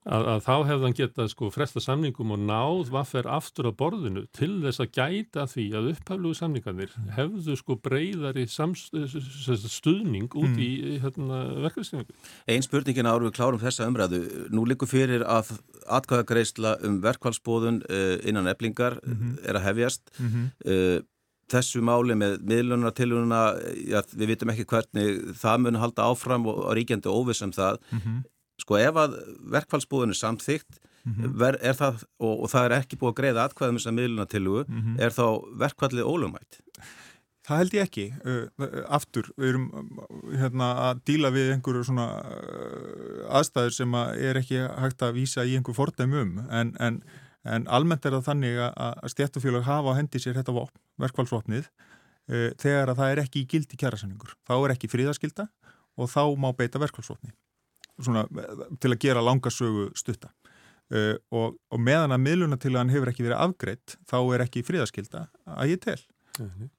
að, 0.07 0.27
að 0.31 0.43
þá 0.45 0.53
hefðan 0.69 0.95
getað 0.97 1.29
sko 1.31 1.49
fresta 1.53 1.81
samningum 1.83 2.33
og 2.35 2.43
náð 2.47 2.91
vaffer 2.93 3.27
aftur 3.31 3.69
á 3.69 3.73
borðinu 3.77 4.25
til 4.35 4.59
þess 4.63 4.83
að 4.83 4.93
gæta 4.95 5.47
því 5.51 5.65
að 5.79 5.89
upphæflugu 5.93 6.37
samningarnir 6.39 6.93
mm. 6.93 7.09
hefðu 7.17 7.57
sko 7.59 7.77
breyðari 7.83 8.45
stuðning 8.47 10.29
út 10.31 10.53
mm. 10.53 10.61
í 10.63 10.99
hérna, 11.03 11.41
verkefnistingu. 11.65 12.15
Einn 12.47 12.65
spurningin 12.65 13.09
áru 13.09 13.27
við 13.27 13.35
klárum 13.39 13.61
þessa 13.61 13.89
umræðu. 13.89 14.23
Nú 14.53 14.63
likur 14.69 14.89
fyrir 14.91 15.25
að 15.27 15.57
atkvæðagreisla 15.99 16.77
um 16.87 17.01
verkvælsbóðun 17.03 17.83
uh, 17.87 18.15
innan 18.27 18.49
eblingar 18.51 18.99
mm 19.03 19.13
-hmm. 19.13 19.37
er 19.43 19.59
að 19.59 19.67
hefjast. 19.71 20.09
-hmm. 20.17 20.49
Uh, 20.65 20.99
þessu 21.47 21.79
máli 21.79 22.11
með 22.11 22.41
miðlunartilununa, 22.43 23.55
við 24.19 24.27
vitum 24.27 24.49
ekki 24.51 24.65
hvernig 24.67 25.31
það 25.39 25.61
mun 25.63 25.79
halda 25.79 26.03
áfram 26.03 26.43
og 26.45 26.75
ríkjandi 26.75 27.07
óvissum 27.07 27.51
það. 27.55 27.79
Mm 27.91 27.99
-hmm 27.99 28.25
sko 28.61 28.77
ef 28.81 28.99
að 28.99 29.17
verkfallsbúðin 29.53 30.13
er 30.13 30.19
samþygt 30.19 30.79
mm 31.07 31.13
-hmm. 31.13 31.57
er 31.61 31.75
það, 31.75 32.05
og, 32.19 32.43
og 32.43 32.49
það 32.51 32.65
er 32.65 32.77
ekki 32.81 32.99
búið 32.99 33.11
að 33.13 33.19
greiða 33.21 33.43
atkvæðum 33.47 33.77
þess 33.79 33.89
að 33.89 33.97
miðluna 33.99 34.25
tilugu, 34.25 34.63
mm 34.67 34.79
-hmm. 34.81 35.01
er 35.01 35.11
þá 35.11 35.27
verkfallið 35.63 36.09
ólumætt? 36.11 36.61
Það 37.47 37.57
held 37.57 37.73
ég 37.73 37.85
ekki. 37.87 38.05
Aftur, 38.91 39.29
við 39.37 39.49
erum 39.49 39.67
hérna, 40.35 40.67
að 40.89 40.99
díla 41.07 41.29
við 41.31 41.53
einhverju 41.53 41.83
svona 41.87 42.07
aðstæður 43.39 43.71
sem 43.71 43.95
að 43.95 44.07
er 44.19 44.39
ekki 44.41 44.57
hægt 44.83 45.01
að 45.01 45.15
vísa 45.15 45.45
í 45.45 45.55
einhver 45.55 45.77
fordæmum 45.77 46.41
en, 46.51 46.75
en, 46.79 47.03
en 47.45 47.67
almennt 47.67 48.05
er 48.05 48.11
það 48.11 48.27
þannig 48.27 48.59
að 48.59 49.07
stjættufélag 49.13 49.63
hafa 49.63 49.95
á 49.95 49.97
hendi 49.99 50.19
sér 50.19 50.35
þetta 50.35 50.57
vopn, 50.59 50.75
verkfallsvopnið 50.99 51.71
þegar 52.59 52.91
að 52.91 52.99
það 52.99 53.11
er 53.11 53.23
ekki 53.23 53.39
í 53.39 53.47
gildi 53.47 53.79
kjærasanningur. 53.79 54.35
Þá 54.43 54.55
er 54.57 54.75
ekki 54.75 54.91
fríðaskilda 54.91 55.47
og 55.95 56.11
þá 56.11 56.23
má 56.35 56.51
beita 56.51 56.83
verkfallsvopni 56.83 57.31
svona, 58.03 58.25
til 58.81 58.93
að 58.93 59.01
gera 59.03 59.23
langasögu 59.25 59.89
stutta. 59.97 60.31
Uh, 60.87 61.15
og, 61.35 61.57
og 61.73 61.83
meðan 61.83 62.15
að 62.15 62.23
miðlunatilagan 62.23 62.93
hefur 62.93 63.11
ekki 63.11 63.25
verið 63.25 63.41
afgreitt 63.43 63.97
þá 64.07 64.17
er 64.21 64.43
ekki 64.45 64.63
fríðaskilda 64.63 65.25
að 65.57 65.73
ég 65.73 65.81
tel. 65.83 65.99
Mm 66.37 66.49
-hmm. 66.49 66.69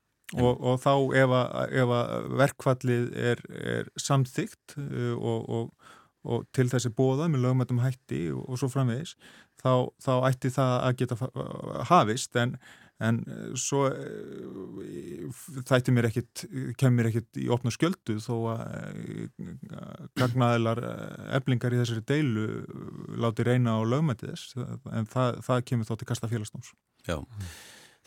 og, 0.40 0.54
og 0.64 0.80
þá 0.80 0.94
ef 1.22 1.34
að, 1.40 1.74
ef 1.82 1.92
að 1.98 2.28
verkfallið 2.40 3.10
er, 3.16 3.42
er 3.50 3.90
samþygt 4.00 4.78
uh, 4.78 5.14
og, 5.18 5.74
og 6.24 6.46
til 6.52 6.68
þessi 6.68 6.90
bóða 6.92 7.28
með 7.28 7.44
lögumættum 7.44 7.82
hætti 7.84 8.30
og 8.32 8.58
svo 8.58 8.68
framvegis 8.72 9.14
þá, 9.62 9.88
þá 10.00 10.12
ætti 10.30 10.50
það 10.54 10.74
að 10.86 10.96
geta 11.02 11.16
hafist. 11.90 12.36
En 12.36 12.56
en 13.04 13.20
eh, 13.30 13.54
svo 13.58 13.84
eh, 13.92 15.40
þætti 15.68 15.94
mér 15.94 16.08
ekkit, 16.10 16.44
kemur 16.80 17.08
ekkit 17.10 17.40
í 17.44 17.46
opna 17.54 17.72
skjöldu 17.74 18.18
þó 18.22 18.34
að 18.54 18.62
eh, 18.98 19.50
gagnaðilar 20.18 20.82
eblingar 21.38 21.76
í 21.76 21.80
þessari 21.82 22.04
deilu 22.08 22.46
láti 23.22 23.46
reyna 23.46 23.78
á 23.78 23.80
lögmæti 23.86 24.30
þess 24.32 24.58
en 24.58 25.10
það, 25.10 25.42
það 25.46 25.66
kemur 25.70 25.90
þá 25.90 25.94
til 25.96 26.08
kasta 26.10 26.30
félagsnáms. 26.30 26.72
Já. 27.06 27.20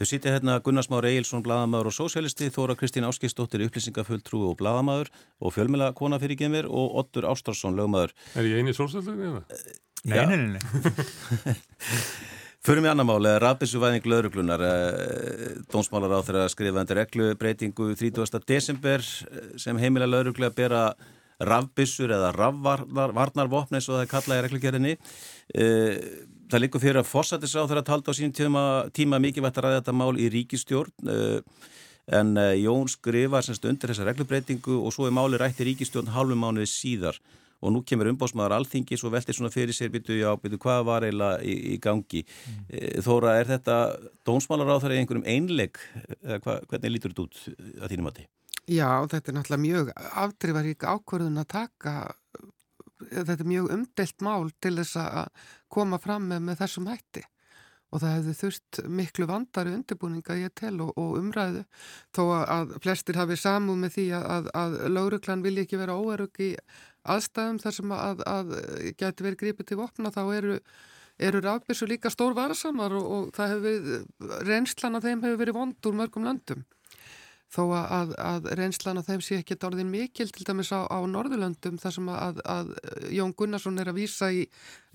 Þau 0.01 0.07
sýti 0.07 0.31
hérna 0.33 0.57
Gunnar 0.65 0.87
Már 0.89 1.05
Eilsson, 1.05 1.43
bladamæður 1.45 1.91
og 1.91 1.93
sósélisti, 1.93 2.47
Þóra 2.49 2.73
Kristín 2.79 3.05
Áskistóttir, 3.05 3.61
upplýsingafulltrú 3.67 4.47
og 4.49 4.55
bladamæður 4.57 5.11
og 5.39 5.53
fjölmjöla 5.53 5.91
kona 5.93 6.17
fyrir 6.21 6.39
gemir 6.39 6.65
og 6.65 6.95
Ottur 7.03 7.27
Ástarsson, 7.29 7.77
lögmæður. 7.77 8.15
Er 8.33 8.49
ég 8.49 8.63
eini 8.63 8.73
sósélisti? 8.73 9.13
Nei, 10.01 10.25
nei, 10.25 10.37
nei, 10.41 10.57
nei. 10.57 11.55
Förum 12.61 12.85
við 12.85 12.91
annar 12.91 13.07
máli, 13.09 13.29
rafbissuvæðing 13.41 14.03
lauruglunar, 14.05 14.61
eh, 14.61 15.53
dónsmálar 15.73 16.11
á 16.13 16.21
þeirra 16.21 16.43
skrifandi 16.45 16.93
reglubreitingu 16.93 17.95
30. 17.97 18.45
desember 18.45 19.01
eh, 19.01 19.57
sem 19.57 19.79
heimila 19.81 20.05
lauruglu 20.05 20.45
að 20.45 20.59
bera 20.59 20.81
rafbissur 21.41 22.13
eða 22.13 22.29
rafvarnarvopn 22.35 23.79
eins 23.79 23.89
og 23.89 23.97
það 23.97 24.03
er 24.03 24.11
kallað 24.13 24.37
í 24.37 24.45
reglugjörðinni. 24.45 24.93
Eh, 25.57 25.97
það 26.53 26.63
likur 26.67 26.85
fyrir 26.85 27.01
að 27.01 27.09
fósættis 27.09 27.57
á 27.57 27.65
þeirra 27.65 27.87
talda 27.89 28.13
á 28.13 28.17
sínum 28.19 28.37
tíma, 28.37 28.63
tíma 28.93 29.17
mikið 29.17 29.47
vært 29.47 29.57
að 29.57 29.65
ræða 29.65 29.81
þetta 29.81 29.97
mál 29.97 30.13
í 30.21 30.29
ríkistjórn 30.29 31.11
en 32.13 32.35
Jón 32.61 32.89
skrifar 32.93 33.41
semst 33.41 33.65
undir 33.65 33.89
þessa 33.89 34.05
reglubreitingu 34.05 34.83
og 34.85 34.93
svo 34.93 35.09
er 35.09 35.17
máli 35.17 35.41
rætt 35.41 35.65
í 35.65 35.71
ríkistjórn 35.71 36.13
halvum 36.13 36.45
mánuði 36.45 36.69
síðar 36.69 37.17
og 37.61 37.73
nú 37.73 37.83
kemur 37.87 38.09
umbósmaður 38.11 38.57
alþingis 38.57 39.05
og 39.05 39.13
veltir 39.15 39.37
svona 39.37 39.53
fyrir 39.53 39.75
sér 39.77 39.93
byttu 39.93 40.17
já, 40.17 40.29
byttu 40.41 40.59
hvað 40.61 40.83
var 40.89 41.05
eiginlega 41.07 41.41
í, 41.45 41.55
í 41.75 41.79
gangi 41.81 42.25
mm. 42.25 42.59
Eh, 42.71 42.99
Þóra, 43.05 43.37
er 43.39 43.49
þetta 43.53 43.79
dónsmálar 44.27 44.73
á 44.73 44.81
það 44.81 44.95
í 44.97 45.01
einhverjum 45.01 45.27
einleg 45.29 45.81
hva, 46.43 46.59
hvernig 46.69 46.95
lítur 46.95 47.13
þetta 47.13 47.27
út 47.27 47.41
að 47.81 47.93
þínum 47.93 48.11
að 48.11 48.21
því? 48.21 48.29
Já, 48.71 48.89
þetta 49.11 49.31
er 49.31 49.35
náttúrulega 49.35 49.65
mjög 49.65 49.93
afdrifarík 50.21 50.83
ákvörðun 50.85 51.41
að 51.41 51.51
taka 51.55 51.93
þetta 53.09 53.37
er 53.39 53.49
mjög 53.49 53.75
umdelt 53.75 54.25
mál 54.25 54.49
til 54.61 54.75
þess 54.77 54.97
að 55.01 55.45
koma 55.71 55.99
fram 56.01 56.27
með, 56.29 56.43
með 56.49 56.63
þessum 56.63 56.89
hætti 56.91 57.23
og 57.91 57.99
það 57.99 58.13
hefði 58.15 58.35
þurft 58.39 58.79
miklu 58.99 59.27
vandari 59.27 59.73
undirbúninga 59.75 60.37
ég 60.39 60.53
tel 60.55 60.77
og, 60.83 60.93
og 60.99 61.17
umræðu 61.19 61.65
þó 62.15 62.21
að 62.37 62.75
flestir 62.83 63.19
hafi 63.19 63.35
samúð 63.39 63.81
með 63.83 63.95
því 63.97 64.05
að, 64.15 64.27
að, 64.35 64.47
að 64.61 64.77
lauruglan 64.95 65.43
vilja 65.43 65.65
ekki 65.65 65.81
vera 65.81 65.97
óerug 65.99 66.39
í 66.39 66.53
aðstæðum 67.09 67.61
þar 67.61 67.77
sem 67.77 67.93
að, 67.97 68.25
að 68.29 68.51
geti 68.99 69.25
verið 69.25 69.39
grípið 69.43 69.69
til 69.71 69.79
vopna 69.79 70.11
þá 70.13 70.21
eru, 70.35 70.59
eru 71.21 71.41
rafbísu 71.45 71.87
líka 71.89 72.11
stór 72.13 72.35
varasamar 72.37 72.93
og, 72.97 73.07
og 73.15 73.31
það 73.37 73.55
hefur 73.55 73.65
verið, 73.65 74.05
reynslan 74.49 74.99
af 74.99 75.07
þeim 75.07 75.25
hefur 75.25 75.41
verið 75.41 75.57
vond 75.57 75.89
úr 75.89 75.99
mörgum 76.01 76.29
löndum. 76.29 76.63
Þó 77.51 77.65
að, 77.75 78.13
að 78.15 78.45
reynslan 78.55 79.01
af 79.01 79.09
þeim 79.09 79.23
sé 79.25 79.41
ekki 79.41 79.57
orðin 79.67 79.89
mikil 79.91 80.29
til 80.31 80.45
dæmis 80.47 80.69
á, 80.71 80.87
á 80.87 81.03
Norðurlöndum 81.03 81.81
þar 81.81 81.93
sem 81.97 82.05
að, 82.07 82.37
að 82.47 82.69
Jón 83.11 83.33
Gunnarsson 83.35 83.81
er 83.81 83.91
að 83.91 83.97
vísa 83.97 84.29
í 84.31 84.45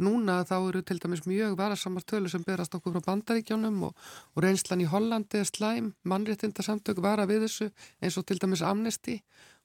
núna 0.01 0.39
þá 0.49 0.55
eru 0.63 0.81
til 0.81 0.97
dæmis 1.03 1.27
mjög 1.29 1.59
varasamar 1.59 2.07
tölu 2.09 2.33
sem 2.33 2.47
berast 2.47 2.73
okkur 2.79 2.97
frá 2.97 3.11
bandaríkjónum 3.11 3.83
og, 3.91 4.09
og 4.33 4.47
reynslan 4.47 4.81
í 4.81 4.89
Hollandi 4.89 5.43
er 5.43 5.51
slæm, 5.51 5.93
mannréttindasamtök 6.09 7.05
vara 7.05 7.29
við 7.29 7.45
þessu 7.45 7.69
eins 8.01 8.17
og 8.17 8.25
til 8.25 8.41
dæmis 8.41 8.65
amnesti 8.65 9.19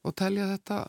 og 0.03 0.17
telja 0.19 0.51
þetta 0.51 0.83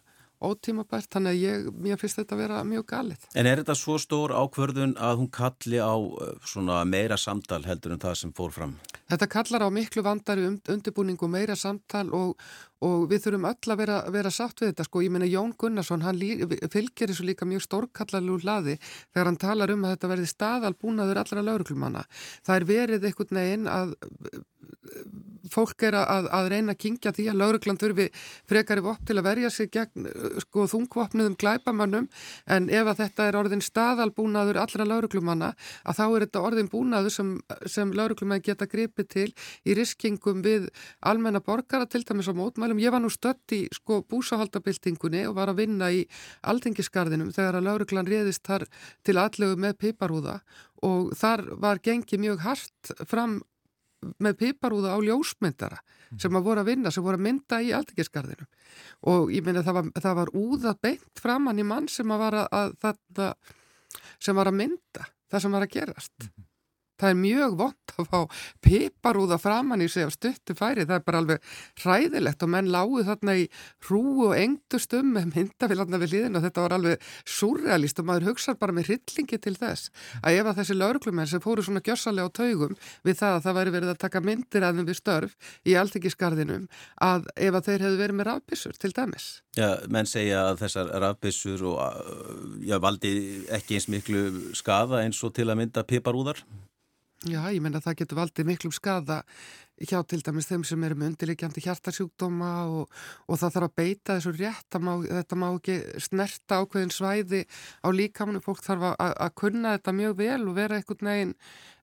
ótímabært, 0.48 1.08
þannig 1.12 1.32
að 1.32 1.42
ég, 1.42 1.68
mér 1.84 2.00
finnst 2.00 2.20
þetta 2.20 2.36
að 2.36 2.42
vera 2.44 2.62
mjög 2.66 2.86
galið. 2.92 3.28
En 3.38 3.48
er 3.50 3.62
þetta 3.62 3.76
svo 3.78 3.98
stór 4.02 4.34
ákvörðun 4.34 4.96
að 4.98 5.22
hún 5.22 5.30
kalli 5.32 5.80
á 5.82 5.94
uh, 5.94 6.82
meira 6.88 7.18
samtal 7.20 7.62
heldur 7.66 7.96
en 7.96 8.02
það 8.02 8.18
sem 8.22 8.34
fór 8.36 8.52
fram? 8.54 8.76
Þetta 9.12 9.28
kallar 9.28 9.66
á 9.66 9.68
miklu 9.72 10.04
vandari 10.06 10.46
undirbúning 10.48 11.20
og 11.20 11.32
meira 11.32 11.56
samtal 11.58 12.08
og, 12.16 12.36
og 12.82 13.06
við 13.10 13.26
þurfum 13.26 13.48
öll 13.50 13.74
að 13.74 13.82
vera, 13.82 13.98
vera 14.14 14.32
sátt 14.34 14.62
við 14.62 14.72
þetta 14.72 14.86
sko, 14.88 15.02
ég 15.04 15.14
meina 15.14 15.28
Jón 15.30 15.54
Gunnarsson 15.58 16.04
hann 16.06 16.18
lí, 16.18 16.32
fylgir 16.72 17.12
þessu 17.12 17.26
líka 17.28 17.48
mjög 17.48 17.66
stórkallalú 17.66 18.38
hlaði 18.42 18.78
þegar 18.82 19.30
hann 19.30 19.42
talar 19.42 19.74
um 19.74 19.86
að 19.86 19.96
þetta 19.96 20.12
verði 20.14 20.30
staðalbúnaður 20.32 21.22
allra 21.22 21.46
lauruglumanna 21.48 22.06
það 22.42 22.56
er 22.56 22.68
verið 22.72 23.10
einhvern 23.10 23.42
veginn 23.42 23.70
að 23.70 23.94
fólk 25.52 25.84
er 25.86 25.96
að, 25.98 26.28
að 26.32 26.48
reyna 26.52 26.74
að 26.74 26.80
kingja 26.84 27.12
því 27.14 27.26
að 27.32 27.38
lauruglan 27.40 27.78
þurfi 27.80 28.06
frekari 28.48 28.84
vopp 28.84 29.02
til 29.08 29.16
að 29.18 29.26
verja 29.26 29.50
sig 29.52 29.70
gegn 29.74 30.06
sko 30.44 30.66
þungvopnuðum 30.70 31.36
glæbamannum 31.40 32.08
en 32.56 32.68
ef 32.72 32.90
að 32.92 33.02
þetta 33.02 33.26
er 33.28 33.38
orðin 33.40 33.64
staðalbúnaður 33.64 34.60
allra 34.62 34.86
lauruglumanna 34.88 35.52
að 35.82 35.98
þá 35.98 36.04
er 36.06 36.26
þetta 36.26 36.44
orðin 36.48 36.70
búnaður 36.72 37.16
sem, 37.16 37.32
sem 37.66 37.92
lauruglumann 37.96 38.44
geta 38.44 38.68
gripið 38.70 39.10
til 39.16 39.28
í 39.66 39.76
riskingum 39.78 40.42
við 40.46 40.68
almenna 41.00 41.42
borgara 41.44 41.88
til 41.90 42.04
dæmis 42.06 42.30
á 42.30 42.34
mótmæli 42.72 42.78
talum, 42.78 42.78
ég 42.80 42.92
var 42.92 43.02
nú 43.02 43.10
stött 43.10 43.52
í 43.52 43.68
sko 43.72 44.02
búsahaldabildingunni 44.08 45.26
og 45.28 45.36
var 45.36 45.50
að 45.50 45.60
vinna 45.60 45.90
í 45.90 46.06
aldingisgarðinum 46.42 47.32
þegar 47.32 47.56
að 47.56 47.66
lauruglan 47.66 48.06
réðist 48.06 48.44
þar 48.46 48.66
til 49.04 49.18
allegu 49.18 49.56
með 49.56 49.78
piparúða 49.78 50.42
og 50.82 51.12
þar 51.14 51.58
var 51.60 51.78
gengið 51.78 52.20
mjög 52.20 52.40
hart 52.42 52.92
fram 53.06 53.42
með 54.18 54.36
piparúða 54.38 54.96
á 54.96 54.98
ljósmyndara 54.98 55.78
mm. 55.78 56.18
sem 56.18 56.34
að 56.34 56.42
voru 56.44 56.60
að 56.60 56.70
vinna, 56.72 56.90
sem 56.90 57.02
voru 57.02 57.16
að 57.16 57.26
mynda 57.26 57.62
í 57.62 57.72
aldingisgarðinu 57.72 58.46
og 59.06 59.32
ég 59.32 59.44
meina 59.44 59.62
það 59.62 59.92
það 60.00 60.16
var 60.16 60.32
úða 60.34 60.74
beint 60.80 61.20
framann 61.20 61.58
í 61.58 61.66
mann 61.66 61.88
sem 61.88 62.10
að, 62.10 62.46
að, 62.50 62.74
að, 62.82 63.36
sem 64.18 64.34
var 64.34 64.50
að 64.50 64.58
mynda 64.58 65.06
það 65.30 65.44
sem 65.44 65.52
var 65.52 65.62
að 65.62 65.74
gerast 65.76 66.18
mm. 66.26 66.48
Það 67.02 67.12
er 67.12 67.20
mjög 67.20 67.56
vond 67.60 67.94
að 67.98 68.08
fá 68.08 68.20
piparúða 68.64 69.38
framann 69.42 69.84
í 69.84 69.88
sig 69.92 70.06
af 70.06 70.14
stuttu 70.14 70.56
færi, 70.56 70.86
það 70.86 70.98
er 70.98 71.06
bara 71.06 71.22
alveg 71.22 71.50
hræðilegt 71.82 72.44
og 72.46 72.52
menn 72.54 72.70
lágu 72.72 73.02
þarna 73.06 73.36
í 73.42 73.46
hrú 73.86 74.02
og 74.28 74.36
engdust 74.38 74.94
um 74.96 75.12
með 75.16 75.28
myndafilanna 75.34 76.00
við 76.02 76.14
liðin 76.16 76.38
og 76.40 76.46
þetta 76.46 76.66
var 76.66 76.76
alveg 76.78 77.06
surrealist 77.28 78.00
og 78.00 78.08
maður 78.08 78.30
hugsaður 78.30 78.60
bara 78.62 78.76
með 78.76 78.90
hryllingi 78.90 79.40
til 79.42 79.54
þess 79.58 79.92
að 80.22 80.40
ef 80.40 80.50
að 80.50 80.62
þessi 80.62 80.78
lauruglumenn 80.78 81.30
sem 81.30 81.44
fóru 81.44 81.64
svona 81.66 81.84
gjössalega 81.84 82.30
á 82.32 82.36
taugum 82.38 82.76
við 83.06 83.20
það 83.20 83.36
að 83.36 83.44
það 83.46 83.58
væri 83.58 83.74
verið 83.76 83.92
að 83.92 84.02
taka 84.06 84.24
myndir 84.24 84.66
að 84.66 84.80
þeim 84.80 84.88
við 84.88 85.00
störf 85.00 85.52
í 85.68 85.76
aldekisgarðinum 85.82 86.66
að 87.02 87.28
ef 87.36 87.58
að 87.58 87.68
þeir 87.68 87.86
hefðu 87.86 88.02
verið 88.02 88.18
með 88.18 88.28
rafbissur 88.30 88.78
til 88.78 88.92
dæmis. 88.96 89.28
Já, 89.58 89.68
menn 89.92 90.08
segja 90.08 90.46
að 90.50 90.62
þessar 90.64 90.92
rafbissur 91.02 91.64
og 91.68 91.80
já, 92.64 92.78
valdi 92.82 93.12
ekki 93.52 93.78
eins 93.78 93.88
miklu 93.92 94.24
skada 94.56 95.02
eins 95.02 95.20
og 95.24 95.34
til 95.36 95.50
að 95.50 95.60
mynda 95.62 95.84
piparúðar? 95.88 96.42
Já, 97.22 97.38
ég 97.54 97.62
menna 97.62 97.78
að 97.78 97.86
það 97.86 97.98
getur 98.00 98.18
valdið 98.18 98.48
miklum 98.48 98.72
skada 98.74 99.20
hjá 99.88 99.98
til 100.06 100.20
dæmis 100.24 100.48
þeim 100.50 100.64
sem 100.66 100.84
eru 100.86 100.98
með 100.98 101.12
undirleikjandi 101.12 101.64
hjartasjúkdóma 101.64 102.52
og, 102.70 103.02
og 103.26 103.40
það 103.40 103.56
þarf 103.56 103.68
að 103.68 103.76
beita 103.80 104.16
þessu 104.16 104.32
rétt, 104.36 104.78
má, 104.78 104.92
þetta 105.08 105.38
má 105.40 105.48
ekki 105.50 105.76
snerta 106.06 106.60
ákveðin 106.62 106.94
svæði 106.94 107.42
á 107.82 107.88
líkamannu, 107.92 108.42
fólk 108.44 108.62
þarf 108.64 108.92
að, 108.92 109.12
að 109.26 109.36
kunna 109.42 109.76
þetta 109.76 109.96
mjög 109.98 110.16
vel 110.22 110.40
og 110.46 110.56
vera 110.58 110.78
einhvern 110.78 111.12
veginn 111.12 111.36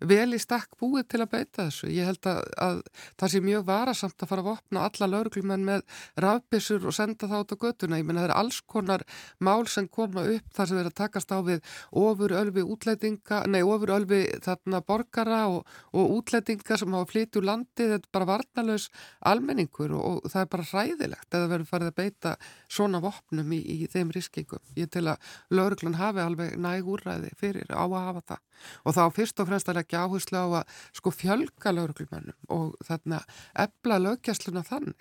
vel 0.10 0.36
í 0.36 0.40
stakk 0.40 0.78
búið 0.80 1.08
til 1.12 1.22
að 1.24 1.32
beita 1.34 1.66
þessu. 1.68 1.90
Ég 1.92 2.08
held 2.08 2.28
að, 2.30 2.40
að 2.64 2.78
það 3.20 3.34
sé 3.34 3.42
mjög 3.44 3.66
varasamt 3.68 4.24
að 4.24 4.32
fara 4.32 4.46
að 4.46 4.52
opna 4.54 4.86
alla 4.88 5.10
lauruglumenn 5.12 5.66
með 5.68 5.84
rafbissur 6.24 6.88
og 6.88 6.96
senda 6.96 7.28
það 7.28 7.44
át 7.44 7.52
á 7.52 7.58
göttuna. 7.66 8.00
Ég 8.00 8.08
menna 8.08 8.24
það 8.24 8.30
er 8.30 8.36
alls 8.40 8.62
konar 8.64 9.04
mál 9.44 9.68
sem 9.68 9.90
koma 9.92 10.24
upp 10.24 10.56
þar 10.56 10.72
sem 10.72 10.80
er 10.80 10.90
að 10.90 10.98
takast 11.02 11.34
á 11.36 11.40
við 11.44 11.76
ofur 12.00 12.36
ölvi 12.40 12.64
útlætinga, 12.64 13.42
nei 13.52 13.60
ofur 13.66 13.94
ölvi 13.98 14.22
þarna 14.46 14.82
borgara 14.88 15.42
og, 15.52 15.68
og 15.92 16.16
útlætinga 16.20 16.80
sem 16.80 16.96
hafa 16.96 17.12
flytið 17.12 17.42
úr 17.42 17.50
landið, 17.90 18.06
þetta 18.06 18.14
bara 18.16 18.28
varnalös 18.30 18.88
almenningur 19.26 19.94
og, 19.98 20.24
og 20.26 20.32
það 20.32 20.42
er 20.42 20.50
bara 20.54 20.68
hræðilegt 20.70 21.34
að 21.34 21.44
það 21.44 21.52
verður 21.54 21.70
farið 21.70 21.90
að 21.92 21.98
beita 22.00 22.34
svona 22.70 23.02
vopnum 23.04 23.52
í, 23.54 23.60
í 23.60 23.88
þeim 23.90 24.14
riskingum. 24.16 24.64
Ég 24.78 24.90
tel 24.94 25.08
að 25.10 25.34
lauruglan 25.50 26.00
hafi 26.00 26.24
alveg 26.24 26.56
næg 26.58 26.88
úrræði 26.90 27.34
fyrir 27.40 27.70
á 27.74 27.84
að 27.84 27.98
hafa 27.98 28.24
það 28.34 28.42
og 28.84 28.96
þá 28.98 29.04
fyrst 29.16 29.40
og 29.40 29.50
fremst 29.50 29.70
að 29.70 29.80
leggja 29.80 30.06
áherslu 30.06 30.40
á 30.40 30.48
að 30.62 30.80
sko 31.00 31.14
fjölga 31.16 31.74
lauruglumennum 31.76 32.56
og 32.56 32.74
þarna 32.86 33.22
ebla 33.56 34.02
löggjastluna 34.04 34.66
þannig. 34.68 34.98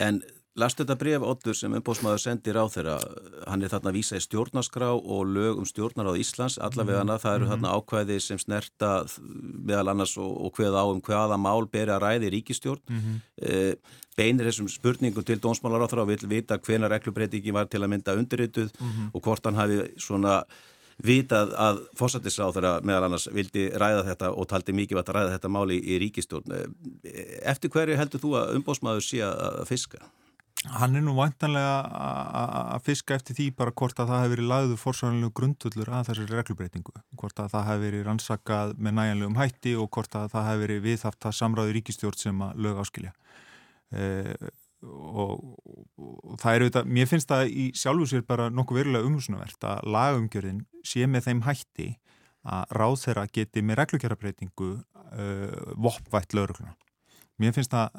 En 0.00 0.22
lastu 0.58 0.84
þetta 0.84 0.98
bref 1.00 1.24
Otur 1.26 1.56
sem 1.56 1.72
umbósmaður 1.78 2.20
sendir 2.20 2.58
á 2.60 2.64
þeirra, 2.68 2.96
hann 3.48 3.62
er 3.64 3.72
þarna 3.72 3.92
að 3.92 3.98
vísa 3.98 4.18
í 4.18 4.24
stjórnaskrá 4.24 4.90
og 4.92 5.22
lög 5.28 5.62
um 5.62 5.68
stjórnar 5.68 6.10
á 6.12 6.14
Íslands, 6.20 6.58
allavega 6.60 7.02
hana, 7.02 7.18
það 7.22 7.38
eru 7.38 7.50
þarna 7.52 7.74
ákvæði 7.78 8.18
sem 8.20 8.40
snerta 8.40 8.92
meðal 9.22 9.92
annars 9.94 10.16
og, 10.20 10.32
og 10.46 10.58
hveða 10.58 10.84
á 10.84 10.86
um 10.92 11.00
hvaða 11.04 11.38
mál 11.40 11.68
beri 11.72 11.94
að 11.94 12.04
ræði 12.06 12.32
ríkistjórn. 12.36 12.82
Mm 12.88 13.00
-hmm. 13.00 13.22
eh, 13.48 14.00
beinir 14.16 14.50
þessum 14.50 14.68
spurningum 14.68 15.24
til 15.24 15.40
dónsmálar 15.40 15.84
á 15.84 15.88
þeirra 15.88 16.04
og 16.04 16.12
vil 16.12 16.28
vita 16.28 16.58
hvena 16.58 16.90
reglubreitingi 16.92 17.52
var 17.52 17.66
til 17.66 17.80
að 17.80 17.88
mynda 17.88 18.16
undirrituð 18.16 18.70
mm 18.78 18.90
-hmm. 18.90 19.10
og 19.14 19.22
hvort 19.22 19.44
hann 19.44 19.54
hafi 19.56 19.88
svona 19.96 20.44
vitað 21.02 21.54
að 21.56 21.78
fósættisráþara 21.98 22.80
meðal 22.84 23.04
annars 23.08 23.28
vildi 23.32 23.70
ræða 23.70 24.04
þetta 24.06 24.32
og 24.36 24.48
taldi 24.48 24.72
mikið 24.72 24.98
að 24.98 25.14
ræða 25.16 25.32
þetta 25.34 25.48
máli 25.48 25.78
í 25.80 25.98
ríkistjórn. 25.98 26.74
Eftir 27.42 27.70
hverju 27.70 27.96
heldur 27.96 28.20
þú 28.20 28.34
að 28.38 28.54
umbósmaður 28.58 29.00
sé 29.00 29.22
að 29.24 29.64
fiska? 29.66 29.98
Hann 30.62 30.94
er 30.94 31.02
nú 31.02 31.16
vantanlega 31.16 31.78
að 32.76 32.84
fiska 32.86 33.16
eftir 33.18 33.34
því 33.34 33.46
bara 33.58 33.72
hvort 33.74 33.98
að 33.98 34.12
það 34.12 34.20
hefur 34.22 34.32
verið 34.36 34.50
lagðu 34.52 34.76
fórsvænilegu 34.78 35.34
grundullur 35.40 35.88
að 35.90 36.10
þessari 36.10 36.36
reglubreitingu. 36.38 36.94
Hvort 37.18 37.42
að 37.42 37.48
það 37.56 37.66
hefur 37.68 37.82
verið 37.82 38.04
rannsakað 38.06 38.74
með 38.78 38.94
næjanlegum 38.98 39.38
hætti 39.40 39.72
og 39.74 39.88
hvort 39.96 40.14
að 40.20 40.28
það 40.36 40.46
hefur 40.48 40.62
verið 40.62 40.84
viðhaft 40.86 41.26
að 41.26 41.34
samráði 41.40 41.74
ríkistjórn 41.78 42.20
sem 42.20 42.44
að 42.46 42.62
lög 42.66 42.78
áskilja. 42.84 43.10
Eh, 43.90 44.46
og, 44.86 45.42
og 45.98 46.38
það 46.42 46.54
er 46.54 46.64
auðvitað, 46.64 46.94
mér 46.94 47.10
finnst 47.10 47.32
það 47.34 47.50
í 47.50 47.66
sjálfu 47.82 48.08
sér 48.12 48.24
bara 48.28 48.48
nokkuð 48.54 48.80
verulega 48.80 49.10
umhúsunavert 49.10 49.66
að 49.66 49.90
lagumgjörðin 49.96 50.62
sé 50.86 51.10
með 51.10 51.26
þeim 51.26 51.42
hætti 51.48 51.88
að 52.42 52.78
ráð 52.78 52.96
þeirra 53.04 53.26
geti 53.34 53.62
með 53.66 53.82
reglukjörabreitingu 53.82 54.70
uh, 54.78 55.74
voppvætt 55.78 56.34
laurugluna. 56.34 56.74
Mér 57.40 57.54
finnst 57.56 57.72
það 57.74 57.94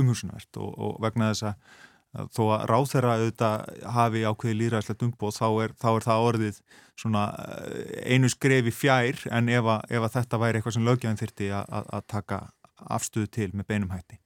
umhúsunavert 0.00 0.62
og, 0.62 0.70
og 0.78 1.02
vegna 1.04 1.32
þess 1.32 1.50
að 1.50 1.82
þó 2.14 2.42
að 2.54 2.64
ráð 2.70 2.88
þeirra 2.92 3.14
auðvitað 3.18 3.84
hafi 3.96 4.24
ákveði 4.24 4.56
líraðslegt 4.60 5.04
umbóð 5.06 5.38
þá 5.38 5.46
er, 5.64 5.72
þá 5.82 5.88
er 5.90 6.04
það 6.06 6.26
orðið 6.28 6.58
svona 7.00 7.22
uh, 7.34 7.78
einu 8.06 8.30
skrefi 8.30 8.74
fjær 8.74 9.22
en 9.34 9.50
ef 9.50 9.70
að, 9.74 9.86
ef 9.90 10.06
að 10.06 10.18
þetta 10.18 10.42
væri 10.42 10.60
eitthvað 10.60 10.76
sem 10.76 10.86
lögjöfum 10.86 11.22
þyrti 11.22 11.48
að 11.54 12.04
taka 12.10 12.44
afstöðu 12.84 13.30
til 13.34 13.50
með 13.54 13.70
beinum 13.70 13.94
hætti. 13.94 14.20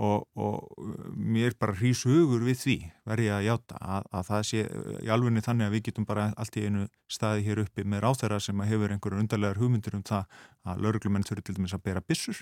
Og, 0.00 0.22
og 0.38 0.86
mér 1.18 1.52
bara 1.60 1.74
hrýs 1.76 2.04
hugur 2.08 2.44
við 2.46 2.60
því 2.60 2.76
verði 3.10 3.26
að 3.34 3.46
játa 3.48 3.80
að, 3.82 4.06
að 4.16 4.28
það 4.28 4.44
sé 4.48 4.62
í 5.02 5.10
alvegni 5.12 5.42
þannig 5.44 5.66
að 5.66 5.74
við 5.74 5.82
getum 5.88 6.06
bara 6.08 6.28
allt 6.40 6.56
í 6.56 6.62
einu 6.64 6.86
staði 7.10 7.44
hér 7.48 7.60
uppi 7.66 7.84
með 7.84 8.06
ráþæra 8.06 8.38
sem 8.40 8.62
hefur 8.64 8.94
einhverju 8.94 9.20
undarlegar 9.20 9.60
hugmyndur 9.60 9.98
um 9.98 10.06
það 10.06 10.38
að 10.64 10.86
lauruglumenn 10.86 11.26
þurfi 11.26 11.44
til 11.50 11.56
dæmis 11.58 11.76
að 11.76 11.84
bera 11.90 12.04
bissur 12.06 12.40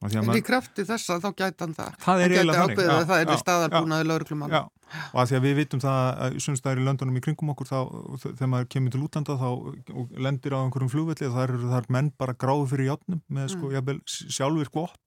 En 0.00 0.32
í 0.32 0.40
krafti 0.40 0.86
þess 0.88 1.12
að 1.12 1.26
þá 1.26 1.30
gæti 1.36 1.64
hann 1.64 1.74
það. 1.76 1.96
Það 2.00 2.22
er 2.24 2.34
eiginlega 2.34 2.60
þannig 2.62 2.86
já, 2.86 2.92
það 3.10 3.22
er 3.22 3.40
staðarbúnaði 3.42 4.06
lauruglumann 4.08 4.54
og 4.90 5.20
að 5.22 5.28
því 5.30 5.36
að 5.36 5.44
við 5.44 5.56
vitum 5.60 5.82
það 5.82 5.98
að 6.24 6.38
sunnstæðir 6.44 6.80
í 6.80 6.86
löndunum 6.86 7.18
í 7.20 7.22
kringum 7.24 7.52
okkur 7.52 7.68
þá, 7.68 7.78
þegar 8.24 8.50
maður 8.50 8.70
kemur 8.74 8.94
til 8.94 9.02
útlanda 9.06 9.36
þá 9.38 9.46
og 9.50 10.16
lendir 10.26 10.56
á 10.56 10.58
einhverjum 10.64 10.92
flugvelli 10.94 11.30
þá 11.30 11.38
er 11.44 11.54
það 11.74 11.90
menn 11.94 12.10
bara 12.18 12.36
gráðu 12.40 12.66
fyrir 12.72 12.90
játnum 12.90 13.22
með 13.30 13.52
sko, 13.54 13.70
mm. 13.70 14.00
sjálfur 14.08 14.72
gott 14.74 14.98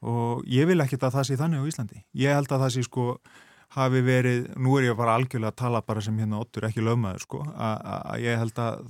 og 0.00 0.44
ég 0.48 0.68
vil 0.70 0.80
ekkert 0.80 1.08
að 1.08 1.16
það 1.18 1.26
sé 1.28 1.38
þannig 1.40 1.60
á 1.60 1.70
Íslandi. 1.70 2.02
Ég 2.16 2.36
held 2.36 2.52
að 2.52 2.62
það 2.64 2.74
sé 2.76 2.84
sko 2.86 3.06
hafi 3.76 4.00
verið, 4.02 4.46
nú 4.58 4.72
er 4.78 4.88
ég 4.88 4.96
bara 4.98 5.14
algjörlega 5.18 5.52
að 5.52 5.58
tala 5.60 5.82
bara 5.86 6.02
sem 6.02 6.16
hérna 6.18 6.40
ottur, 6.42 6.66
ekki 6.66 6.82
lögmaður 6.82 7.22
sko 7.22 7.42
að 7.54 8.16
ég 8.24 8.40
held 8.40 8.56
að 8.58 8.80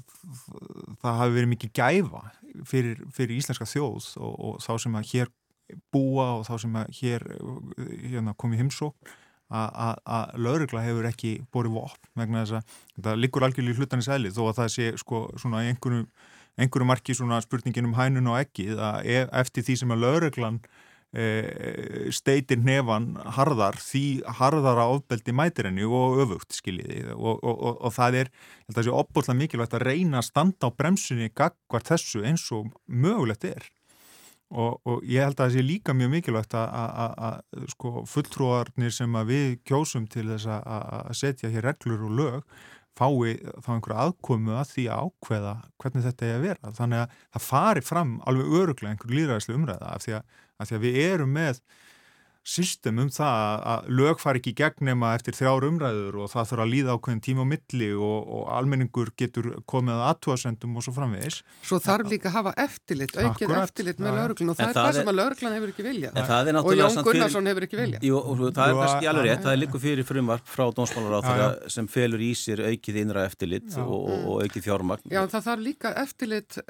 það 1.03 1.19
hafi 1.21 1.35
verið 1.37 1.51
mikið 1.55 1.75
gæfa 1.77 2.23
fyrir, 2.69 3.01
fyrir 3.15 3.39
íslenska 3.39 3.67
þjóð 3.69 4.13
og, 4.21 4.35
og 4.35 4.61
þá 4.65 4.73
sem 4.85 4.99
að 4.99 5.11
hér 5.15 5.33
búa 5.95 6.27
og 6.39 6.47
þá 6.49 6.55
sem 6.65 6.79
að 6.81 6.93
hér 7.01 7.27
hérna, 8.11 8.35
komið 8.39 8.65
heimsók 8.65 9.13
að 9.51 10.37
laurugla 10.39 10.83
hefur 10.85 11.09
ekki 11.09 11.33
borið 11.51 11.75
vopn 11.75 12.11
vegna 12.19 12.45
þess 12.45 12.61
að 12.61 13.07
það 13.07 13.23
liggur 13.25 13.47
algjörlega 13.47 13.75
í 13.75 13.81
hlutanins 13.81 14.11
eðlið 14.15 14.37
þó 14.37 14.43
að 14.45 14.59
það 14.61 14.69
sé 14.77 14.91
sko 15.01 15.23
svona 15.43 15.63
einhverju, 15.67 16.87
marki 16.87 17.17
svona 17.19 17.41
spurningin 17.43 17.89
um 17.89 17.97
hænun 17.99 18.31
og 18.31 18.39
ekki 18.39 18.69
að 18.77 19.09
e, 19.11 19.25
eftir 19.43 19.67
því 19.67 19.77
sem 19.83 19.95
að 19.95 20.05
lauruglan 20.05 20.61
steitir 22.15 22.61
nefan 22.63 23.17
harðar 23.35 23.81
því 23.83 24.05
harðara 24.39 24.85
ofbeldi 24.95 25.35
mætir 25.35 25.67
henni 25.67 25.83
og 25.83 26.21
öfugt 26.23 26.55
skiljiði 26.55 27.17
og, 27.17 27.41
og, 27.43 27.57
og, 27.57 27.81
og 27.89 27.95
það 27.97 28.19
er, 28.21 28.31
ég 28.31 28.69
held 28.69 28.77
að 28.77 28.79
það 28.79 28.87
sé 28.87 28.95
opbúrslega 29.01 29.41
mikilvægt 29.41 29.75
að 29.75 29.87
reyna 29.89 30.21
að 30.21 30.29
standa 30.29 30.71
á 30.71 30.77
bremsunni 30.79 31.33
gagvar 31.35 31.87
þessu 31.91 32.23
eins 32.23 32.47
og 32.55 32.71
mögulegt 32.87 33.49
er. 33.51 33.67
Og 34.51 35.05
ég 35.07 35.23
held 35.23 35.39
að 35.39 35.45
það 35.45 35.53
sé 35.55 35.63
líka 35.63 35.95
mjög 35.95 36.11
mikilvægt 36.11 36.55
að 36.59 37.67
sko, 37.71 38.01
fulltrúarnir 38.11 38.95
sem 38.95 39.19
við 39.29 39.61
kjósum 39.67 40.09
til 40.11 40.27
þess 40.33 40.49
að 40.51 41.13
setja 41.19 41.51
hér 41.53 41.69
reglur 41.71 42.07
og 42.09 42.17
lög 42.19 42.57
fái 43.01 43.33
þá 43.65 43.71
einhverja 43.75 44.05
aðkomu 44.05 44.55
að 44.61 44.75
því 44.75 44.85
að 44.93 45.09
ákveða 45.09 45.55
hvernig 45.81 46.07
þetta 46.07 46.29
er 46.29 46.37
að 46.37 46.47
vera. 46.47 46.73
Þannig 46.79 47.03
að 47.03 47.19
það 47.35 47.47
fari 47.49 47.85
fram 47.87 48.15
alveg 48.29 48.57
öruglega 48.61 48.95
einhver 48.95 49.17
líðræðislu 49.17 49.57
umræða 49.57 49.95
af 49.97 50.05
því 50.07 50.17
að 50.21 50.39
að 50.61 50.69
því 50.69 50.77
að 50.77 50.85
við 50.85 50.99
erum 51.07 51.33
með 51.37 51.61
system 52.51 53.01
um 53.05 53.11
það 53.13 53.65
að 53.73 53.91
lög 54.01 54.23
fari 54.23 54.43
ekki 54.43 54.55
gegn 54.59 54.89
nema 54.91 55.13
eftir 55.19 55.37
þrjár 55.39 55.67
umræður 55.69 56.21
og 56.25 56.33
það 56.33 56.49
þurfa 56.51 56.67
að 56.67 56.73
líða 56.75 56.97
ákveðin 56.97 57.23
tíma 57.27 57.47
á 57.47 57.51
milli 57.53 57.91
og, 57.95 58.19
og 58.37 58.49
almenningur 58.57 59.13
getur 59.19 59.51
komið 59.71 59.97
að 59.97 60.07
aðtúasendum 60.11 60.77
og 60.77 60.87
svo 60.87 60.95
framvegis. 60.97 61.41
Svo 61.67 61.81
þarf 61.83 62.11
líka 62.11 62.31
að 62.31 62.37
hafa 62.39 62.55
eftirlit, 62.65 63.15
aukið 63.15 63.55
eftirlit 63.61 64.03
með 64.03 64.19
lögurglun 64.19 64.55
og 64.55 64.59
það 64.59 64.65
en 64.65 64.71
er 64.71 64.79
það, 64.79 64.89
það 64.89 64.99
sem 64.99 65.13
að 65.13 65.19
lögurglan 65.21 65.57
hefur 65.59 65.75
ekki 65.75 65.87
viljað 65.87 66.21
og 66.61 66.77
Jón 66.81 67.05
Gunnarsson 67.05 67.41
fyrir... 67.41 67.51
hefur 67.51 67.67
ekki 67.67 67.79
viljað. 67.81 68.07
Jú, 68.07 68.21
það 68.41 68.63
er 68.65 68.77
kannski 68.81 69.11
alveg 69.11 69.27
rétt, 69.27 69.43
það 69.45 69.53
er 69.53 69.61
líka 69.61 69.81
fyrir 69.83 70.09
frumvarp 70.09 70.51
frá 70.51 70.65
dónsmálar 70.77 71.57
sem 71.73 71.89
felur 71.91 72.25
í 72.25 72.31
sér 72.39 72.63
aukið 72.71 73.01
innra 73.05 73.25
eftirlit 73.29 73.79
og, 73.83 74.09
og 74.11 74.45
aukið 74.45 74.67
fjármagn. 74.67 75.11
Já, 75.13 75.21
það 75.31 75.47
þarf 75.49 75.65
líka 75.65 75.93
eftirlit, 76.03 76.61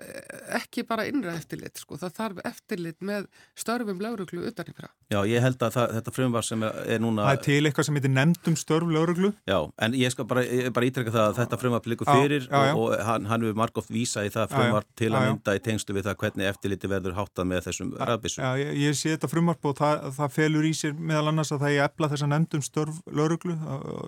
ekki 0.60 0.84
bara 0.88 1.06
innra 1.10 1.34
eftirlit, 1.38 1.80
sko. 1.80 1.98
það 2.00 2.16
þarf 2.20 2.42
eftirlit 2.50 2.98
með 3.04 3.28
störfum 3.58 4.02
lögurglu 4.02 4.46
utanifra. 4.50 4.90
Já, 5.10 5.20
ég 5.26 5.42
held 5.42 5.62
að 5.66 5.69
það, 5.74 5.94
þetta 5.98 6.14
frumvar 6.14 6.46
sem 6.46 6.64
er 6.66 7.02
núna... 7.02 7.26
Það 7.28 7.36
er 7.36 7.42
til 7.46 7.58
eitthvað 7.68 7.86
sem 7.88 7.98
heitir 7.98 8.12
nefndum 8.14 8.56
störf 8.58 8.90
lögreglu. 8.90 9.32
Já, 9.48 9.58
en 9.86 9.96
ég 9.98 10.14
skal 10.14 10.26
bara, 10.30 10.44
bara 10.76 10.88
ítrekka 10.88 11.14
það 11.14 11.26
að 11.26 11.38
þetta 11.40 11.58
frumvar 11.60 11.88
líkur 11.92 12.10
fyrir 12.10 12.46
já, 12.46 12.50
já, 12.50 12.64
já. 12.70 12.72
og, 12.74 12.84
og 12.86 13.04
hann, 13.08 13.28
hann 13.30 13.46
hefur 13.46 13.60
margóft 13.60 13.92
vísa 13.94 14.24
í 14.26 14.32
það 14.34 14.54
frumvar 14.54 14.88
til 14.98 15.10
að 15.12 15.26
mynda 15.28 15.56
í 15.56 15.62
tengstu 15.64 15.96
við 15.96 16.08
það 16.08 16.18
hvernig 16.24 16.50
eftirliti 16.50 16.90
verður 16.90 17.16
háttað 17.18 17.50
með 17.52 17.62
þessum 17.68 17.92
rafbísum. 17.98 18.44
Já, 18.44 18.64
ég, 18.64 18.72
ég 18.84 18.98
sé 18.98 19.14
þetta 19.14 19.30
frumvar 19.30 19.60
og 19.70 19.78
það, 19.80 20.08
það 20.18 20.34
felur 20.36 20.66
í 20.66 20.74
sér 20.76 20.96
meðal 20.98 21.30
annars 21.32 21.54
að 21.54 21.64
það 21.64 21.76
er 21.76 21.86
efla 21.86 22.10
þessa 22.14 22.30
nefndum 22.30 22.66
störf 22.66 23.00
lögreglu 23.20 23.56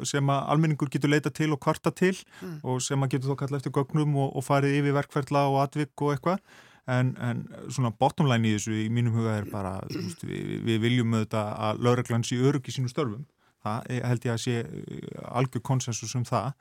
sem 0.09 0.33
að 0.33 0.51
almenningur 0.55 0.93
getur 0.93 1.13
leita 1.13 1.33
til 1.35 1.53
og 1.55 1.63
kvarta 1.63 1.93
til 1.95 2.15
mm. 2.15 2.59
og 2.67 2.83
sem 2.85 3.05
að 3.05 3.17
getur 3.17 3.33
þó 3.33 3.41
kalla 3.43 3.61
eftir 3.61 3.75
gögnum 3.75 4.19
og, 4.25 4.37
og 4.39 4.47
farið 4.47 4.81
yfir 4.81 4.97
verkferðla 4.99 5.47
og 5.51 5.63
atvik 5.67 6.05
og 6.05 6.15
eitthvað 6.17 6.69
en, 6.91 7.13
en 7.23 7.43
svona 7.71 7.93
bottom 7.99 8.29
line 8.31 8.49
í 8.49 8.57
þessu 8.57 8.75
í 8.85 8.89
mínum 8.93 9.15
huga 9.19 9.37
er 9.39 9.49
bara 9.51 9.77
veist, 9.91 10.25
við, 10.27 10.59
við 10.67 10.81
viljum 10.83 11.15
auðvitað 11.15 11.53
að 11.69 11.83
lauraglann 11.87 12.27
sé 12.27 12.39
örug 12.43 12.69
í 12.69 12.75
sínu 12.75 12.91
störfum. 12.91 13.27
Það 13.63 13.91
held 14.11 14.25
ég 14.27 14.33
að 14.33 14.41
sé 14.43 14.57
uh, 14.67 15.27
algjör 15.39 15.63
konsensus 15.63 16.17
um 16.19 16.27
það. 16.27 16.55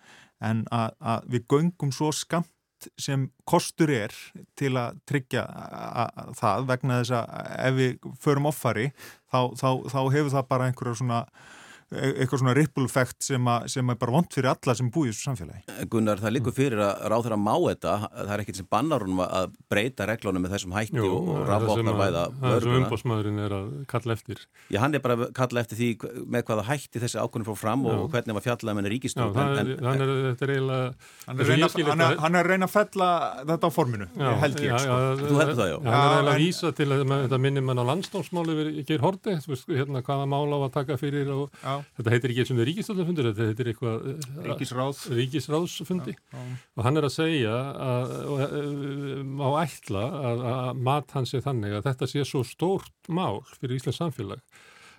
En 0.45 0.65
að, 0.73 0.97
að 0.99 1.31
við 1.33 1.47
göngum 1.53 1.93
svo 1.95 2.11
skamt 2.13 2.49
sem 2.97 3.27
kostur 3.45 3.91
er 3.93 4.13
til 4.57 4.73
að 4.79 4.97
tryggja 5.09 5.43
það 6.37 6.67
vegna 6.69 7.01
þess 7.01 7.13
að 7.17 7.49
ef 7.67 7.75
við 7.77 8.07
förum 8.23 8.47
offari 8.49 8.87
þá, 9.29 9.53
þá, 9.53 9.67
þá 9.91 9.99
hefur 10.15 10.31
það 10.33 10.47
bara 10.49 10.69
einhverja 10.69 10.97
svona 10.97 11.19
eitthvað 11.91 12.39
svona 12.39 12.53
ripple 12.55 12.85
effect 12.87 13.25
sem, 13.25 13.47
a, 13.51 13.55
sem 13.71 13.89
er 13.91 13.97
bara 13.99 14.13
vond 14.15 14.27
fyrir 14.31 14.47
alla 14.53 14.75
sem 14.77 14.87
búið 14.93 15.09
í 15.09 15.11
þessu 15.11 15.25
samfélagi. 15.27 15.87
Gunnar, 15.91 16.21
það 16.23 16.33
líkur 16.37 16.53
fyrir 16.55 16.79
að 16.85 17.01
ráð 17.11 17.25
þeirra 17.25 17.39
má 17.41 17.55
þetta, 17.65 17.95
það 18.15 18.31
er 18.35 18.43
ekkert 18.45 18.59
sem 18.61 18.67
bannar 18.71 19.03
hún 19.03 19.19
að 19.25 19.49
breyta 19.71 20.07
reglunum 20.07 20.45
með 20.45 20.53
þessum 20.55 20.75
hætti 20.77 20.95
Jú, 21.01 21.09
og 21.11 21.41
rafvoknar 21.49 21.97
væða 21.99 22.23
það 22.39 22.55
er 22.55 22.61
sem 22.65 22.77
umbósmaðurinn 22.79 23.41
er 23.43 23.55
að 23.57 23.65
kalla 23.91 24.15
eftir 24.15 24.37
Já, 24.71 24.79
hann 24.85 24.95
er 24.95 25.03
bara 25.03 25.17
að 25.17 25.25
kalla 25.35 25.63
eftir 25.65 25.75
því 25.81 25.89
með 26.31 26.41
hvaða 26.47 26.63
hætti 26.69 27.01
þessi 27.03 27.19
ákvörnum 27.19 27.47
fór 27.51 27.59
fram 27.59 27.83
Já. 27.83 27.91
og 27.91 28.07
hvernig 28.15 28.37
maður 28.37 28.47
fjallaði 28.47 28.75
með 28.77 28.81
henni 28.81 28.93
ríkistjórn 28.95 29.35
hann 29.35 29.51
er, 29.59 29.67
þetta 29.81 30.43
er 30.47 30.51
eiginlega 30.55 30.85
hann 31.27 31.35
er, 31.35 31.45
reyna, 31.51 31.67
hann 32.21 32.35
er 32.35 32.41
að 32.41 32.49
reyna 32.53 32.65
að 32.69 32.75
fella 32.77 33.09
þetta 33.51 33.65
á 33.67 33.71
forminu, 33.75 34.07
held 34.41 34.57
ég 34.63 34.69
sko. 34.79 34.95
Þú 35.21 35.35
heldur 35.41 35.57
það, 35.59 35.69
já 35.71 35.77
Hann 35.81 35.91
er 35.91 35.97
eiginlega 36.11 36.31
að 36.31 36.43
vísa 36.45 36.67
til 36.77 36.89
að 36.91 36.99
þetta 37.11 37.41
minnir 37.41 37.63
mann 37.65 37.81
á 37.81 37.85
landstómsmáli 37.91 38.53
þetta 41.97 42.13
heitir 42.13 42.33
ekki 42.33 42.43
eins 42.43 42.51
og 42.53 42.61
ríkistöldafundur, 42.69 43.29
þetta 43.31 43.49
heitir 43.51 43.71
eitthvað 43.71 44.09
eh, 44.11 44.25
Ríkisráð. 44.47 45.03
ríkisráðsfundi 45.19 46.15
já, 46.15 46.21
já. 46.37 46.57
og 46.77 46.87
hann 46.87 47.01
er 47.01 47.07
að 47.07 47.15
segja 47.15 47.55
að, 47.87 48.13
á 49.41 49.49
ætla 49.63 50.03
að, 50.31 50.43
að 50.51 50.83
mat 50.89 51.15
hans 51.17 51.33
er 51.37 51.45
þannig 51.45 51.77
að 51.77 51.87
þetta 51.89 52.11
sé 52.11 52.25
svo 52.27 52.43
stórt 52.47 53.11
mál 53.11 53.41
fyrir 53.57 53.77
Íslands 53.79 54.01
samfélag 54.01 54.43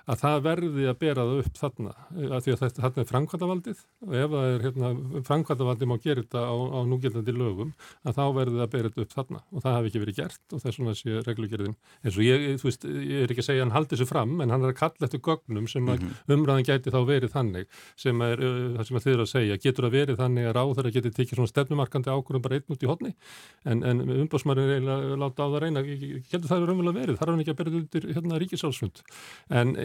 að 0.07 0.22
það 0.22 0.38
verði 0.46 0.86
að 0.90 0.98
bera 1.03 1.26
það 1.26 1.42
upp 1.42 1.59
þarna 1.61 1.92
að 2.12 2.40
því 2.44 2.53
að 2.53 2.62
þetta 2.62 2.82
þarna 2.82 3.03
er 3.03 3.09
framkvæmdavaldið 3.11 3.82
og 4.07 4.14
ef 4.18 4.32
það 4.32 4.46
er 4.53 4.64
hérna, 4.66 4.88
framkvæmdavaldið 5.28 5.90
má 5.90 5.96
gera 6.03 6.24
þetta 6.24 6.40
á, 6.42 6.55
á 6.59 6.78
núgjaldandi 6.90 7.34
lögum 7.36 7.70
að 8.03 8.16
þá 8.18 8.24
verði 8.38 8.57
það 8.59 8.66
að 8.66 8.72
bera 8.74 8.88
þetta 8.90 9.03
upp 9.07 9.12
þarna 9.16 9.40
og 9.53 9.59
það 9.62 9.76
hafi 9.76 9.86
ekki 9.92 10.03
verið 10.03 10.18
gert 10.18 10.44
og 10.53 10.59
þess 10.62 10.78
vegna 10.80 10.94
sé 10.98 11.11
reglugjörðin 11.26 11.76
eins 12.03 12.16
og 12.16 12.24
ég, 12.26 12.38
þú 12.59 12.66
veist, 12.68 12.82
ég 12.88 13.18
er 13.22 13.28
ekki 13.32 13.44
að 13.44 13.48
segja 13.50 13.62
hann 13.62 13.76
haldi 13.76 13.94
þessu 13.94 14.09
fram 14.11 14.34
en 14.42 14.50
hann 14.53 14.64
er 14.66 14.72
að 14.72 14.80
kalla 14.80 15.07
eftir 15.07 15.22
gögnum 15.22 15.66
sem 15.70 15.82
mm 15.82 15.94
-hmm. 15.94 16.34
umræðan 16.34 16.66
gæti 16.66 16.90
þá 16.90 17.00
verið 17.07 17.30
þannig 17.36 17.66
sem 17.96 18.22
er 18.22 18.38
uh, 18.42 18.76
það 18.76 18.84
sem 18.86 18.96
þið 18.98 19.12
eru 19.12 19.22
að 19.22 19.32
segja. 19.32 19.61
Getur 19.62 19.84
að 19.86 19.94
verið 19.98 20.16
þannig 20.18 20.44
að 20.48 20.57
ráður 20.57 20.86
að 20.86 20.94
geti 20.96 21.11
tekið 21.11 21.36
svona 21.36 21.53
stefnumarkandi 21.53 22.11
ákvörðum 22.11 22.42
bara 22.42 22.55
einn 22.57 22.72
út 22.72 22.82
í 22.82 22.86
hodni 22.90 23.12
en, 23.64 23.82
en 23.82 24.00
umbásmarinn 24.22 24.70
er 24.70 24.82
láta 25.18 25.46
á 25.46 25.48
það 25.53 25.62
reyna. 25.62 25.82
Getur 25.82 26.48
það 26.50 26.61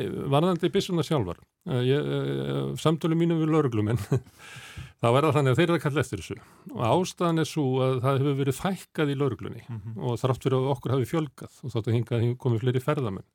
að 0.08 0.24
en 0.24 0.32
varðandi 0.34 0.72
byssuna 0.74 1.06
sjálfar 1.06 1.40
eh, 1.70 1.92
eh, 1.98 2.76
samtölu 2.82 3.18
mínu 3.20 3.40
við 3.42 3.54
lauruglumenn 3.54 4.00
þá 5.02 5.08
er 5.12 5.28
það 5.28 5.36
þannig 5.38 5.54
að 5.54 5.60
þeir 5.60 5.68
eru 5.68 5.78
að 5.78 5.84
kalla 5.84 6.04
eftir 6.04 6.24
þessu 6.24 6.38
og 6.74 6.82
ástæðan 6.88 7.44
er 7.44 7.50
svo 7.50 7.66
að 7.86 8.00
það 8.06 8.20
hefur 8.22 8.40
verið 8.42 8.58
fækkað 8.58 9.14
í 9.14 9.18
lauruglunni 9.18 9.64
mm 9.68 9.78
-hmm. 9.78 10.00
og 10.02 10.22
þrátt 10.22 10.48
fyrir 10.48 10.58
að 10.58 10.72
okkur 10.74 10.96
hafi 10.96 11.10
fjölgað 11.12 11.60
og 11.64 11.74
þátt 11.74 11.88
að 11.88 11.98
hinga 11.98 12.22
komið 12.42 12.64
fleiri 12.64 12.84
ferðamenn 12.84 13.28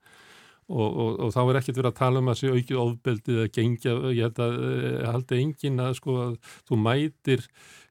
og, 0.73 0.89
og, 0.89 1.20
og 1.20 1.33
þá 1.35 1.41
er 1.43 1.59
ekkert 1.61 1.79
verið 1.81 1.91
að 1.93 2.01
tala 2.01 2.23
um 2.23 2.33
að 2.33 2.39
sé 2.41 2.51
aukið 2.53 2.83
ofbeldið 2.83 3.41
að 3.43 3.53
gengja, 3.57 3.95
ég 4.14 4.27
held 4.27 4.43
að 4.43 4.59
eh, 4.68 5.07
held 5.11 5.33
að 5.33 5.43
engin 5.43 5.83
að 5.83 5.95
sko 5.99 6.18
að 6.23 6.35
þú 6.68 6.79
mætir 6.83 7.47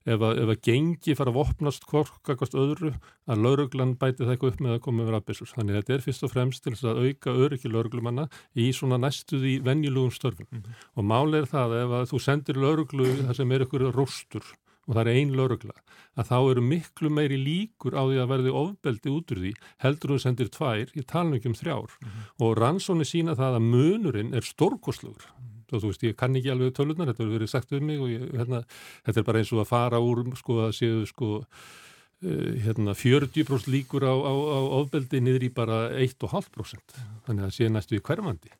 ef 0.05 0.23
að, 0.25 0.39
að 0.45 0.53
gengi 0.65 1.15
fara 1.17 1.31
að 1.33 1.37
vopnast 1.39 1.85
hvorkakast 1.89 2.55
öðru 2.57 2.93
að 3.29 3.43
lauruglan 3.45 3.93
bæti 4.01 4.23
það 4.23 4.33
eitthvað 4.33 4.53
upp 4.53 4.63
með 4.65 4.75
að 4.75 4.81
koma 4.87 5.05
yfir 5.05 5.17
aðbissur. 5.19 5.51
Þannig 5.51 5.75
að 5.75 5.81
þetta 5.81 5.95
er 5.95 6.05
fyrst 6.07 6.25
og 6.25 6.33
fremst 6.33 6.65
til 6.65 6.73
að 6.79 7.03
auka 7.05 7.35
öryggi 7.45 7.71
lauruglumanna 7.71 8.27
í 8.55 8.71
svona 8.73 8.99
næstuði 9.01 9.59
venjulugum 9.65 10.15
störfum. 10.15 10.49
Mm 10.49 10.63
-hmm. 10.63 10.89
Og 10.97 11.07
málið 11.13 11.41
er 11.41 11.51
það 11.53 11.77
ef 11.83 11.95
að 11.99 12.09
þú 12.11 12.23
sendir 12.27 12.57
lauruglu 12.57 13.13
þar 13.27 13.35
sem 13.35 13.51
er 13.51 13.65
ykkur 13.67 13.91
rústur 13.91 14.45
og 14.87 14.97
það 14.97 15.07
er 15.07 15.19
ein 15.19 15.35
laurugla, 15.37 15.75
að 16.19 16.29
þá 16.31 16.37
eru 16.39 16.63
miklu 16.65 17.11
meiri 17.13 17.37
líkur 17.39 17.95
á 17.95 18.03
því 18.03 18.17
að 18.21 18.31
verði 18.33 18.55
ofbeldi 18.61 19.13
út 19.13 19.31
úr 19.31 19.41
því, 19.43 19.53
heldur 19.83 20.13
þú 20.15 20.19
sendir 20.23 20.51
tvær, 20.51 20.91
ég 20.97 21.07
tala 21.07 21.29
um 21.29 21.37
ekki 21.37 21.51
um 21.51 21.57
þrjár, 21.61 21.91
mm 22.01 22.07
-hmm. 22.07 22.27
og 22.43 22.57
rannsóni 22.57 23.05
sína 23.05 23.37
það 23.37 23.55
að 23.55 23.67
munurinn 23.71 24.33
er 24.33 24.41
stórkoslugur 24.41 25.29
og 25.71 25.83
þú 25.83 25.91
veist, 25.91 26.07
ég 26.07 26.17
kann 26.19 26.37
ekki 26.37 26.53
alveg 26.53 26.73
tölunar, 26.77 27.11
þetta 27.11 27.23
hefur 27.23 27.37
verið 27.37 27.53
sagt 27.53 27.75
um 27.77 27.85
mig 27.89 28.01
og 28.01 28.11
ég, 28.11 28.25
hérna, 28.39 28.63
þetta 29.07 29.21
er 29.21 29.27
bara 29.29 29.43
eins 29.43 29.53
og 29.55 29.63
að 29.63 29.71
fara 29.71 30.01
úr, 30.03 30.23
sko, 30.39 30.57
að 30.67 30.73
séu, 30.79 31.03
sko, 31.09 31.33
uh, 31.41 32.49
hérna, 32.65 32.95
40% 32.97 33.71
líkur 33.71 34.07
á, 34.07 34.15
á, 34.15 34.33
á 34.33 34.59
ofbeldi 34.81 35.23
niður 35.23 35.47
í 35.47 35.53
bara 35.61 35.83
1,5%, 35.99 36.99
þannig 37.27 37.47
að 37.47 37.55
sé 37.57 37.71
næstu 37.71 37.99
í 37.99 38.03
hverfandi. 38.03 38.53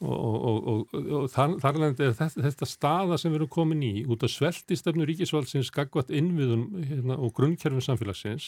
Og, 0.00 0.16
og, 0.16 0.68
og, 0.72 0.94
og 1.12 1.24
þar, 1.28 1.58
þarlega 1.60 2.06
er 2.06 2.14
þetta, 2.16 2.44
þetta 2.46 2.66
staða 2.68 3.18
sem 3.20 3.34
við 3.34 3.42
erum 3.42 3.50
komin 3.52 3.82
í 3.84 3.90
út 4.08 4.22
af 4.24 4.32
sveltistöfnu 4.32 5.04
ríkisvaldsins 5.04 5.68
skakvat 5.68 6.08
innviðum 6.16 6.62
hérna, 6.88 7.18
og 7.20 7.34
grunnkerfum 7.36 7.84
samfélagsins 7.84 8.46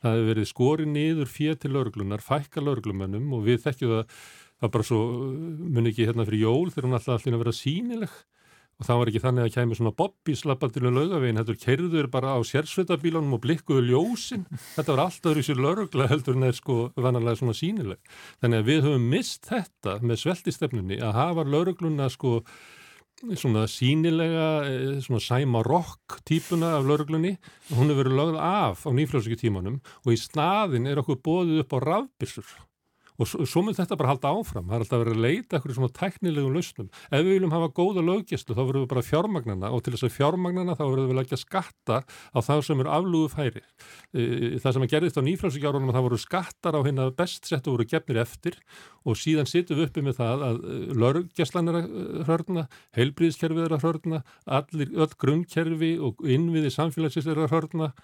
það 0.00 0.16
hefur 0.16 0.30
verið 0.30 0.48
skori 0.48 0.86
niður 0.88 1.28
fér 1.28 1.58
til 1.60 1.74
lauruglunar, 1.76 2.24
fækka 2.24 2.64
lauruglumennum 2.64 3.36
og 3.36 3.44
við 3.50 3.60
þekkjum 3.66 3.92
það 3.98 4.16
var 4.64 4.72
bara 4.74 4.86
svo, 4.86 5.00
muni 5.76 5.92
ekki 5.92 6.08
hérna 6.08 6.26
fyrir 6.28 6.46
jól 6.46 6.72
þegar 6.72 6.88
hún 6.88 6.98
alltaf 6.98 7.16
alltaf 7.18 7.34
að 7.34 7.44
vera 7.44 7.54
sínileg 7.56 8.16
og 8.74 8.86
það 8.88 9.00
var 9.00 9.10
ekki 9.10 9.22
þannig 9.22 9.44
að 9.44 9.54
kæmi 9.54 9.76
svona 9.78 9.94
Bobby 9.94 10.34
slappatilu 10.34 10.90
laugavegin, 10.90 11.38
þetta 11.38 11.54
kerður 11.62 12.08
bara 12.10 12.34
á 12.34 12.40
sérsveitabílunum 12.42 13.36
og 13.36 13.42
blikkuðu 13.44 13.84
ljósin. 13.86 14.46
Þetta 14.74 14.96
var 14.96 15.02
alltaf 15.04 15.30
öðru 15.30 15.44
sér 15.46 15.60
laurugla 15.62 16.08
heldur 16.10 16.34
en 16.34 16.46
það 16.46 16.50
er 16.50 16.58
sko 16.58 16.78
vanalega 16.98 17.40
svona 17.40 17.58
sínileg 17.58 18.16
þannig 18.42 18.62
að 18.62 18.72
við 18.72 18.88
höfum 18.88 19.06
mist 19.14 19.50
þetta 19.50 19.98
með 20.02 20.22
sveltistefnunni 20.24 20.98
að 20.98 21.20
hafa 21.20 21.46
laurugluna 21.46 22.10
sko 22.12 22.40
svona 23.38 23.64
sínilega 23.70 24.48
eh, 24.66 25.00
svona 25.04 25.22
sæma 25.22 25.62
rock 25.64 26.18
típuna 26.26 26.74
af 26.80 26.88
lauruglunni 26.88 27.36
hún 27.70 27.92
hefur 27.92 28.02
verið 28.02 28.18
lögð 28.18 28.40
af 28.42 28.84
á 28.84 28.90
nýfljóðsöku 28.90 29.38
tímanum 29.40 29.80
og 30.02 30.12
í 30.12 30.18
staðin 30.20 30.90
er 30.90 31.00
okkur 31.00 31.22
bóðið 31.22 31.62
upp 31.62 31.76
á 31.76 31.84
rafbissur 31.86 32.48
og 33.14 33.28
svo, 33.30 33.46
svo 33.46 33.62
mun 33.62 33.76
þetta 33.76 33.98
bara 33.98 34.10
halda 34.10 34.32
áfram. 34.34 34.66
Það 34.68 34.76
er 34.76 34.84
alltaf 34.84 35.02
verið 35.02 35.14
að 35.14 35.24
leita 35.24 35.56
eitthvað 35.56 35.76
svona 35.78 35.94
teknilegum 35.94 36.54
lausnum. 36.54 36.88
Ef 37.10 37.20
við 37.22 37.36
viljum 37.36 37.54
hafa 37.54 37.68
góða 37.76 38.02
löggjæslu 38.08 38.56
þá 38.56 38.62
verðum 38.62 38.84
við 38.84 38.90
bara 38.90 39.04
fjármagnana 39.06 39.70
og 39.74 39.84
til 39.84 39.94
þess 39.94 40.06
að 40.08 40.14
fjármagnana 40.16 40.74
þá 40.78 40.82
verðum 40.84 41.10
við 41.12 41.18
leggja 41.20 41.38
skatta 41.38 42.00
á 42.02 42.38
það 42.42 42.62
sem 42.68 42.82
eru 42.82 42.92
aflúðu 42.94 43.30
færi 43.32 43.62
e, 43.62 44.24
það 44.62 44.76
sem 44.76 44.86
að 44.86 44.94
gerðist 44.94 45.20
á 45.20 45.26
nýfrælsíkjárunum 45.28 45.94
það 45.94 46.06
voru 46.08 46.20
skattar 46.22 46.78
á 46.78 46.80
hérna 46.86 47.06
best 47.14 47.50
settu 47.50 47.74
voru 47.74 47.86
gefnir 47.90 48.22
eftir 48.24 48.58
og 49.04 49.18
síðan 49.20 49.50
sittum 49.50 49.78
við 49.78 49.90
uppi 49.90 50.04
með 50.06 50.18
það 50.18 50.46
að 50.48 50.64
e, 50.64 50.80
löggjæslan 51.04 51.70
er 51.70 51.80
að 51.80 51.92
hörna 52.30 52.66
heilbríðskerfið 52.98 53.68
er 53.68 53.76
að 53.76 53.86
hörna 53.86 54.24
allir, 54.58 54.90
öll 54.90 55.14
grunnkerfi 55.20 55.94
og 56.02 56.26
innviði 56.26 56.74
að 56.74 57.94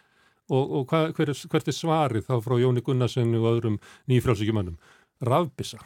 og, 0.51 0.71
og 0.81 0.87
hva, 0.91 1.03
hver, 1.15 1.33
hvert 1.53 1.71
er 1.71 1.77
svarið 1.77 2.27
þá 2.29 2.35
frá 2.45 2.57
Jóni 2.61 2.83
Gunnarsen 2.85 3.35
og 3.39 3.49
öðrum 3.53 3.79
nýfrálsíkjumannum? 4.11 4.79
Rafbissa. 5.25 5.81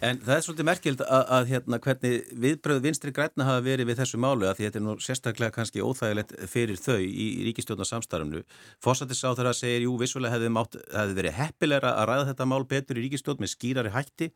En 0.00 0.16
það 0.16 0.32
er 0.32 0.44
svolítið 0.46 0.64
merkild 0.64 1.02
að, 1.04 1.22
að 1.36 1.50
hérna, 1.50 1.78
hvernig 1.84 2.28
viðbröð 2.40 2.78
vinstri 2.86 3.12
græna 3.12 3.44
hafa 3.44 3.64
verið 3.66 3.90
við 3.90 3.98
þessu 3.98 4.20
málu 4.22 4.46
að 4.48 4.54
því 4.56 4.66
þetta 4.66 4.78
er 4.80 4.84
nú 4.86 4.94
sérstaklega 5.04 5.52
kannski 5.52 5.84
óþægilegt 5.84 6.32
fyrir 6.48 6.80
þau 6.80 7.02
í 7.04 7.26
ríkistjórnarsamstarfnu. 7.50 8.40
Fósættis 8.80 9.20
á 9.28 9.36
þeirra 9.36 9.52
segir, 9.58 9.84
jú, 9.84 9.98
vissulega 10.00 10.38
hefði, 10.38 10.52
mátt, 10.56 10.78
hefði 10.94 11.18
verið 11.18 11.36
heppilegra 11.36 11.92
að 12.00 12.08
ræða 12.08 12.26
þetta 12.30 12.48
mál 12.48 12.64
betur 12.72 12.96
í 12.96 13.04
ríkistjórn 13.04 13.44
með 13.44 13.52
skýrari 13.52 13.92
hætti. 13.92 14.30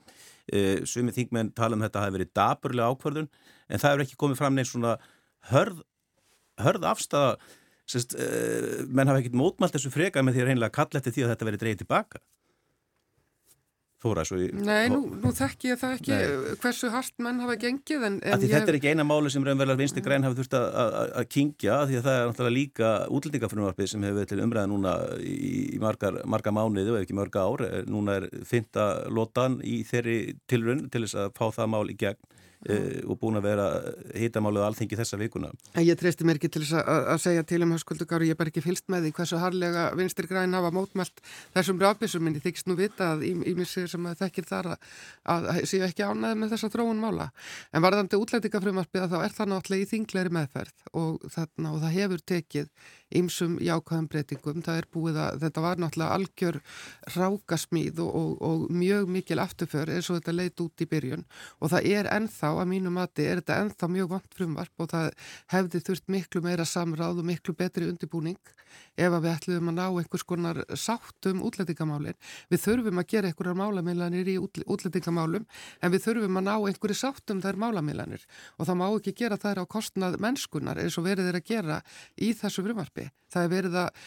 Uh, 0.52 0.84
Sumið 0.84 1.22
þingmenn 1.22 1.54
tala 1.56 1.78
um 1.78 1.86
þetta 1.86 2.04
hafi 2.04 2.16
verið 2.18 2.32
daburlega 2.36 2.92
ákvörðun 2.92 3.32
en 3.32 3.80
það 3.80 3.94
hefur 3.94 4.04
ekki 4.04 4.20
komið 4.20 4.40
fram 4.42 4.58
neins 4.58 4.74
svona 4.74 4.98
hörð, 5.48 5.80
hörð 6.60 6.90
Sest, 7.84 8.14
uh, 8.16 8.84
menn 8.88 9.10
hafa 9.10 9.20
ekkert 9.20 9.34
mótmælt 9.36 9.74
þessu 9.76 9.90
freka 9.92 10.22
með 10.24 10.38
því 10.38 10.40
að 10.40 10.46
reynilega 10.48 10.72
kalla 10.72 11.00
eftir 11.00 11.12
því 11.12 11.24
að 11.24 11.32
þetta 11.34 11.46
verið 11.50 11.60
dreyið 11.60 11.80
tilbaka 11.82 12.20
Þóra 14.04 14.24
ég... 14.36 14.52
Nei, 14.60 14.90
nú, 14.92 15.00
nú 15.16 15.30
þekk 15.32 15.66
ég 15.70 15.78
það 15.80 15.94
ekki 15.96 16.12
Nei. 16.12 16.56
hversu 16.60 16.90
hart 16.92 17.14
menn 17.24 17.40
hafa 17.40 17.56
gengið 17.62 18.02
en, 18.10 18.18
en 18.20 18.42
ég... 18.44 18.52
Þetta 18.52 18.72
er 18.74 18.78
ekki 18.78 18.92
eina 18.92 19.06
máli 19.08 19.32
sem 19.32 19.46
raunverulega 19.46 19.80
vinsti 19.80 20.04
græn 20.04 20.26
hafi 20.26 20.42
þurft 20.42 20.56
að 20.58 21.30
kingja 21.32 21.78
því 21.88 21.98
að 22.00 22.04
það 22.04 22.18
er 22.18 22.28
náttúrulega 22.28 22.56
líka 22.58 22.92
útlendingafrunvarpið 23.16 23.90
sem 23.94 24.04
hefur 24.04 24.20
verið 24.20 24.32
til 24.34 24.44
umræða 24.44 24.70
núna 24.74 24.94
í, 25.24 25.38
í 25.72 25.80
margar, 25.80 26.20
margar 26.28 26.56
mánuði 26.56 26.92
og 26.92 27.00
ekki 27.00 27.16
mörga 27.16 27.46
ár 27.48 27.64
núna 27.88 28.18
er 28.20 28.28
fynda 28.44 28.88
lotan 29.08 29.56
í 29.64 29.80
þeirri 29.88 30.18
tilrun 30.50 30.86
til 30.92 31.06
þess 31.06 31.22
að 31.24 31.32
fá 31.40 31.46
það 31.56 31.72
mál 31.78 31.86
í 31.88 31.96
gegn 32.04 32.20
uh, 32.68 33.00
og 33.10 33.18
búin 33.20 33.38
að 33.38 33.46
vera 33.48 33.66
hitamáluð 34.18 34.66
alþengi 34.68 34.98
þessa 34.98 35.18
vikuna. 35.20 35.50
Ég 35.82 35.98
treysti 36.00 36.26
mér 36.26 36.40
ekki 36.40 36.50
til 36.54 36.64
þess 36.64 36.78
að, 36.80 37.08
að 37.14 37.20
segja 37.24 37.44
til 37.48 37.60
um 37.66 37.74
höskuldugáru, 37.74 38.28
ég 38.28 38.36
er 38.36 38.40
bara 38.40 38.52
ekki 38.52 38.64
fylst 38.64 38.88
með 38.92 39.08
því 39.08 39.14
hversu 39.18 39.40
harlega 39.42 39.86
vinstir 39.98 40.28
græn 40.30 40.56
hafa 40.56 40.72
mótmælt 40.74 41.22
þessum 41.56 41.82
rafbísum, 41.82 42.26
en 42.28 42.38
ég 42.38 42.46
þykist 42.46 42.70
nú 42.70 42.78
vita 42.78 43.12
að 43.14 43.26
í, 43.28 43.32
í 43.52 43.54
missir 43.58 43.88
sem 43.90 44.10
að 44.10 44.24
þekkir 44.24 44.48
þar 44.50 44.72
að, 44.74 44.90
að 45.36 45.62
séu 45.70 45.84
ekki 45.86 46.06
ánaði 46.06 46.40
með 46.40 46.56
þessa 46.56 46.72
dróun 46.74 47.02
mála. 47.02 47.30
En 47.74 47.84
varðandi 47.84 48.20
útlætingafrumarpið 48.20 49.08
þá 49.12 49.18
er 49.22 49.38
það 49.38 49.52
náttúrulega 49.52 49.86
í 49.86 49.90
þingleiri 49.94 50.34
meðferð 50.38 50.92
og, 50.92 51.24
þarna, 51.34 51.74
og 51.74 51.82
það 51.84 51.96
hefur 51.98 52.28
tekið 52.34 52.70
ymsum 53.18 53.56
jákvæðum 53.62 54.08
breytingum. 54.12 54.62
Það 54.64 54.80
er 54.80 54.88
búið 54.94 55.20
að 55.24 55.38
þetta 55.44 55.64
var 55.64 55.82
náttúrulega 55.82 56.18
algjör 56.18 56.60
rákasmíð 57.14 58.02
og, 58.04 58.16
og, 58.20 58.34
og 58.48 58.66
mjög 58.74 59.12
mikil 59.16 59.40
afturför 59.42 59.92
eins 59.94 60.10
og 60.10 60.20
þetta 60.20 60.36
leit 60.36 60.64
út 60.64 60.84
í 60.84 60.88
byrjun 60.90 61.24
og 61.60 61.72
það 61.74 61.88
er 61.94 62.10
ennþá, 62.14 62.52
að 62.60 62.70
mínu 62.72 62.94
mati, 62.94 63.28
er 63.28 63.42
þetta 63.42 63.60
ennþá 63.64 63.90
mjög 63.96 64.12
vant 64.14 64.36
frumvarp 64.38 64.84
og 64.84 64.92
það 64.92 65.10
hefði 65.54 65.84
þurft 65.88 66.12
miklu 66.16 66.44
meira 66.44 66.68
samráð 66.68 67.22
og 67.22 67.30
miklu 67.30 67.56
betri 67.58 67.88
undirbúning 67.90 68.40
ef 68.94 69.10
að 69.10 69.24
við 69.24 69.32
ætlum 69.32 69.70
að 69.70 69.76
ná 69.78 69.84
einhvers 69.86 70.24
konar 70.26 70.60
sátt 70.78 71.28
um 71.30 71.42
útlætingamálinn. 71.46 72.18
Við 72.50 72.62
þurfum 72.64 73.00
að 73.02 73.08
gera 73.10 73.30
einhverjar 73.30 73.58
málamillanir 73.58 74.30
í 74.30 74.36
útlætingamálum 74.40 75.46
en 75.80 75.94
við 75.94 76.04
þurfum 76.06 76.40
að 76.40 76.46
ná 76.48 76.54
einhverju 76.56 76.98
sátt 76.98 77.34
um 77.34 77.42
þær 77.44 77.60
málamillanir 77.64 78.26
og 78.58 78.68
það 78.68 78.80
má 78.80 78.86
ekki 78.88 79.16
gera 79.22 79.40
þær 79.40 79.62
á 79.62 79.72
kostnað 79.76 80.18
mennskunar 80.22 80.80
eins 80.82 80.98
og 80.98 81.08
verið 81.08 81.30
er 81.30 81.40
að 81.40 81.48
gera 81.50 81.80
í 82.18 82.32
þessu 82.38 82.66
frumvarpi. 83.04 83.12
Það 83.34 83.44
er 83.44 83.50
verið 83.50 83.76
að, 83.80 84.04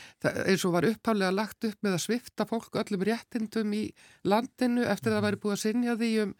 eins 0.47 0.63
og 0.63 0.73
var 0.73 0.87
upphálega 0.87 1.35
lagt 1.35 1.65
upp 1.67 1.83
með 1.83 1.97
að 1.97 2.03
svifta 2.05 2.45
fólk 2.47 2.77
öllum 2.79 3.03
réttindum 3.03 3.73
í 3.75 3.83
landinu 4.23 4.85
eftir 4.87 5.11
að 5.11 5.17
það 5.17 5.25
væri 5.25 5.41
búið 5.43 5.55
að 5.57 5.63
sinja 5.65 5.97
því 5.99 6.11
um 6.23 6.33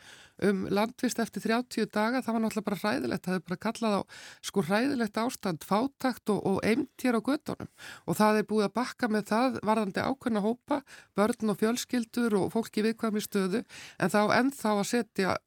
um 0.45 0.65
landvist 0.69 1.19
eftir 1.21 1.41
30 1.47 1.89
daga, 1.89 2.21
það 2.21 2.35
var 2.35 2.43
náttúrulega 2.43 2.67
bara 2.67 2.79
hræðilegt, 2.81 3.23
það 3.25 3.37
hefur 3.37 3.47
bara 3.47 3.61
kallað 3.65 3.95
á 3.97 4.01
sko 4.45 4.63
hræðilegt 4.67 5.17
ástand, 5.17 5.65
fátakt 5.65 6.33
og, 6.33 6.43
og 6.45 6.59
eimtjér 6.67 7.17
á 7.17 7.21
göttunum 7.25 7.71
og 8.05 8.19
það 8.19 8.41
er 8.41 8.47
búið 8.51 8.67
að 8.67 8.75
bakka 8.77 9.09
með 9.09 9.25
það 9.31 9.57
varðandi 9.65 10.05
ákveðna 10.05 10.45
hópa, 10.45 10.81
börn 11.17 11.53
og 11.53 11.59
fjölskyldur 11.61 12.37
og 12.37 12.53
fólki 12.53 12.85
viðkvæmi 12.85 13.23
stöðu 13.25 13.63
en 13.97 14.13
þá 14.13 14.21
ennþá 14.37 14.75
að 14.75 14.89
setja 14.91 15.37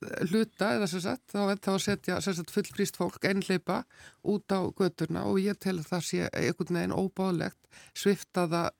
hluta 0.00 0.74
eða 0.76 0.88
sem 0.88 1.02
sagt, 1.04 1.26
þá 1.32 1.52
ennþá 1.52 1.74
að 1.74 1.82
setja 1.84 2.20
sagt, 2.24 2.52
fullfrýst 2.54 2.96
fólk 3.00 3.24
einleipa 3.28 3.82
út 4.24 4.52
á 4.52 4.60
götturna 4.72 5.26
og 5.28 5.40
ég 5.42 5.58
tel 5.60 5.78
að 5.78 5.90
það 5.90 6.06
sé 6.08 6.30
einhvern 6.30 6.78
veginn 6.78 6.96
óbáðlegt 6.96 7.82
sviftaða 7.92 8.70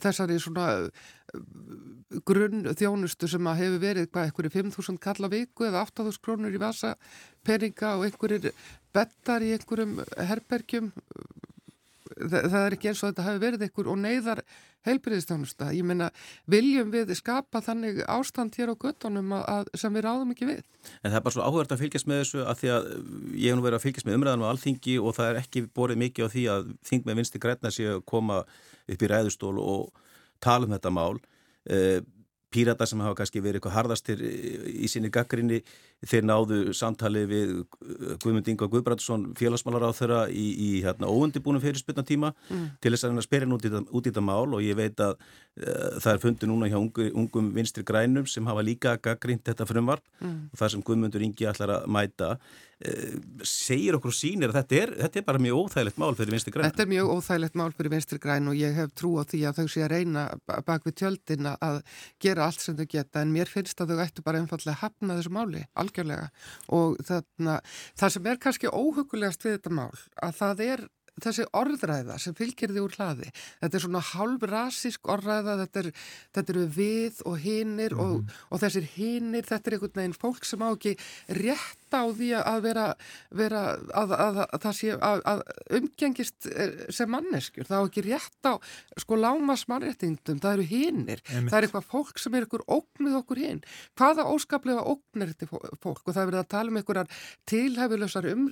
þessari 0.00 0.38
svona 0.40 0.68
uh, 0.86 1.40
grunn 2.24 2.70
þjónustu 2.78 3.28
sem 3.28 3.50
að 3.50 3.60
hefur 3.64 3.82
verið 3.82 4.08
hvað, 4.08 4.30
einhverju 4.30 4.54
5.000 4.54 5.02
kalla 5.02 5.30
viku 5.32 5.66
eða 5.68 5.84
8.000 5.84 6.22
krónur 6.24 6.54
í 6.54 6.62
vasa 6.62 6.94
peninga 7.44 7.96
og 7.98 8.06
einhverjir 8.08 8.54
bettar 8.94 9.44
í 9.44 9.52
einhverjum 9.56 9.98
herbergjum 10.30 10.92
það, 12.12 12.46
það 12.52 12.60
er 12.60 12.76
ekki 12.76 12.90
eins 12.90 13.02
og 13.02 13.10
þetta 13.10 13.26
hefur 13.28 13.42
verið 13.44 13.66
einhver 13.66 13.90
og 13.90 14.00
neyðar 14.00 14.42
heilbyrðistjónusta. 14.84 15.70
Ég 15.74 15.86
meina, 15.88 16.10
viljum 16.50 16.90
við 16.92 17.12
skapa 17.16 17.62
þannig 17.64 18.02
ástand 18.10 18.56
hér 18.58 18.74
á 18.74 18.80
göttunum 18.84 19.32
að, 19.38 19.70
sem 19.80 19.94
við 19.96 20.06
ráðum 20.06 20.34
ekki 20.34 20.48
við? 20.50 20.62
En 21.00 21.10
það 21.10 21.18
er 21.18 21.26
bara 21.26 21.36
svo 21.36 21.46
áhverð 21.46 21.76
að 21.76 21.84
fylgjast 21.84 22.10
með 22.10 22.22
þessu 22.22 22.42
að 22.44 22.58
því 22.60 22.72
að 22.74 22.88
ég 23.32 23.46
hef 23.48 23.58
nú 23.58 23.66
verið 23.66 23.78
að 23.78 23.86
fylgjast 23.86 24.08
með 24.08 24.18
umræðanum 24.18 24.48
á 24.48 24.52
alþingi 24.52 24.96
og 25.00 25.16
það 25.16 25.30
er 25.30 25.40
ekki 25.40 25.64
borðið 25.78 26.02
mikið 26.04 26.28
á 26.28 26.34
því 26.34 26.44
að 26.54 26.66
þing 26.90 27.06
með 27.08 27.20
vinsti 27.20 27.44
græna 27.44 27.72
sé 27.72 27.88
að 27.94 28.02
koma 28.12 28.42
upp 28.44 29.06
í 29.06 29.10
ræðustól 29.14 29.54
og 29.62 30.04
tala 30.44 30.68
um 30.68 30.76
þetta 30.76 30.92
mál. 30.92 31.16
Eh, 31.64 32.02
Pírata 32.54 32.86
sem 32.86 33.00
hafa 33.02 33.16
kannski 33.18 33.40
verið 33.42 33.58
eitthvað 33.58 33.74
harðastir 33.74 34.20
í 34.22 34.86
sinni 34.86 35.10
gaggrinni 35.10 35.58
þeir 36.04 36.26
náðu 36.28 36.58
samtali 36.76 37.24
við 37.28 37.52
Guðmund 38.22 38.48
Inga 38.50 38.68
Guðbrandsson 38.70 39.30
félagsmálar 39.38 39.86
á 39.88 39.92
þeirra 39.96 40.20
í, 40.28 40.46
í 40.52 40.68
hérna, 40.84 41.08
óundibúnum 41.08 41.62
fyrirspilna 41.62 42.04
tíma 42.06 42.32
mm. 42.48 42.66
til 42.82 42.92
þess 42.94 43.08
að 43.08 43.22
spyrja 43.24 43.48
út 43.54 43.64
í 43.64 44.10
þetta 44.10 44.24
mál 44.24 44.52
og 44.56 44.60
ég 44.64 44.76
veit 44.78 45.00
að 45.00 45.16
uh, 45.16 45.96
það 46.02 46.12
er 46.12 46.22
fundið 46.26 46.52
núna 46.52 46.68
hjá 46.70 46.78
ungu, 46.80 47.08
ungum 47.14 47.50
vinstri 47.56 47.86
grænum 47.86 48.28
sem 48.30 48.46
hafa 48.48 48.64
líka 48.66 48.96
gaggrind 49.02 49.44
þetta 49.46 49.68
frumvarp 49.68 50.04
mm. 50.20 50.38
og 50.52 50.60
það 50.60 50.74
sem 50.74 50.86
Guðmundur 50.88 51.24
Ingi 51.24 51.48
ætlar 51.48 51.76
að 51.78 51.88
mæta 51.96 52.34
uh, 52.34 53.16
segir 53.46 53.98
okkur 53.98 54.14
sínir 54.14 54.52
að 54.52 54.60
þetta 54.60 54.80
er, 54.82 54.94
þetta 55.06 55.22
er 55.22 55.28
bara 55.30 55.42
mjög 55.46 55.62
óþægilegt 55.62 56.00
mál 56.02 56.12
fyrir 56.18 56.36
vinstri 56.36 56.54
græn 56.54 56.68
Þetta 56.68 56.84
er 56.84 56.92
mjög 56.92 57.14
óþægilegt 57.16 57.58
mál 57.60 57.72
fyrir 57.72 57.94
vinstri 57.96 58.20
græn 58.20 58.52
og 58.52 58.60
ég 58.60 58.76
hef 58.76 58.92
trú 58.98 59.14
á 59.16 59.24
því 59.24 59.42
að 59.48 59.62
þau 59.62 59.72
sé 59.72 59.86
að 59.86 59.94
reyna 59.94 60.26
bak 60.50 60.84
við 60.84 60.98
tjöldina 61.00 61.56
að 61.64 61.80
gera 62.22 62.48
allt 62.48 62.60
sem 62.60 62.76
þau 62.76 62.86
geta 62.90 63.24
en 63.24 63.32
mér 63.34 63.50
finnst 63.50 63.80
að 63.80 63.94
þau 63.94 64.04
ættu 64.04 64.26
bara 64.26 64.42
einfallega 64.42 64.80
hafna 64.82 65.18
þessu 65.18 65.32
máli 65.34 65.64
algjörlega 65.84 66.28
og 66.74 66.98
þarna, 67.06 67.60
það 68.00 68.16
sem 68.16 68.28
er 68.32 68.42
kannski 68.42 68.72
óhugulegast 68.72 69.46
við 69.46 69.58
þetta 69.58 69.74
mál 69.78 69.90
að 70.24 70.38
það 70.40 70.66
er 70.68 70.86
þessi 71.22 71.44
orðræða 71.54 72.16
sem 72.22 72.34
fylgir 72.36 72.72
því 72.74 72.82
úr 72.82 72.96
hlaði 72.98 73.30
þetta 73.60 73.78
er 73.78 73.84
svona 73.84 74.02
hálfrasísk 74.08 75.10
orðræða 75.14 75.56
þetta, 75.62 75.82
er, 75.82 75.88
þetta 76.34 76.54
eru 76.54 76.64
við 76.74 77.20
og 77.28 77.38
hinnir 77.44 77.94
mm 77.94 78.00
-hmm. 78.00 78.04
og, 78.04 78.16
mhm. 78.22 78.42
og 78.50 78.62
þessir 78.64 78.88
hinnir 78.96 79.46
þetta 79.46 79.70
er 79.70 79.76
einhvern 79.76 80.00
veginn 80.00 80.18
fólk 80.24 80.48
sem 80.48 80.64
á 80.64 80.68
ekki 80.72 80.96
rétt 81.28 81.83
á 82.00 82.06
því 82.08 82.30
að 82.40 82.60
vera, 82.64 82.86
vera 83.30 83.62
að, 83.92 84.14
að, 84.24 84.40
að 84.56 85.28
að 85.28 85.44
umgengist 85.78 86.48
eh, 86.50 86.88
sem 86.94 87.10
manneskjur. 87.12 87.68
Það 87.68 87.84
á 87.84 87.86
ekki 87.88 88.06
rétt 88.08 88.48
á 88.48 88.54
sko 89.04 89.18
lámas 89.20 89.66
mannréttindum, 89.70 90.40
það 90.42 90.58
eru 90.58 90.68
hinnir 90.70 91.24
það 91.28 91.58
er 91.58 91.68
eitthvað 91.68 91.88
fólk 91.90 92.20
sem 92.20 92.34
er 92.34 92.46
einhver 92.46 92.64
ógnið 92.66 93.18
okkur 93.20 93.42
hinn 93.42 93.62
hvaða 93.98 94.26
óskaplega 94.32 94.84
ógnir 94.88 95.34
þetta 95.34 95.48
fólk? 95.82 96.02
Og 96.04 96.12
það 96.12 96.22
er 96.22 96.30
verið 96.30 96.42
að 96.42 96.50
tala 96.54 96.72
um 96.72 96.80
einhverjar 96.80 97.24
tilhæfilösar 97.50 98.28
um, 98.32 98.46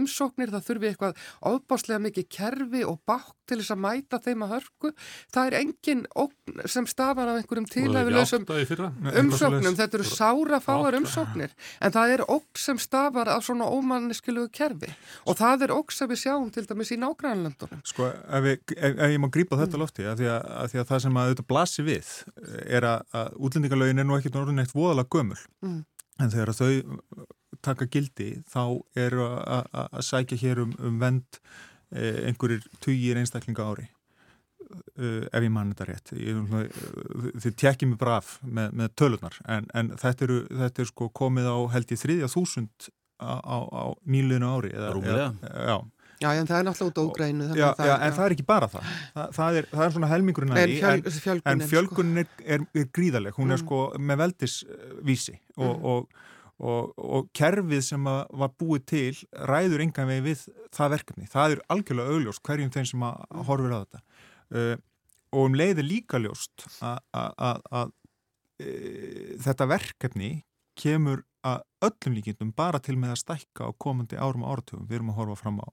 umsóknir 0.00 0.52
það 0.52 0.66
þurfi 0.70 0.90
eitthvað 0.90 1.24
ofbás 1.46 1.76
ofbáslega 1.76 2.00
mikið 2.02 2.26
kerfi 2.32 2.82
og 2.86 3.00
bátt 3.06 3.34
til 3.46 3.60
þess 3.60 3.74
að 3.74 3.82
mæta 3.84 4.18
þeim 4.22 4.42
að 4.42 4.52
hörku. 4.56 4.90
Það 5.34 5.48
er 5.48 5.56
engin 5.60 6.02
ógn 6.18 6.62
sem 6.66 6.86
stafar 6.90 7.30
af 7.30 7.40
einhverjum 7.40 7.68
tilhæfilegsum 7.70 8.46
umsóknum. 8.46 9.76
Þetta 9.78 9.98
eru 10.00 10.06
sára 10.08 10.60
fáar 10.62 10.96
umsóknir. 10.98 11.54
En 11.80 11.94
það 11.94 12.14
er 12.16 12.24
ógn 12.26 12.62
sem 12.66 12.80
stafar 12.82 13.30
af 13.32 13.44
svona 13.46 13.68
ómanniskilugu 13.72 14.50
kerfi 14.54 14.90
og 15.24 15.38
það 15.38 15.66
er 15.66 15.74
ógn 15.76 15.96
sem 15.96 16.10
við 16.10 16.22
sjáum 16.24 16.50
til 16.54 16.66
dæmis 16.68 16.92
í 16.94 17.00
nágrænlandunum. 17.02 17.82
Sko, 17.86 18.10
ef, 18.10 18.46
við, 18.46 18.74
ef, 18.76 18.96
ef 18.96 19.14
ég 19.14 19.22
má 19.22 19.28
grípa 19.32 19.60
þetta 19.60 19.78
mm. 19.78 19.84
lofti, 19.84 20.08
af 20.10 20.18
því, 20.20 20.32
því 20.72 20.82
að 20.82 20.90
það 20.90 21.04
sem 21.06 21.20
að 21.22 21.32
þetta 21.32 21.46
blasi 21.52 21.86
við 21.86 22.12
er 22.66 22.88
að, 22.90 23.06
að 23.22 23.38
útlendingalögin 23.48 24.02
er 24.02 24.08
nú 24.08 24.18
ekkert 24.18 24.40
orðin 24.42 24.64
eitt 24.64 24.76
voðalega 24.76 25.12
gömul 25.16 25.40
mm. 25.64 25.80
en 26.20 26.34
þegar 26.34 26.56
þau 26.58 27.26
taka 27.64 27.88
gildi 27.90 28.34
þá 28.50 28.62
eru 29.00 29.24
að 29.26 30.02
sækja 30.04 30.38
hér 30.42 30.66
um, 30.66 30.76
um 30.84 31.00
vend 31.00 31.40
Eh, 31.94 32.24
einhverjir 32.26 32.64
tugir 32.82 33.18
einstaklinga 33.20 33.62
ári 33.62 33.84
uh, 34.98 35.24
ef 35.30 35.46
ég 35.46 35.52
mann 35.52 35.72
þetta 35.72 35.88
rétt 35.90 36.14
ég, 36.18 36.54
þið 37.44 37.58
tekjum 37.62 37.94
mig 37.94 38.00
bara 38.00 38.20
af 38.20 38.36
með, 38.42 38.76
með 38.80 38.94
tölunar 39.00 39.40
en, 39.46 39.68
en 39.76 39.92
þetta, 39.96 40.28
eru, 40.28 40.38
þetta 40.62 40.84
er 40.84 40.92
sko 40.92 41.10
komið 41.22 41.50
á 41.50 41.56
held 41.74 41.92
í 41.92 42.00
þriðja 42.00 42.32
þúsund 42.32 42.88
á, 43.20 43.32
á, 43.40 43.56
á 43.64 43.84
nýluðinu 44.04 44.48
ári 44.52 44.72
eða, 44.76 44.94
eða, 45.02 45.28
já 45.70 45.78
Já, 46.16 46.30
en 46.32 46.46
það 46.48 46.58
er 46.58 46.64
náttúrulega 46.64 46.88
út 46.88 46.96
á 46.96 47.04
úgrænu. 47.04 47.46
Já, 47.52 47.66
já, 47.76 47.94
en 48.00 48.14
það 48.16 48.26
er 48.26 48.34
ekki 48.36 48.44
bara 48.48 48.68
það. 48.72 48.92
Það, 49.12 49.32
það, 49.36 49.58
er, 49.58 49.66
það 49.72 49.82
er 49.86 49.94
svona 49.96 50.08
helmingurinn 50.08 50.54
að 50.54 50.62
því, 50.62 50.76
en, 50.78 51.02
fjölgunin, 51.16 51.50
en 51.50 51.72
fjölgunin 51.72 52.20
er, 52.22 52.30
er, 52.56 52.64
er 52.72 52.86
gríðaleg. 52.96 53.36
Hún 53.36 53.52
er 53.52 53.58
mm. 53.58 53.64
sko 53.66 53.80
með 54.00 54.22
veldisvísi 54.22 55.34
og, 55.58 55.74
mm. 55.74 55.84
og, 55.92 56.22
og, 56.56 56.94
og 56.96 57.28
kerfið 57.36 57.84
sem 57.90 58.08
var 58.08 58.54
búið 58.56 58.86
til 58.94 59.12
ræður 59.52 59.84
enga 59.84 60.08
vegi 60.08 60.24
við 60.30 60.46
það 60.78 60.94
verkefni. 60.96 61.28
Það 61.36 61.58
er 61.58 61.64
algjörlega 61.76 62.16
augljóst 62.16 62.44
hverjum 62.48 62.72
þeim 62.78 62.88
sem 62.94 63.06
horfir 63.50 63.76
á 63.76 63.78
þetta 63.82 64.04
uh, 64.54 64.76
og 65.34 65.48
um 65.50 65.56
leiði 65.58 65.84
líka 65.84 66.20
ljóst 66.22 66.64
að 66.80 67.90
e, 68.62 68.70
þetta 69.42 69.66
verkefni 69.68 70.30
kemur 70.78 71.24
að 71.46 71.64
öllum 71.88 72.16
líkindum 72.16 72.52
bara 72.56 72.80
til 72.82 72.96
með 73.00 73.16
að 73.16 73.22
stækka 73.22 73.68
á 73.68 73.70
komandi 73.80 74.16
árum 74.16 74.46
og 74.46 74.54
áratugum. 74.54 74.86
Við 74.88 74.98
erum 75.00 75.12
að 75.12 75.18
horfa 75.20 75.38
fram 75.42 75.60
á 75.60 75.68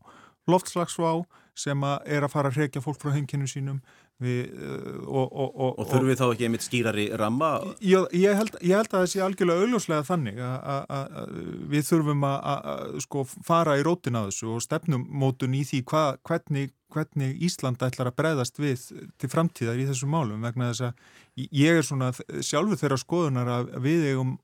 loftslagsvá 0.49 1.15
sem 1.57 1.83
að 1.85 2.07
er 2.15 2.25
að 2.25 2.33
fara 2.33 2.49
að 2.49 2.57
hrekja 2.57 2.81
fólk 2.81 2.97
frá 3.01 3.13
heimkynnu 3.13 3.45
sínum 3.49 3.81
við, 4.23 4.53
uh, 4.53 5.01
og, 5.05 5.27
og, 5.27 5.49
og, 5.51 5.71
og 5.81 5.89
þurfum 5.89 6.09
við 6.09 6.19
þá 6.19 6.25
ekki 6.27 6.47
einmitt 6.47 6.65
skýrari 6.65 7.05
ramma? 7.19 7.49
Ég, 7.83 8.07
ég, 8.17 8.37
held, 8.37 8.55
ég 8.61 8.79
held 8.79 8.89
að 8.89 9.03
það 9.03 9.09
sé 9.11 9.23
algjörlega 9.25 9.65
augljóslega 9.65 10.07
þannig 10.07 10.39
að 10.43 11.35
við 11.73 11.89
þurfum 11.89 12.25
að 12.29 12.95
sko 13.05 13.25
fara 13.33 13.75
í 13.79 13.83
rótin 13.85 14.17
á 14.17 14.25
þessu 14.27 14.53
og 14.55 14.63
stefnumótun 14.65 15.57
í 15.57 15.65
því 15.69 15.83
hva, 15.91 16.05
hvernig, 16.25 16.73
hvernig 16.93 17.43
Íslanda 17.45 17.89
ætlar 17.91 18.11
að 18.11 18.17
breyðast 18.21 18.61
við 18.61 18.87
til 19.21 19.31
framtíðar 19.33 19.81
í 19.81 19.89
þessum 19.89 20.13
málum 20.13 20.45
vegna 20.45 20.71
þess 20.71 20.89
að 20.89 21.53
ég 21.63 21.81
er 21.81 21.85
svona 21.85 22.13
sjálfur 22.13 22.81
þeirra 22.81 23.01
skoðunar 23.01 23.53
að 23.59 23.77
við 23.83 24.09
eigum 24.13 24.37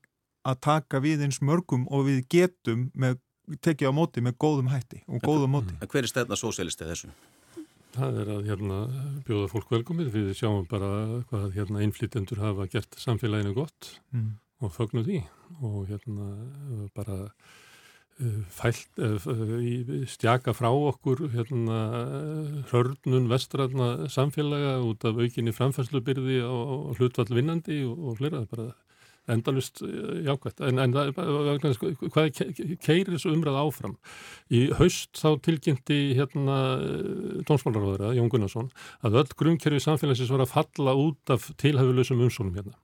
að 0.46 0.62
taka 0.64 1.00
við 1.04 1.26
eins 1.26 1.40
mörgum 1.44 1.84
og 1.92 2.06
við 2.08 2.22
getum 2.32 2.88
með 2.96 3.18
tekið 3.58 3.90
á 3.90 3.92
móti 3.94 4.22
með 4.24 4.38
góðum 4.42 4.70
hætti 4.72 5.02
og 5.08 5.22
góðum 5.24 5.56
móti. 5.58 5.76
En 5.80 5.90
hver 5.90 6.06
er 6.06 6.12
stefna 6.12 6.38
sósélistið 6.38 6.92
þessu? 6.92 7.12
Það 7.90 8.20
er 8.22 8.28
að 8.36 8.44
hérna, 8.46 8.76
bjóða 9.26 9.48
fólk 9.50 9.72
velkomið, 9.74 10.12
við 10.14 10.28
sjáum 10.38 10.68
bara 10.70 10.90
hvað 11.30 11.48
hérna, 11.56 11.82
innflytjendur 11.82 12.38
hafa 12.38 12.68
gert 12.70 12.94
samfélaginu 13.02 13.56
gott 13.56 13.96
mm. 14.14 14.28
og 14.62 14.74
fögnu 14.76 15.02
því 15.08 15.18
og 15.58 15.88
hérna 15.88 16.28
bara 16.94 17.16
uh, 17.26 18.38
fælt, 18.54 18.92
uh, 19.02 19.26
stjaka 20.06 20.54
frá 20.54 20.70
okkur 20.70 21.24
hérna, 21.34 21.80
hörnun 22.70 23.26
vestræðna 23.32 24.06
samfélaga 24.12 24.78
út 24.86 25.08
af 25.10 25.18
aukinni 25.18 25.56
framfærslubyrði 25.56 26.44
og 26.46 26.94
hlutvall 27.00 27.34
vinnandi 27.34 27.82
og, 27.88 27.98
og 27.98 28.22
flera, 28.22 28.44
bara 28.54 28.70
endalust 29.34 29.82
eh, 29.86 30.20
jákvæmt 30.26 30.62
en, 30.66 30.82
en 30.82 30.96
hvað 30.96 32.30
keirir 32.82 33.14
þessu 33.14 33.32
umræð 33.34 33.60
áfram? 33.62 33.96
Í 34.50 34.66
haust 34.78 35.20
þá 35.20 35.40
tilkynnti 35.46 36.00
hérna 36.18 36.58
tónsmálaráðara 37.48 38.14
Jón 38.18 38.30
Gunnarsson 38.32 38.70
að 39.06 39.20
öll 39.22 39.34
grunnkerfi 39.42 39.82
samfélagsins 39.84 40.32
var 40.34 40.44
að 40.44 40.54
falla 40.54 40.96
út 40.98 41.34
af 41.34 41.50
tilhæfuleysum 41.60 42.22
umsónum 42.26 42.56
hérna. 42.58 42.76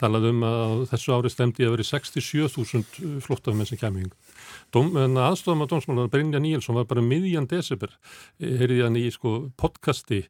Talað 0.00 0.28
um 0.32 0.42
að 0.46 0.86
þessu 0.92 1.14
ári 1.16 1.32
stemdi 1.32 1.66
að 1.66 1.76
veri 1.76 1.88
67.000 1.88 3.20
flottafmenn 3.24 3.68
sem 3.68 3.80
kemur 3.80 4.04
yngur 4.04 4.31
aðstofum 4.72 5.64
á 5.64 5.66
dómsmálanar 5.70 6.10
Brynja 6.12 6.40
Níelsson 6.42 6.78
var 6.78 6.86
bara 6.90 7.04
miðjan 7.04 7.48
desember 7.50 7.92
eh, 8.40 8.56
heyrði 8.60 8.82
hann 8.82 8.96
í 8.96 9.04
sko, 9.12 9.52
podcasti 9.56 10.22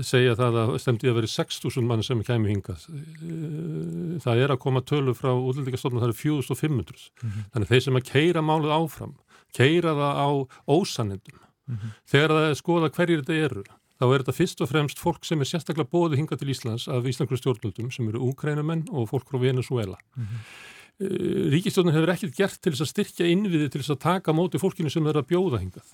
segja 0.00 0.34
það 0.38 0.60
að 0.62 0.74
stemdi 0.82 1.10
að 1.10 1.20
veri 1.20 1.30
6.000 1.30 1.86
mann 1.88 2.02
sem 2.02 2.22
kemur 2.26 2.52
hingað 2.52 2.88
eh, 2.90 4.18
það 4.24 4.44
er 4.44 4.54
að 4.54 4.62
koma 4.64 4.82
tölu 4.82 5.14
frá 5.14 5.32
útlendingastofnum 5.34 6.02
það 6.02 6.14
er 6.14 6.20
4.500 6.22 6.74
mm 6.74 7.30
-hmm. 7.30 7.46
þannig 7.52 7.72
þeir 7.72 7.86
sem 7.86 8.00
að 8.00 8.10
keira 8.10 8.42
málið 8.42 8.76
áfram 8.78 9.16
keira 9.54 9.94
það 9.94 10.14
á 10.20 10.28
ósanendum 10.66 11.40
mm 11.40 11.76
-hmm. 11.76 11.96
þegar 12.06 12.30
það 12.30 12.50
er 12.50 12.60
skoða 12.60 12.90
hverjir 12.90 13.22
þetta 13.22 13.40
eru 13.46 13.64
þá 14.00 14.04
er 14.10 14.22
þetta 14.22 14.36
fyrst 14.38 14.62
og 14.64 14.70
fremst 14.70 14.98
fólk 15.00 15.24
sem 15.24 15.40
er 15.40 15.48
sérstaklega 15.48 15.90
bóði 15.90 16.18
hinga 16.18 16.36
til 16.36 16.50
Íslands 16.50 16.88
af 16.90 17.06
Íslandskur 17.06 17.38
stjórnvöldum 17.38 17.92
sem 17.94 18.08
eru 18.08 18.24
úkrænumenn 18.30 18.88
og 18.90 19.08
fólk 19.12 19.28
frá 19.30 19.38
Venezuela 19.40 19.98
mm 20.16 20.24
-hmm. 20.24 20.40
Eh, 21.02 21.50
ríkistjónin 21.50 21.90
hefur 21.90 22.12
ekkert 22.12 22.36
gert 22.38 22.60
til 22.62 22.70
þess 22.70 22.84
að 22.84 22.90
styrkja 22.92 23.26
innviði 23.26 23.66
til 23.66 23.80
þess 23.80 23.94
að 23.96 24.02
taka 24.04 24.34
móti 24.36 24.60
fólkinu 24.62 24.92
sem 24.92 25.06
að 25.10 25.24
bjóða 25.26 25.58
hingað. 25.58 25.88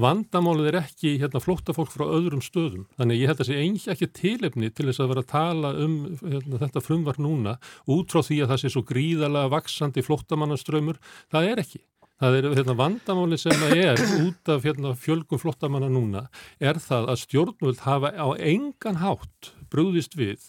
Vandamálið 0.00 0.70
er 0.70 0.78
ekki 0.80 1.18
hérna, 1.20 1.42
flótta 1.42 1.74
fólk 1.76 1.92
frá 1.92 2.06
öðrum 2.06 2.40
stöðum. 2.40 2.86
Þannig 2.96 3.20
ég 3.20 3.28
held 3.28 3.42
að 3.42 3.50
það 3.50 3.82
sé 3.82 3.92
ekki 3.92 4.08
tilefni 4.16 4.70
til 4.72 4.88
þess 4.88 5.02
að 5.04 5.10
vera 5.12 5.24
að 5.26 5.30
tala 5.34 5.74
um 5.84 5.98
hérna, 6.22 6.62
þetta 6.64 6.84
frumvar 6.86 7.20
núna 7.20 7.58
út 7.92 8.14
frá 8.14 8.24
því 8.24 8.40
að 8.40 8.54
það 8.54 8.62
sé 8.62 8.72
svo 8.72 8.84
gríðalega 8.88 9.52
vaksandi 9.52 10.06
flóttamannaströymur. 10.06 10.98
Það 11.28 11.52
er 11.52 11.62
ekki. 11.66 11.82
Það 12.18 12.38
er 12.38 12.48
hérna, 12.56 12.74
vandamálið 12.80 13.42
sem 13.44 13.60
það 13.60 13.76
er 13.84 14.00
út 14.24 14.50
af 14.50 14.64
hérna, 14.64 14.94
fjölgum 14.98 15.38
flottamanna 15.38 15.92
núna 15.92 16.24
er 16.58 16.80
það 16.82 17.12
að 17.12 17.20
stjórnvöld 17.26 17.84
hafa 17.84 18.10
á 18.16 18.28
engan 18.40 18.98
hátt 19.04 19.52
brúðist 19.70 20.16
við 20.18 20.48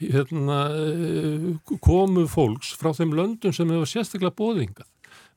hérna, 0.00 0.58
eh, 0.74 1.76
komu 1.82 2.26
fólks 2.30 2.74
frá 2.78 2.92
þeim 2.94 3.14
löndum 3.18 3.54
sem 3.54 3.68
hefur 3.68 3.90
sérstaklega 3.90 4.36
bóðingað. 4.38 4.88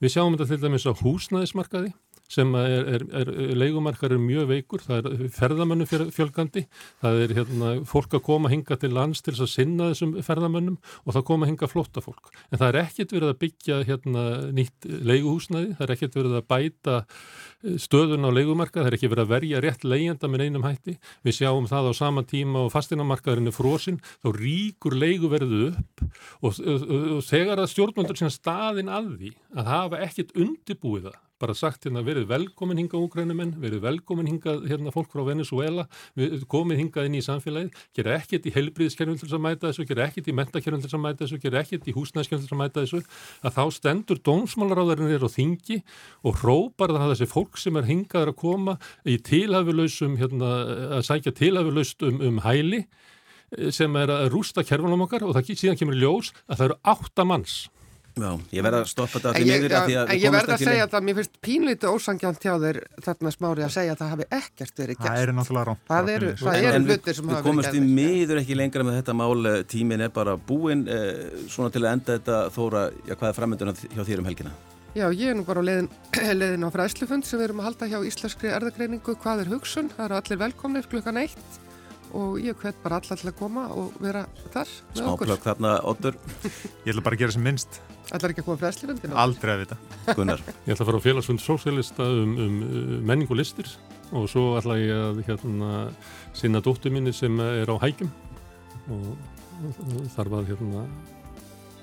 Við 0.02 0.14
sjáum 0.14 0.36
þetta 0.36 0.48
til 0.48 0.62
dæmis 0.62 0.86
á 0.86 0.94
húsnæðismarkaði 0.98 1.94
sem 2.32 2.54
er, 2.56 2.88
er, 2.96 3.04
er 3.22 3.32
leikumarkar 3.60 4.14
er 4.16 4.22
mjög 4.22 4.48
veikur, 4.52 4.84
það 4.86 5.10
er 5.10 5.24
ferðamönnu 5.36 5.88
fjölgandi, 5.90 6.64
það 7.04 7.22
er 7.26 7.34
hérna, 7.36 7.72
fólk 7.88 8.16
að 8.16 8.24
koma 8.28 8.52
hinga 8.52 8.78
til 8.80 8.92
lands 8.96 9.24
til 9.24 9.34
þess 9.34 9.46
að 9.46 9.52
sinna 9.52 9.90
þessum 9.92 10.14
ferðamönnum 10.26 10.78
og 11.04 11.16
það 11.18 11.26
koma 11.28 11.50
hinga 11.50 11.70
flotta 11.72 12.04
fólk. 12.04 12.32
En 12.50 12.62
það 12.62 12.68
er 12.70 12.80
ekkit 12.86 13.16
verið 13.16 13.34
að 13.34 13.40
byggja 13.44 13.80
hérna, 13.90 14.26
nýtt 14.56 14.88
leikuhúsnaði, 15.12 15.74
það 15.78 15.88
er 15.88 15.96
ekkit 15.96 16.20
verið 16.20 16.38
að 16.40 16.48
bæta 16.54 16.98
eh, 17.02 17.76
stöðun 17.86 18.28
á 18.28 18.32
leikumarka, 18.32 18.80
það 18.80 18.92
er 18.92 18.98
ekki 19.00 19.12
verið 19.12 19.26
að 19.26 19.34
verja 19.36 19.64
rétt 19.66 19.88
leigjanda 19.88 20.32
með 20.32 20.46
einum 20.46 20.68
hætti. 20.68 20.98
Við 21.28 21.38
sjáum 21.42 21.68
það 21.72 21.92
á 21.92 21.94
sama 22.00 22.24
tíma 22.28 22.66
og 22.66 22.72
fastinamarkaðurinn 22.76 23.52
er 23.52 23.58
frosinn, 23.58 24.00
þá 24.24 24.32
ríkur 24.38 24.96
leiku 24.96 25.32
verðu 25.32 25.66
upp 25.72 26.06
og, 26.06 26.54
og, 26.56 26.88
og, 26.88 27.10
og 27.18 27.26
þegar 27.28 27.64
að 27.64 27.74
stjórnmöndur 27.74 28.22
sína 28.22 28.32
staðin 28.34 28.92
að 28.92 29.12
því 29.18 29.36
að 29.58 29.76
hafa 29.76 30.02
ekkit 30.08 30.34
undibúið 30.40 31.10
það 31.10 31.20
bara 31.42 31.56
sagt 31.58 31.88
hérna 31.88 32.04
verið 32.06 32.28
velkomin 32.30 32.80
hinga 32.80 33.00
úgrænumenn, 33.00 33.56
verið 33.62 33.84
velkomin 33.86 34.30
hinga 34.30 34.56
hérna 34.70 34.94
fólk 34.94 35.12
frá 35.14 35.24
Venezuela, 35.28 35.88
komið 36.52 36.82
hingað 36.84 37.10
inn 37.10 37.18
í 37.18 37.24
samfélagið, 37.26 37.82
gera 37.98 38.16
ekkert 38.20 38.48
í 38.48 38.54
helbriðskerfum 38.56 39.20
til 39.20 39.28
þess 39.28 39.38
að 39.38 39.44
mæta 39.48 39.70
þessu, 39.70 39.88
gera 39.90 40.08
ekkert 40.08 40.32
í 40.32 40.38
mentakerfum 40.38 40.82
til 40.82 40.90
þess 40.90 41.00
að 41.00 41.06
mæta 41.06 41.26
þessu, 41.26 41.42
gera 41.46 41.64
ekkert 41.66 41.90
í 41.90 41.96
húsnæðskerfum 41.98 42.44
til 42.44 42.50
þess 42.50 42.58
að 42.58 42.62
mæta 42.62 42.86
þessu, 42.86 43.04
að 43.42 43.58
þá 43.58 43.64
stendur 43.78 44.24
dómsmálaráðarinn 44.30 45.16
er 45.16 45.26
á 45.26 45.30
þingi 45.32 45.82
og 46.22 46.42
hrópar 46.42 46.96
það 46.96 47.08
að 47.08 47.14
þessi 47.16 47.32
fólk 47.32 47.62
sem 47.62 47.80
er 47.82 47.90
hingaður 47.90 48.34
að 48.34 48.42
koma 48.42 48.78
í 49.04 49.18
tilhafilösum, 49.32 50.18
hérna, 50.22 50.52
að 51.00 51.08
sækja 51.10 51.36
tilhafilöst 51.42 52.06
um, 52.08 52.22
um 52.30 52.42
hæli 52.46 52.86
sem 53.76 53.96
er 54.00 54.12
að 54.14 54.30
rústa 54.32 54.64
kerfunum 54.64 55.04
okkar 55.06 55.26
og 55.28 55.36
það 55.36 55.54
síðan 55.60 55.80
kemur 55.80 56.00
ljós 56.00 56.32
að 56.48 56.62
það 56.62 56.68
eru 56.70 56.78
átta 56.94 57.26
manns 57.28 57.56
Já, 58.12 58.32
ég 58.52 58.66
verða 58.66 58.80
að 58.82 58.90
stoppa 58.92 59.20
þetta 59.22 59.44
niður 59.46 59.74
að 59.78 59.86
því 59.88 59.96
að 60.02 60.10
Ég 60.20 60.34
verða 60.36 60.56
að 60.56 60.64
segja 60.66 60.88
að 60.88 61.06
mér 61.08 61.18
finnst 61.20 61.38
pínlítið 61.46 61.94
ósangjánt 61.96 62.44
hjá 62.44 62.52
þeir 62.64 62.80
þarna 63.06 63.32
smári 63.36 63.64
að 63.64 63.72
segja 63.78 63.94
að 63.94 64.02
það 64.02 64.12
hafi 64.16 64.28
ekkert 64.38 64.82
verið 64.82 64.98
gert. 64.98 65.08
Það 65.08 65.22
eru 65.22 65.36
náttúrulega 65.38 65.68
rámt 65.70 65.86
Það 65.92 66.12
eru, 66.16 66.34
það 66.42 66.68
eru 66.72 66.82
hlutir 66.82 67.18
sem 67.18 67.32
hafa 67.32 67.38
verið 67.38 67.40
gert 67.40 67.40
Við 67.40 67.48
komumst 67.48 67.80
í 67.80 67.86
miður 68.02 68.42
ekki 68.42 68.60
lengra 68.60 68.88
með 68.88 69.00
þetta 69.00 69.18
mál 69.22 69.52
eh, 69.54 69.64
tímin 69.72 70.06
er 70.08 70.12
bara 70.12 70.36
búin 70.52 70.84
eh, 70.92 71.24
svona 71.48 71.72
til 71.72 71.86
að 71.86 71.92
enda 71.96 72.18
þetta. 72.18 72.44
Þóra, 72.52 72.84
já 73.08 73.16
hvað 73.16 73.32
er 73.32 73.40
framöndun 73.40 73.74
hjá 73.80 74.04
þér 74.04 74.26
um 74.26 74.30
helgina? 74.32 74.54
Já, 74.92 75.08
ég 75.08 75.32
er 75.32 75.38
nú 75.40 75.48
bara 75.48 75.64
á 75.64 75.68
leiðin, 75.72 75.88
leiðin 76.42 76.68
á 76.68 76.70
fræslufund 76.76 77.24
sem 77.24 77.40
við 77.40 77.48
erum 77.48 77.64
að 77.64 77.70
halda 77.72 77.92
hjá 77.94 78.00
Íslenskri 78.12 78.52
erðagreiningu 78.52 79.16
Hvað 79.24 79.46
er 79.46 79.54
hugsun? 79.56 79.92
Það 79.96 80.10
eru 80.10 80.18
allir 80.20 80.42
velkomnir 80.42 80.90
klukkan 80.92 81.22
eitt 81.24 81.62
og 82.18 82.38
ég 82.42 82.58
hvet 82.60 82.78
bara 82.84 83.00
allar 83.02 83.20
til 83.20 83.30
að 83.32 83.38
koma 83.40 83.66
og 83.76 83.96
vera 84.04 84.26
þar 84.54 84.70
með 84.96 85.10
okkur. 85.14 85.30
Smáplökk 85.30 85.46
þarna, 85.48 85.74
Otur. 85.92 86.18
Ég 86.86 86.94
ætla 86.94 87.04
bara 87.06 87.18
að 87.18 87.24
gera 87.24 87.36
sem 87.36 87.46
minnst. 87.46 87.82
Ætlar 88.12 88.34
ekki 88.34 88.44
að 88.44 88.48
koma 88.50 88.62
fræslifundinu? 88.62 89.18
Aldrei 89.24 89.54
að 89.54 89.64
vita. 89.64 89.78
Gunnar. 90.18 90.44
Ég 90.66 90.74
ætla 90.74 90.84
að 90.84 90.90
fara 90.90 91.00
á 91.00 91.06
félagsfund 91.06 91.44
sósélista 91.44 92.08
um, 92.08 92.34
um 92.46 92.58
uh, 92.66 92.96
menning 93.08 93.32
og 93.32 93.40
listir 93.40 93.70
og 94.12 94.28
svo 94.32 94.58
ætla 94.60 94.76
ég 94.82 94.92
að 94.96 95.22
hérna, 95.30 95.86
sinna 96.36 96.60
dóttu 96.64 96.92
minni 96.92 97.14
sem 97.16 97.40
er 97.46 97.72
á 97.72 97.76
hægjum 97.86 98.12
og, 98.92 99.14
þarf 100.16 100.40
að 100.42 100.52
hérna, 100.52 100.84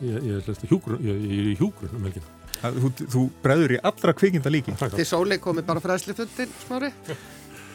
ég, 0.03 0.26
ég 0.29 0.51
er 0.51 1.22
í 1.49 1.55
hjúgrun 1.57 1.97
um 1.97 2.09
helgina. 2.11 2.35
Þú, 2.59 2.91
þú 3.07 3.24
bregður 3.43 3.76
í 3.76 3.83
allra 3.87 4.14
kvikinda 4.18 4.51
líki. 4.51 4.74
Þið 4.74 5.07
sóli 5.07 5.39
komi 5.41 5.62
bara 5.66 5.83
fræslifundin, 5.83 6.51
smári. 6.64 6.91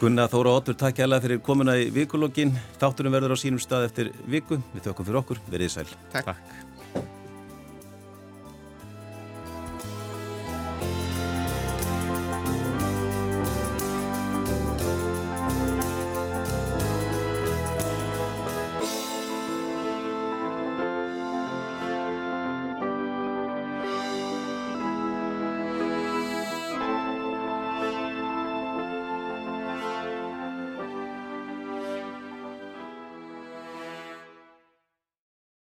Gunnar 0.01 0.29
Þóra 0.31 0.57
Óttur, 0.57 0.75
takk 0.79 0.99
hjá 0.99 1.05
það 1.07 1.25
fyrir 1.27 1.41
komuna 1.45 1.77
í 1.79 1.87
vikulokkin. 1.93 2.53
Þátturum 2.81 3.15
verður 3.15 3.35
á 3.35 3.37
sínum 3.39 3.61
stað 3.61 3.87
eftir 3.87 4.11
viku. 4.27 4.59
Við 4.73 4.89
þökkum 4.89 5.09
fyrir 5.09 5.21
okkur. 5.23 5.43
Verðið 5.53 5.75
sæl. 5.77 5.89
Takk. 6.11 6.33
takk. 6.33 6.62